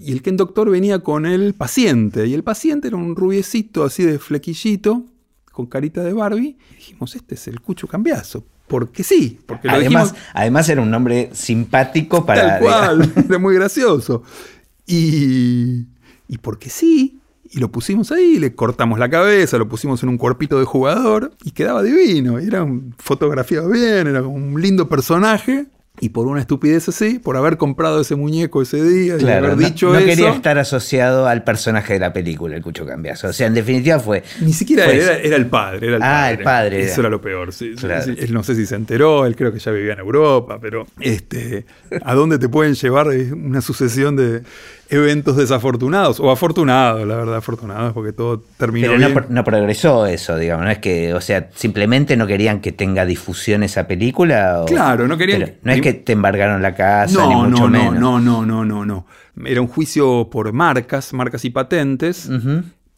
Y 0.00 0.12
el 0.12 0.22
Ken 0.22 0.36
Doctor 0.36 0.70
venía 0.70 0.98
con 0.98 1.24
el 1.24 1.54
paciente. 1.54 2.26
Y 2.26 2.34
el 2.34 2.42
paciente 2.42 2.88
era 2.88 2.96
un 2.96 3.16
rubiecito 3.16 3.84
así 3.84 4.04
de 4.04 4.18
flequillito 4.18 4.97
con 5.58 5.66
carita 5.66 6.04
de 6.04 6.12
Barbie. 6.12 6.56
Y 6.70 6.74
dijimos, 6.76 7.16
este 7.16 7.34
es 7.34 7.48
el 7.48 7.60
Cucho 7.60 7.88
Cambiazo. 7.88 8.44
Porque 8.68 9.02
sí. 9.02 9.40
Porque 9.44 9.68
además, 9.68 10.14
además 10.32 10.68
era 10.68 10.82
un 10.82 10.90
nombre 10.92 11.30
simpático 11.32 12.24
para... 12.24 12.60
Tal 12.60 12.60
cual, 12.60 13.12
era 13.28 13.38
muy 13.40 13.56
gracioso. 13.56 14.22
Y, 14.86 15.88
y 16.28 16.38
porque 16.40 16.70
sí, 16.70 17.20
y 17.50 17.58
lo 17.58 17.72
pusimos 17.72 18.12
ahí, 18.12 18.38
le 18.38 18.54
cortamos 18.54 19.00
la 19.00 19.10
cabeza, 19.10 19.58
lo 19.58 19.68
pusimos 19.68 20.00
en 20.04 20.10
un 20.10 20.16
cuerpito 20.16 20.60
de 20.60 20.64
jugador 20.64 21.32
y 21.42 21.50
quedaba 21.50 21.82
divino. 21.82 22.38
Era 22.38 22.64
fotografiado 22.98 23.68
bien, 23.68 24.06
era 24.06 24.22
un 24.22 24.62
lindo 24.62 24.88
personaje. 24.88 25.66
Y 26.00 26.10
por 26.10 26.26
una 26.26 26.40
estupidez 26.40 26.88
así, 26.88 27.18
por 27.18 27.36
haber 27.36 27.56
comprado 27.56 28.00
ese 28.00 28.14
muñeco 28.14 28.62
ese 28.62 28.82
día 28.82 29.16
y 29.18 29.28
haber 29.28 29.56
dicho 29.56 29.92
no, 29.92 30.00
no 30.00 30.06
quería 30.06 30.30
estar 30.30 30.58
asociado 30.58 31.26
al 31.26 31.44
personaje 31.44 31.94
de 31.94 31.98
la 31.98 32.12
película, 32.12 32.56
el 32.56 32.62
Cucho 32.62 32.86
Cambiazo. 32.86 33.28
O 33.28 33.32
sea, 33.32 33.46
en 33.46 33.54
definitiva 33.54 33.98
fue. 33.98 34.22
Ni 34.40 34.52
siquiera 34.52 34.86
era, 34.86 35.18
era, 35.18 35.36
el 35.36 35.46
padre. 35.46 35.86
Era 35.88 35.96
el 35.96 36.02
ah, 36.02 36.30
el 36.30 36.38
padre. 36.38 36.82
Eso 36.82 37.00
era, 37.00 37.10
lo 37.10 37.20
peor. 37.20 37.50
él 37.60 38.32
no 38.32 38.42
sé 38.42 38.54
si 38.54 38.66
se 38.66 38.74
enteró, 38.74 39.26
él 39.26 39.36
creo 39.36 39.52
que 39.52 39.58
ya 39.58 39.72
vivía 39.72 39.94
en 39.94 40.00
Europa, 40.00 40.58
pero 40.60 40.86
este, 41.00 41.66
¿a 42.02 42.14
dónde 42.14 42.38
te 42.38 42.48
pueden 42.48 42.74
llevar 42.74 43.08
una 43.08 43.60
sucesión 43.60 44.16
de 44.16 44.42
eventos 44.90 45.36
desafortunados, 45.36 46.20
o 46.20 46.30
afortunados, 46.30 47.06
la 47.06 47.16
verdad, 47.16 47.36
afortunados, 47.36 47.92
porque 47.92 48.12
todo 48.12 48.42
terminó. 48.56 48.88
Pero 48.88 49.08
no, 49.08 49.26
no, 49.28 49.44
progresó 49.44 50.06
eso, 50.06 50.36
digamos, 50.36 50.64
no 50.64 50.70
es 50.70 50.78
que, 50.78 51.14
o 51.14 51.20
sea, 51.20 51.50
simplemente 51.54 52.16
no 52.16 52.26
querían 52.26 52.60
que 52.60 52.72
tenga 52.72 53.04
difusión 53.04 53.62
esa 53.62 53.86
película. 53.86 54.64
claro, 54.66 55.06
no 55.06 55.16
querían. 55.16 55.54
no 55.62 55.72
es 55.72 55.80
que 55.80 55.92
te 55.94 56.12
embargaron 56.12 56.62
la 56.62 56.74
casa, 56.74 57.14
no, 57.14 57.28
ni 57.28 57.50
mucho 57.50 57.64
no, 57.64 57.68
menos. 57.68 57.94
No, 57.94 58.20
no, 58.20 58.46
no, 58.46 58.64
no, 58.64 58.84
no. 58.84 59.06
Era 59.44 59.60
un 59.60 59.68
juicio 59.68 60.28
por 60.30 60.52
marcas, 60.52 61.12
marcas 61.12 61.44
y 61.44 61.50
patentes 61.50 62.28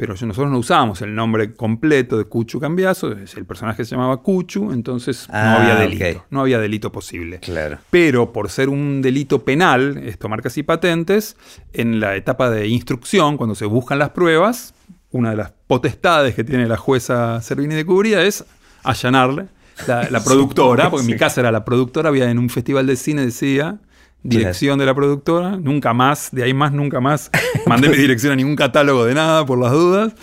pero 0.01 0.15
nosotros 0.15 0.51
no 0.51 0.57
usábamos 0.57 1.03
el 1.03 1.15
nombre 1.15 1.53
completo 1.53 2.17
de 2.17 2.25
Cuchu 2.25 2.59
Cambiazo, 2.59 3.13
el 3.13 3.45
personaje 3.45 3.85
se 3.85 3.91
llamaba 3.91 4.23
Cuchu, 4.23 4.73
entonces 4.73 5.29
no 5.29 5.35
ah, 5.37 5.57
había 5.57 5.75
delito, 5.75 6.25
no 6.31 6.41
había 6.41 6.59
delito 6.59 6.91
posible. 6.91 7.39
Claro. 7.41 7.81
Pero 7.91 8.33
por 8.33 8.49
ser 8.49 8.71
un 8.71 9.03
delito 9.03 9.45
penal, 9.45 9.99
esto 9.99 10.31
marcas 10.31 10.57
y 10.57 10.63
patentes, 10.63 11.37
en 11.75 12.01
la 12.01 12.17
etapa 12.17 12.49
de 12.49 12.67
instrucción, 12.69 13.37
cuando 13.37 13.55
se 13.55 13.67
buscan 13.67 13.99
las 13.99 14.09
pruebas, 14.09 14.73
una 15.11 15.33
de 15.33 15.37
las 15.37 15.53
potestades 15.67 16.35
que 16.35 16.45
tiene 16.45 16.67
la 16.67 16.79
jueza 16.79 17.43
Servini 17.43 17.75
de 17.75 17.85
Cubría 17.85 18.23
es 18.23 18.47
allanarle 18.83 19.49
la, 19.87 20.09
productora, 20.25 20.89
porque 20.89 21.05
en 21.05 21.13
mi 21.13 21.19
casa 21.19 21.43
era 21.43 21.53
la 21.53 21.67
productora, 21.67 22.09
había 22.09 22.31
en 22.31 22.39
un 22.39 22.49
festival 22.49 22.87
de 22.87 22.97
cine 22.97 23.27
decía 23.27 23.81
dirección 24.23 24.79
de 24.79 24.87
la 24.87 24.95
productora, 24.95 25.57
nunca 25.57 25.93
más, 25.93 26.31
de 26.33 26.43
ahí 26.43 26.55
más, 26.55 26.73
nunca 26.73 27.01
más 27.01 27.31
mandé 27.67 27.89
mi 27.89 27.97
dirección 27.97 28.33
a 28.33 28.37
ningún 28.37 28.57
catálogo 28.57 29.05
de 29.05 29.15
nada 29.15 29.47
por 29.47 29.59
las 29.59 29.73
dudas, 29.73 30.15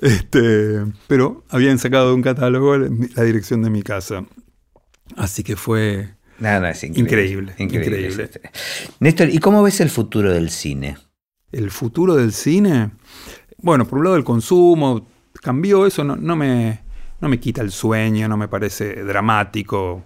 este, 0.00 0.84
pero 1.06 1.44
habían 1.48 1.78
sacado 1.78 2.08
de 2.08 2.14
un 2.14 2.22
catálogo 2.22 2.76
la 2.76 3.22
dirección 3.22 3.62
de 3.62 3.70
mi 3.70 3.82
casa. 3.82 4.24
Así 5.16 5.42
que 5.42 5.56
fue 5.56 6.14
increíble, 7.00 7.54
increíble, 7.58 8.30
Néstor, 9.00 9.30
¿y 9.30 9.38
cómo 9.38 9.62
ves 9.62 9.80
el 9.80 9.90
futuro 9.90 10.32
del 10.32 10.50
cine? 10.50 10.98
El 11.52 11.70
futuro 11.70 12.16
del 12.16 12.32
cine, 12.32 12.90
bueno, 13.58 13.86
por 13.86 13.98
un 13.98 14.04
lado 14.04 14.16
el 14.16 14.24
consumo, 14.24 15.08
cambió 15.40 15.86
eso, 15.86 16.04
no, 16.04 16.16
no, 16.16 16.36
me, 16.36 16.82
no 17.20 17.28
me 17.28 17.40
quita 17.40 17.62
el 17.62 17.70
sueño, 17.70 18.28
no 18.28 18.36
me 18.36 18.48
parece 18.48 19.02
dramático 19.04 20.04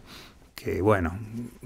que 0.55 0.83
bueno, 0.83 1.19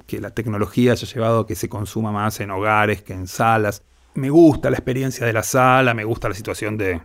que 0.07 0.21
la 0.21 0.31
tecnología 0.31 0.93
haya 0.93 1.07
llevado 1.07 1.41
a 1.41 1.47
que 1.47 1.55
se 1.55 1.69
consuma 1.69 2.13
más 2.13 2.41
en 2.41 2.51
hogares 2.51 3.03
que 3.03 3.13
en 3.13 3.27
salas. 3.27 3.83
Me 4.15 4.31
gusta 4.31 4.71
la 4.71 4.77
experiencia 4.77 5.27
de 5.27 5.33
la 5.33 5.43
sala, 5.43 5.95
me 5.95 6.05
gusta 6.05 6.29
la 6.29 6.35
situación 6.35 6.77
de 6.77 7.01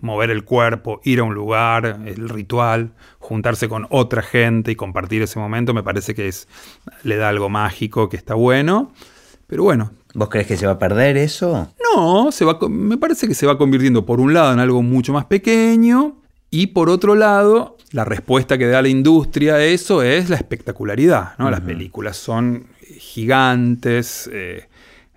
mover 0.00 0.30
el 0.30 0.44
cuerpo, 0.44 1.00
ir 1.04 1.20
a 1.20 1.24
un 1.24 1.34
lugar, 1.34 2.00
el 2.06 2.28
ritual, 2.28 2.92
juntarse 3.18 3.68
con 3.68 3.86
otra 3.90 4.22
gente 4.22 4.70
y 4.70 4.76
compartir 4.76 5.22
ese 5.22 5.38
momento, 5.38 5.74
me 5.74 5.82
parece 5.82 6.14
que 6.14 6.28
es, 6.28 6.48
le 7.02 7.16
da 7.16 7.28
algo 7.28 7.48
mágico, 7.48 8.08
que 8.08 8.16
está 8.16 8.34
bueno. 8.34 8.92
Pero 9.46 9.64
bueno. 9.64 9.90
¿Vos 10.14 10.28
crees 10.28 10.46
que 10.46 10.56
se 10.56 10.66
va 10.66 10.72
a 10.72 10.78
perder 10.78 11.16
eso? 11.16 11.72
No, 11.94 12.30
se 12.32 12.44
va, 12.44 12.58
me 12.68 12.96
parece 12.96 13.26
que 13.26 13.34
se 13.34 13.46
va 13.46 13.58
convirtiendo 13.58 14.04
por 14.04 14.20
un 14.20 14.34
lado 14.34 14.52
en 14.52 14.58
algo 14.58 14.82
mucho 14.82 15.12
más 15.12 15.24
pequeño 15.24 16.16
y 16.50 16.68
por 16.68 16.88
otro 16.90 17.14
lado 17.14 17.77
la 17.92 18.04
respuesta 18.04 18.58
que 18.58 18.66
da 18.66 18.82
la 18.82 18.88
industria 18.88 19.54
a 19.54 19.64
eso 19.64 20.02
es 20.02 20.28
la 20.28 20.36
espectacularidad. 20.36 21.38
¿no? 21.38 21.50
Las 21.50 21.60
películas 21.60 22.16
son 22.16 22.66
gigantes, 22.98 24.28
eh, 24.32 24.68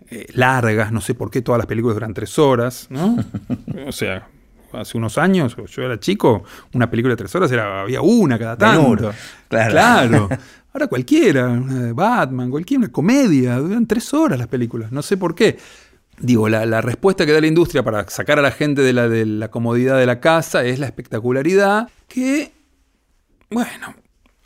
eh, 0.10 0.28
largas, 0.34 0.92
no 0.92 1.02
sé 1.02 1.14
por 1.14 1.32
qué 1.32 1.42
todas 1.42 1.60
las 1.60 1.68
películas 1.68 1.96
duran 1.96 2.14
tres 2.14 2.38
horas, 2.38 2.88
¿no? 2.90 3.18
o 3.88 3.92
sea, 3.92 4.28
hace 4.74 4.98
unos 4.98 5.18
años, 5.18 5.56
yo 5.56 5.84
era 5.84 6.00
chico, 6.00 6.44
una 6.74 6.90
película 6.90 7.14
de 7.14 7.18
tres 7.18 7.34
horas 7.36 7.52
era, 7.52 7.82
había 7.82 8.02
una 8.02 8.38
cada 8.38 8.58
tanto. 8.58 9.14
claro. 9.48 9.72
claro. 9.72 10.30
Ahora 10.74 10.88
cualquiera, 10.88 11.62
Batman, 11.94 12.50
cualquiera, 12.50 12.80
una 12.80 12.92
comedia, 12.92 13.58
duran 13.58 13.86
tres 13.86 14.14
horas 14.14 14.40
las 14.40 14.48
películas, 14.48 14.92
no 14.92 15.02
sé 15.02 15.18
por 15.18 15.36
qué. 15.36 15.58
Digo, 16.20 16.48
la, 16.48 16.82
respuesta 16.82 17.26
que 17.26 17.32
da 17.34 17.42
la 17.42 17.48
industria 17.48 17.84
para 17.84 18.08
sacar 18.08 18.40
a 18.40 18.42
la 18.42 18.52
gente 18.52 18.82
de 18.82 18.94
la, 18.94 19.10
de 19.10 19.26
la 19.26 19.50
comodidad 19.50 19.98
de 19.98 20.06
la 20.06 20.20
casa 20.20 20.64
es 20.64 20.80
la 20.80 20.86
espectacularidad, 20.86 21.90
que, 22.08 22.52
bueno, 23.52 23.94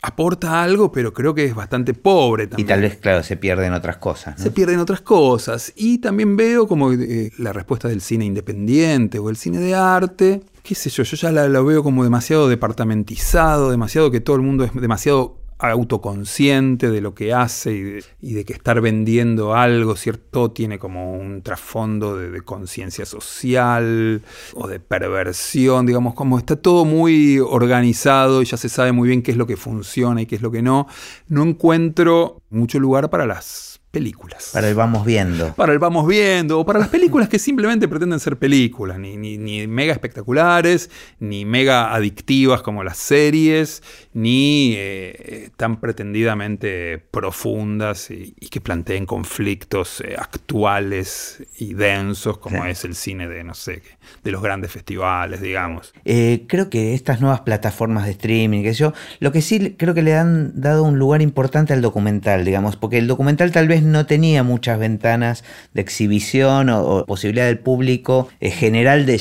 aporta 0.02 0.62
algo, 0.62 0.92
pero 0.92 1.12
creo 1.12 1.34
que 1.34 1.44
es 1.44 1.54
bastante 1.54 1.94
pobre 1.94 2.46
también. 2.46 2.66
Y 2.66 2.68
tal 2.68 2.80
vez, 2.82 2.96
claro, 2.96 3.22
se 3.22 3.36
pierden 3.36 3.72
otras 3.72 3.96
cosas. 3.96 4.40
Se 4.40 4.50
pierden 4.50 4.78
otras 4.78 5.00
cosas. 5.00 5.72
Y 5.76 5.98
también 5.98 6.36
veo 6.36 6.68
como 6.68 6.92
eh, 6.92 7.32
la 7.38 7.52
respuesta 7.52 7.88
del 7.88 8.00
cine 8.00 8.24
independiente 8.24 9.18
o 9.18 9.30
el 9.30 9.36
cine 9.36 9.58
de 9.58 9.74
arte. 9.74 10.42
Qué 10.62 10.74
sé 10.74 10.90
yo, 10.90 11.02
yo 11.02 11.16
ya 11.16 11.32
la, 11.32 11.48
lo 11.48 11.64
veo 11.64 11.82
como 11.82 12.04
demasiado 12.04 12.48
departamentizado, 12.48 13.70
demasiado 13.70 14.10
que 14.10 14.20
todo 14.20 14.36
el 14.36 14.42
mundo 14.42 14.64
es 14.64 14.74
demasiado 14.74 15.38
autoconsciente 15.58 16.90
de 16.90 17.00
lo 17.00 17.14
que 17.14 17.32
hace 17.32 18.02
y 18.20 18.34
de, 18.34 18.44
que 18.44 18.52
estar 18.52 18.80
vendiendo 18.80 19.54
algo, 19.54 19.96
¿cierto? 19.96 20.50
Tiene 20.50 20.78
como 20.78 21.14
un 21.14 21.42
trasfondo 21.42 22.16
de, 22.16 22.40
conciencia 22.42 23.06
social 23.06 24.22
o 24.54 24.68
de 24.68 24.78
perversión, 24.78 25.86
digamos, 25.86 26.14
como 26.14 26.38
está 26.38 26.56
todo 26.56 26.84
muy 26.84 27.38
organizado 27.38 28.42
y 28.42 28.44
ya 28.44 28.56
se 28.56 28.68
sabe 28.68 28.92
muy 28.92 29.08
bien 29.08 29.22
qué 29.22 29.30
es 29.30 29.36
lo 29.36 29.46
que 29.46 29.56
funciona 29.56 30.22
y 30.22 30.26
qué 30.26 30.36
es 30.36 30.42
lo 30.42 30.50
que 30.50 30.62
no. 30.62 30.86
No 31.28 31.42
encuentro 31.42 32.42
mucho 32.50 32.78
lugar 32.78 33.10
para 33.10 33.26
las 33.26 33.80
películas. 33.96 34.50
Para 34.52 34.68
el 34.68 34.74
vamos 34.74 35.06
viendo. 35.06 35.54
Para 35.54 35.72
el 35.72 35.78
vamos 35.78 36.06
viendo, 36.06 36.60
o 36.60 36.66
para 36.66 36.78
las 36.78 36.88
películas 36.88 37.30
que 37.30 37.38
simplemente 37.38 37.88
pretenden 37.88 38.20
ser 38.20 38.36
películas, 38.36 38.98
ni, 38.98 39.16
ni, 39.16 39.66
mega 39.66 39.94
espectaculares, 39.94 40.90
ni 41.18 41.46
mega 41.46 41.94
adictivas 41.94 42.60
como 42.60 42.84
las 42.84 42.98
series, 42.98 43.82
ni 44.12 44.74
eh, 44.76 45.48
tan 45.56 45.80
pretendidamente 45.80 46.98
profundas 47.10 48.10
y, 48.10 48.34
que 48.50 48.60
planteen 48.60 49.06
conflictos 49.06 50.02
eh, 50.02 50.14
actuales 50.18 51.42
y 51.58 51.72
densos 51.72 52.36
como 52.36 52.66
es 52.66 52.84
el 52.84 52.94
cine 52.94 53.28
de, 53.28 53.44
no 53.44 53.54
sé, 53.54 53.82
de 54.22 54.30
los 54.30 54.42
grandes 54.42 54.72
festivales, 54.72 55.40
digamos. 55.40 55.94
Eh, 56.04 56.44
creo 56.48 56.68
que 56.68 56.92
estas 56.92 57.22
nuevas 57.22 57.40
plataformas 57.40 58.04
de 58.04 58.10
streaming, 58.10 58.62
que 58.62 58.74
yo, 58.74 58.92
lo 59.20 59.32
que 59.32 59.40
sí 59.40 59.74
creo 59.78 59.94
que 59.94 60.02
le 60.02 60.14
han 60.14 60.60
dado 60.60 60.82
un 60.82 60.98
lugar 60.98 61.22
importante 61.22 61.72
al 61.72 61.80
documental, 61.80 62.35
digamos, 62.44 62.76
porque 62.76 62.98
el 62.98 63.06
documental 63.06 63.52
tal 63.52 63.68
vez 63.68 63.82
no 63.82 64.06
tenía 64.06 64.42
muchas 64.42 64.78
ventanas 64.78 65.44
de 65.74 65.80
exhibición 65.80 66.68
o, 66.70 67.04
posibilidad 67.06 67.46
del 67.46 67.58
público 67.58 68.28
eh, 68.40 68.50
general 68.50 69.06
de, 69.06 69.18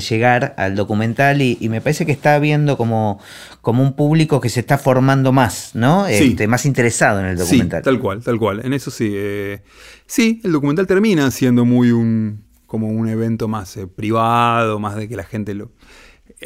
llegar 0.00 0.54
al 0.58 0.74
documental 0.74 1.42
y, 1.42 1.56
me 1.68 1.80
parece 1.80 2.04
que 2.04 2.12
está 2.12 2.34
habiendo 2.34 2.76
como, 2.76 3.18
como 3.60 3.82
un 3.82 3.94
público 3.94 4.40
que 4.40 4.48
se 4.48 4.60
está 4.60 4.76
formando 4.76 5.32
más, 5.32 5.70
¿no? 5.74 6.06
Este, 6.06 6.46
más 6.46 6.66
interesado 6.66 7.20
en 7.20 7.26
el 7.26 7.38
documental. 7.38 7.80
Sí, 7.80 7.84
tal 7.84 7.98
cual, 7.98 8.22
tal 8.22 8.38
cual. 8.38 8.60
En 8.64 8.72
eso 8.72 8.90
sí. 8.90 9.10
Eh, 9.14 9.62
sí, 10.06 10.40
el 10.44 10.52
documental 10.52 10.86
termina 10.86 11.30
siendo 11.30 11.64
muy 11.64 11.90
un 11.90 12.52
como 12.72 12.88
un 12.88 13.06
evento 13.06 13.48
más 13.48 13.76
eh, 13.76 13.86
privado, 13.86 14.78
más 14.78 14.96
de 14.96 15.06
que 15.06 15.14
la 15.14 15.24
gente 15.24 15.52
lo... 15.52 15.72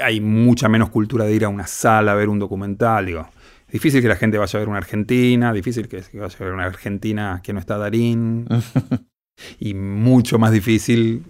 Hay 0.03 0.21
mucha 0.21 0.69
menos 0.69 0.91
cultura 0.91 1.25
de 1.25 1.33
ir 1.33 1.45
a 1.45 1.49
una 1.49 1.69
sala 1.69 2.11
a 2.11 2.15
ver 2.17 2.29
un 2.29 2.41
documental, 2.41 3.07
digo. 3.07 3.29
Difícil 3.71 4.01
que 4.01 4.09
la 4.09 4.17
gente 4.17 4.39
vaya 4.39 4.57
a 4.57 4.61
ver 4.61 4.69
una 4.69 4.79
Argentina, 4.79 5.53
difícil 5.53 5.89
que 5.89 6.03
vaya 6.15 6.37
a 6.39 6.45
ver 6.45 6.53
una 6.53 6.65
Argentina 6.67 7.41
que 7.43 7.53
no 7.53 7.59
está 7.59 7.77
Darín. 7.79 8.47
y 9.61 9.75
mucho 9.75 10.39
más 10.39 10.53
difícil 10.53 11.25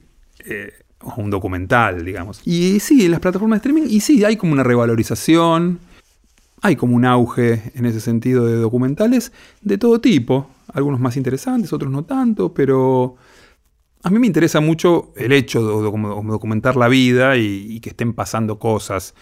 eh, 0.45 0.73
un 1.17 1.31
documental, 1.31 2.05
digamos. 2.05 2.41
Y 2.45 2.81
sí, 2.81 3.07
en 3.07 3.13
las 3.13 3.21
plataformas 3.21 3.57
de 3.57 3.69
streaming, 3.69 3.91
y 3.91 4.01
sí, 4.01 4.25
hay 4.25 4.37
como 4.37 4.53
una 4.53 4.63
revalorización, 4.63 5.79
hay 6.63 6.77
como 6.77 6.97
un 6.97 7.05
auge 7.05 7.73
en 7.75 7.87
ese 7.87 8.01
sentido 8.01 8.47
de 8.47 8.57
documentales 8.57 9.33
de 9.63 9.79
todo 9.79 10.01
tipo. 10.01 10.51
Algunos 10.73 11.01
más 11.01 11.17
interesantes, 11.17 11.73
otros 11.73 11.91
no 11.91 12.05
tanto, 12.05 12.53
pero 12.53 13.17
a 14.03 14.11
mí 14.11 14.19
me 14.19 14.27
interesa 14.27 14.61
mucho 14.61 15.13
el 15.17 15.33
hecho 15.33 15.61
de, 15.61 15.91
documentar 15.91 16.77
la 16.77 16.89
vida 16.89 17.37
y 17.37 17.81
que 17.81 17.91
estén 17.91 18.13
pasando 18.13 18.59
cosas 18.59 19.15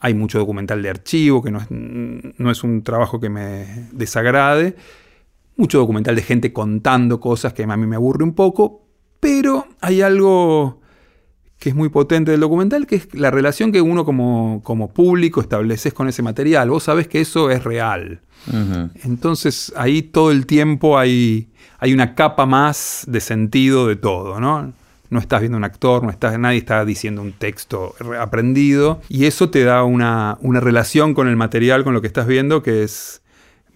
hay 0.00 0.14
mucho 0.14 0.38
documental 0.38 0.82
de 0.82 0.90
archivo, 0.90 1.42
que 1.42 1.50
no 1.50 1.58
es, 1.60 1.66
no 1.70 2.50
es 2.50 2.64
un 2.64 2.82
trabajo 2.82 3.20
que 3.20 3.28
me 3.28 3.88
desagrade. 3.92 4.76
Mucho 5.56 5.78
documental 5.78 6.16
de 6.16 6.22
gente 6.22 6.52
contando 6.52 7.20
cosas 7.20 7.52
que 7.52 7.62
a 7.62 7.76
mí 7.76 7.86
me 7.86 7.96
aburre 7.96 8.24
un 8.24 8.34
poco. 8.34 8.82
Pero 9.20 9.66
hay 9.80 10.02
algo 10.02 10.80
que 11.58 11.70
es 11.70 11.74
muy 11.74 11.88
potente 11.88 12.30
del 12.30 12.40
documental, 12.40 12.86
que 12.86 12.96
es 12.96 13.14
la 13.14 13.30
relación 13.30 13.72
que 13.72 13.80
uno 13.80 14.04
como, 14.04 14.60
como 14.62 14.92
público 14.92 15.40
estableces 15.40 15.94
con 15.94 16.08
ese 16.08 16.22
material. 16.22 16.68
Vos 16.68 16.82
sabés 16.82 17.08
que 17.08 17.22
eso 17.22 17.50
es 17.50 17.64
real. 17.64 18.20
Entonces 19.02 19.72
ahí 19.74 20.02
todo 20.02 20.30
el 20.30 20.44
tiempo 20.44 20.98
hay, 20.98 21.48
hay 21.78 21.94
una 21.94 22.14
capa 22.14 22.44
más 22.44 23.04
de 23.06 23.20
sentido 23.20 23.86
de 23.86 23.96
todo, 23.96 24.38
¿no? 24.38 24.74
No 25.14 25.20
estás 25.20 25.40
viendo 25.40 25.56
un 25.56 25.64
actor, 25.64 26.02
no 26.02 26.10
estás, 26.10 26.36
nadie 26.40 26.58
está 26.58 26.84
diciendo 26.84 27.22
un 27.22 27.32
texto 27.32 27.94
aprendido, 28.18 29.00
y 29.08 29.26
eso 29.26 29.48
te 29.48 29.62
da 29.62 29.84
una, 29.84 30.36
relación 30.42 31.14
con 31.14 31.28
el 31.28 31.36
material, 31.36 31.84
con 31.84 31.94
lo 31.94 32.00
que 32.00 32.08
estás 32.08 32.26
viendo, 32.26 32.64
que 32.64 32.82
es 32.82 33.22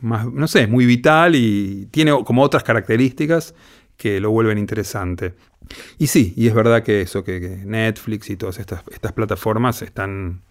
más, 0.00 0.26
no 0.26 0.48
sé, 0.48 0.66
muy 0.66 0.84
vital 0.84 1.36
y 1.36 1.86
tiene 1.92 2.12
como 2.24 2.42
otras 2.42 2.64
características 2.64 3.54
que 3.96 4.20
lo 4.20 4.32
vuelven 4.32 4.58
interesante. 4.58 5.34
Y 5.96 6.08
sí, 6.08 6.34
y 6.36 6.48
es 6.48 6.54
verdad 6.54 6.82
que 6.82 7.02
eso, 7.02 7.22
que, 7.22 7.62
Netflix 7.64 8.30
y 8.30 8.36
todas 8.36 8.58
estas, 8.58 8.82
estas 8.90 9.12
plataformas 9.12 9.80
están 9.82 10.42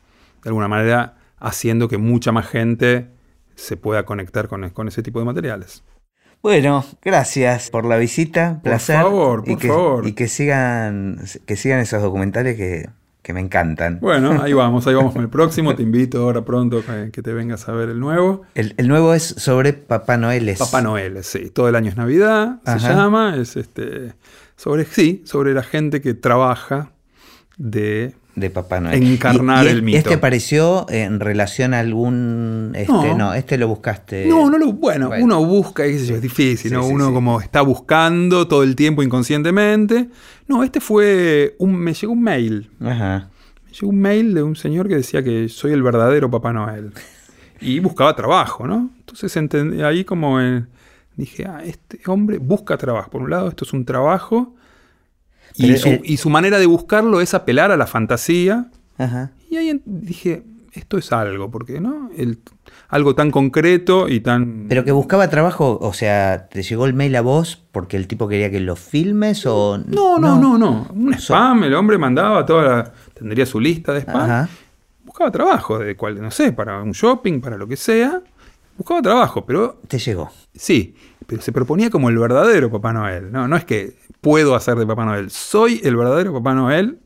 de 0.41 0.49
alguna 0.49 0.69
manera 0.69 1.17
haciendo 1.37 1.89
que 1.89 1.97
mucha 1.97 2.31
más 2.31 2.47
gente 2.47 3.09
se 3.55 3.75
pueda 3.75 4.05
conectar 4.05 4.47
con, 4.47 4.69
con 4.69 4.87
ese 4.87 5.03
tipo 5.03 5.19
de 5.19 5.25
materiales. 5.25 5.83
Bueno, 6.47 6.85
gracias 7.01 7.69
por 7.69 7.83
la 7.83 7.97
visita, 7.97 8.61
placer. 8.63 9.01
Por 9.01 9.11
favor, 9.11 9.43
por 9.43 9.51
y 9.51 9.57
que, 9.57 9.67
favor. 9.67 10.07
Y 10.07 10.13
que 10.13 10.29
sigan, 10.29 11.19
que 11.45 11.57
sigan 11.57 11.81
esos 11.81 12.01
documentales 12.01 12.55
que, 12.55 13.33
me 13.33 13.41
encantan. 13.41 13.99
Bueno, 13.99 14.41
ahí 14.41 14.53
vamos, 14.53 14.87
ahí 14.87 14.95
vamos 14.95 15.11
con 15.11 15.23
el 15.23 15.27
próximo. 15.27 15.75
Te 15.75 15.83
invito 15.83 16.23
ahora 16.23 16.45
pronto 16.45 16.81
que 17.11 17.21
te 17.21 17.33
vengas 17.33 17.67
a 17.67 17.73
ver 17.73 17.89
el 17.89 17.99
nuevo. 17.99 18.43
El, 18.55 18.87
nuevo 18.87 19.13
es 19.13 19.23
sobre 19.23 19.73
Papá 19.73 20.15
Noel. 20.15 20.55
Papá 20.57 20.81
Noel, 20.81 21.21
sí. 21.25 21.49
Todo 21.49 21.67
el 21.67 21.75
año 21.75 21.89
es 21.89 21.97
Navidad, 21.97 22.61
se 22.63 22.79
llama. 22.79 23.35
Es 23.35 23.57
este 23.57 24.13
sobre, 24.55 24.85
sí, 24.85 25.23
sobre 25.25 25.53
la 25.53 25.63
gente 25.63 25.99
que 25.99 26.13
trabaja 26.13 26.93
de 27.57 28.15
de 28.37 28.51
Papá 28.51 28.79
Noel. 28.79 29.03
Encarnar 29.03 29.67
el 29.67 29.81
mito. 29.81 29.97
¿Este 29.97 30.13
apareció 30.13 30.85
en 30.89 31.19
relación 31.19 31.73
a 31.73 31.79
algún.? 31.79 32.71
Este, 32.75 33.15
no. 33.15 33.33
este 33.33 33.57
lo 33.57 33.67
buscaste. 33.67 34.27
No, 34.27 34.49
no 34.49 34.59
lo. 34.59 34.73
Bueno, 34.73 35.09
uno 35.19 35.43
busca, 35.43 35.85
es 35.85 36.21
difícil, 36.21 36.71
¿no? 36.71 36.85
uno 36.85 37.11
como 37.11 37.41
está 37.41 37.61
buscando 37.61 38.47
todo 38.47 38.61
el 38.61 38.75
tiempo 38.75 39.01
inconscientemente. 39.01 40.09
No, 40.47 40.63
este 40.63 40.79
fue. 40.79 41.55
Un, 41.57 41.75
me 41.75 41.93
llegó 41.93 42.13
un 42.13 42.21
mail. 42.21 42.69
Ajá. 42.79 43.29
Me 43.65 43.71
llegó 43.73 43.89
un 43.89 43.99
mail 43.99 44.33
de 44.35 44.43
un 44.43 44.55
señor 44.55 44.87
que 44.87 44.95
decía 44.95 45.23
que 45.23 45.49
soy 45.49 45.71
el 45.71 45.81
verdadero 45.81 46.29
Papá 46.29 46.53
Noel. 46.53 46.93
Y 47.59 47.79
buscaba 47.79 48.15
trabajo, 48.15 48.67
¿no? 48.67 48.91
Entonces 48.99 49.35
entendí, 49.35 49.81
ahí 49.81 50.05
como 50.05 50.39
dije, 51.15 51.47
ah, 51.47 51.63
este 51.65 51.99
hombre 52.05 52.37
busca 52.37 52.77
trabajo. 52.77 53.09
Por 53.09 53.23
un 53.23 53.31
lado, 53.31 53.49
esto 53.49 53.65
es 53.65 53.73
un 53.73 53.83
trabajo 53.83 54.53
y 55.57 56.17
su, 56.17 56.29
manera 56.29 56.59
de 56.59 56.65
buscarlo 56.65 57.21
es 57.21 57.33
apelar 57.33 57.71
a 57.71 57.77
la 57.77 57.87
fantasía. 57.87 58.67
Y 59.49 59.57
ahí 59.57 59.81
dije, 59.85 60.43
esto 60.73 60.97
es 60.97 61.11
algo, 61.11 61.49
porque 61.49 61.79
no, 61.79 62.09
el, 62.15 62.39
algo 62.89 63.15
tan 63.15 63.31
concreto 63.31 64.07
y 64.07 64.19
tan... 64.19 64.67
Pero 64.69 64.83
que 64.83 64.91
buscaba 64.91 65.29
trabajo, 65.29 65.77
o 65.81 65.93
sea, 65.93 66.47
¿te 66.49 66.63
llegó 66.63 66.85
el 66.85 66.93
mail 66.93 67.15
a 67.15 67.21
vos 67.21 67.63
porque 67.71 67.97
el 67.97 68.07
tipo 68.07 68.27
quería 68.27 68.49
que 68.49 68.59
lo 68.59 68.75
filmes 68.75 69.45
o...? 69.45 69.77
No, 69.77 70.19
no, 70.19 70.39
no, 70.39 70.57
no. 70.57 70.87
Un 70.93 71.13
spam, 71.13 71.63
el 71.63 71.73
hombre 71.73 71.97
mandaba 71.97 72.45
toda 72.45 72.63
la... 72.63 72.93
Tendría 73.13 73.45
su 73.45 73.59
lista 73.59 73.93
de 73.93 74.01
spam. 74.01 74.47
Buscaba 75.03 75.31
trabajo, 75.31 75.79
de 75.79 75.95
cual, 75.95 76.21
no 76.21 76.31
sé, 76.31 76.53
para 76.53 76.81
un 76.81 76.91
shopping, 76.91 77.41
para 77.41 77.57
lo 77.57 77.67
que 77.67 77.77
sea. 77.77 78.21
Buscaba 78.77 79.01
trabajo, 79.01 79.45
pero... 79.45 79.81
Te 79.87 79.97
llegó. 79.97 80.31
Sí, 80.53 80.95
pero 81.25 81.41
se 81.41 81.51
proponía 81.51 81.89
como 81.89 82.09
el 82.09 82.17
verdadero 82.17 82.69
Papá 82.69 82.93
Noel. 82.93 83.31
No, 83.31 83.47
no 83.47 83.57
es 83.57 83.65
que 83.65 83.95
puedo 84.21 84.55
hacer 84.55 84.77
de 84.77 84.85
Papá 84.85 85.05
Noel. 85.05 85.29
Soy 85.29 85.81
el 85.83 85.95
verdadero 85.95 86.33
Papá 86.33 86.53
Noel, 86.53 86.99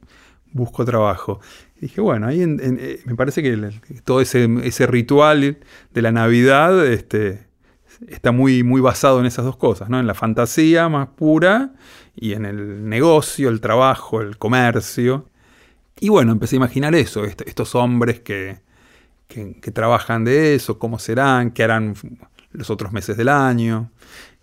busco 0.52 0.86
trabajo. 0.86 1.40
Y 1.78 1.82
dije, 1.82 2.02
bueno, 2.02 2.28
ahí 2.28 2.42
eh, 2.42 3.02
me 3.06 3.16
parece 3.16 3.42
que 3.42 3.72
todo 4.04 4.22
ese, 4.22 4.88
ritual 4.88 5.58
de 5.94 6.02
la 6.02 6.12
Navidad 6.12 6.86
este, 6.86 7.48
está 8.08 8.32
muy, 8.32 8.64
muy 8.64 8.82
basado 8.82 9.20
en 9.20 9.26
esas 9.26 9.46
dos 9.46 9.58
cosas, 9.58 9.90
¿no? 9.90 10.00
En 10.00 10.08
la 10.08 10.14
fantasía 10.14 10.90
más 10.90 11.10
pura 11.10 11.74
y 12.16 12.34
en 12.34 12.46
el 12.46 12.88
negocio, 12.88 13.50
el 13.50 13.62
trabajo, 13.62 14.22
el 14.22 14.38
comercio. 14.38 15.28
Y 16.00 16.10
bueno, 16.10 16.32
empecé 16.32 16.56
a 16.56 16.58
imaginar 16.58 16.96
eso, 16.96 17.26
estos 17.26 17.76
hombres 17.76 18.20
que, 18.20 18.60
que 19.28 19.72
trabajan 19.72 20.24
de 20.24 20.56
eso, 20.56 20.78
cómo 20.78 21.00
serán, 21.00 21.52
qué 21.52 21.64
harán 21.64 21.96
los 22.52 22.70
otros 22.70 22.92
meses 22.92 23.18
del 23.18 23.30
año 23.30 23.92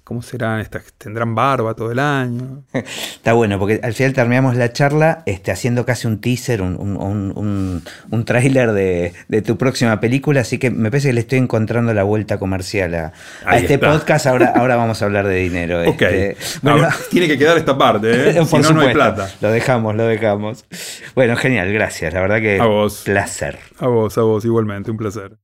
¿Cómo 0.08 0.22
serán 0.22 0.60
estas? 0.60 0.84
¿Tendrán 0.96 1.34
barba 1.34 1.74
todo 1.74 1.92
el 1.92 1.98
año? 1.98 2.62
Está 2.72 3.34
bueno, 3.34 3.58
porque 3.58 3.78
al 3.82 3.92
final 3.92 4.14
terminamos 4.14 4.56
la 4.56 4.72
charla 4.72 5.22
este, 5.26 5.50
haciendo 5.50 5.84
casi 5.84 6.06
un 6.06 6.18
teaser, 6.22 6.62
un, 6.62 6.76
un, 6.80 6.96
un, 7.36 7.82
un 8.10 8.24
tráiler 8.24 8.72
de, 8.72 9.12
de, 9.28 9.42
tu 9.42 9.58
próxima 9.58 10.00
película, 10.00 10.40
así 10.40 10.56
que 10.56 10.70
me 10.70 10.90
parece 10.90 11.08
que 11.08 11.12
le 11.12 11.20
estoy 11.20 11.40
encontrando 11.40 11.92
la 11.92 12.04
vuelta 12.04 12.38
comercial 12.38 12.94
a, 12.94 13.12
a 13.44 13.58
este 13.58 13.74
está. 13.74 13.92
podcast. 13.92 14.26
Ahora, 14.28 14.46
ahora 14.56 14.76
vamos 14.76 15.02
a 15.02 15.04
hablar 15.04 15.26
de 15.26 15.34
dinero. 15.34 15.82
ok. 15.82 16.00
Este, 16.00 16.36
bueno, 16.62 16.78
no, 16.78 16.88
tiene 17.10 17.28
que 17.28 17.36
quedar 17.36 17.58
esta 17.58 17.76
parte, 17.76 18.30
¿eh? 18.30 18.44
si 18.46 18.58
no, 18.60 18.70
no 18.70 18.80
hay 18.80 18.94
plata. 18.94 19.28
Lo 19.42 19.50
dejamos, 19.50 19.94
lo 19.94 20.06
dejamos. 20.06 20.64
Bueno, 21.14 21.36
genial, 21.36 21.70
gracias. 21.70 22.14
La 22.14 22.22
verdad 22.22 22.40
que 22.40 22.58
a 22.58 22.64
vos. 22.64 23.02
placer. 23.04 23.58
A 23.78 23.88
vos, 23.88 24.16
a 24.16 24.22
vos, 24.22 24.42
igualmente, 24.46 24.90
un 24.90 24.96
placer. 24.96 25.36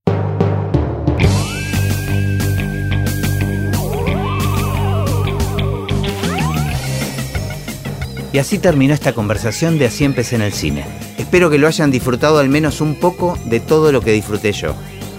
Y 8.34 8.38
así 8.38 8.58
terminó 8.58 8.94
esta 8.94 9.12
conversación 9.12 9.78
de 9.78 9.86
Así 9.86 10.02
empecé 10.02 10.34
en 10.34 10.42
el 10.42 10.52
cine. 10.52 10.84
Espero 11.18 11.50
que 11.50 11.58
lo 11.58 11.68
hayan 11.68 11.92
disfrutado 11.92 12.38
al 12.40 12.48
menos 12.48 12.80
un 12.80 12.96
poco 12.96 13.38
de 13.44 13.60
todo 13.60 13.92
lo 13.92 14.00
que 14.00 14.10
disfruté 14.10 14.50
yo. 14.50 14.74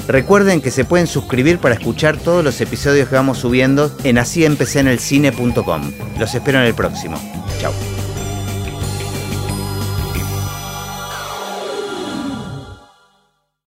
Recuerden 0.06 0.60
que 0.60 0.70
se 0.70 0.84
pueden 0.84 1.08
suscribir 1.08 1.60
para 1.60 1.76
escuchar 1.76 2.18
todos 2.18 2.44
los 2.44 2.60
episodios 2.60 3.08
que 3.08 3.16
vamos 3.16 3.38
subiendo 3.38 3.90
en 4.04 4.18
asíempecéenelcine.com. 4.18 5.92
Los 6.20 6.36
espero 6.36 6.60
en 6.60 6.66
el 6.66 6.76
próximo. 6.76 7.18
Chao. 7.62 7.72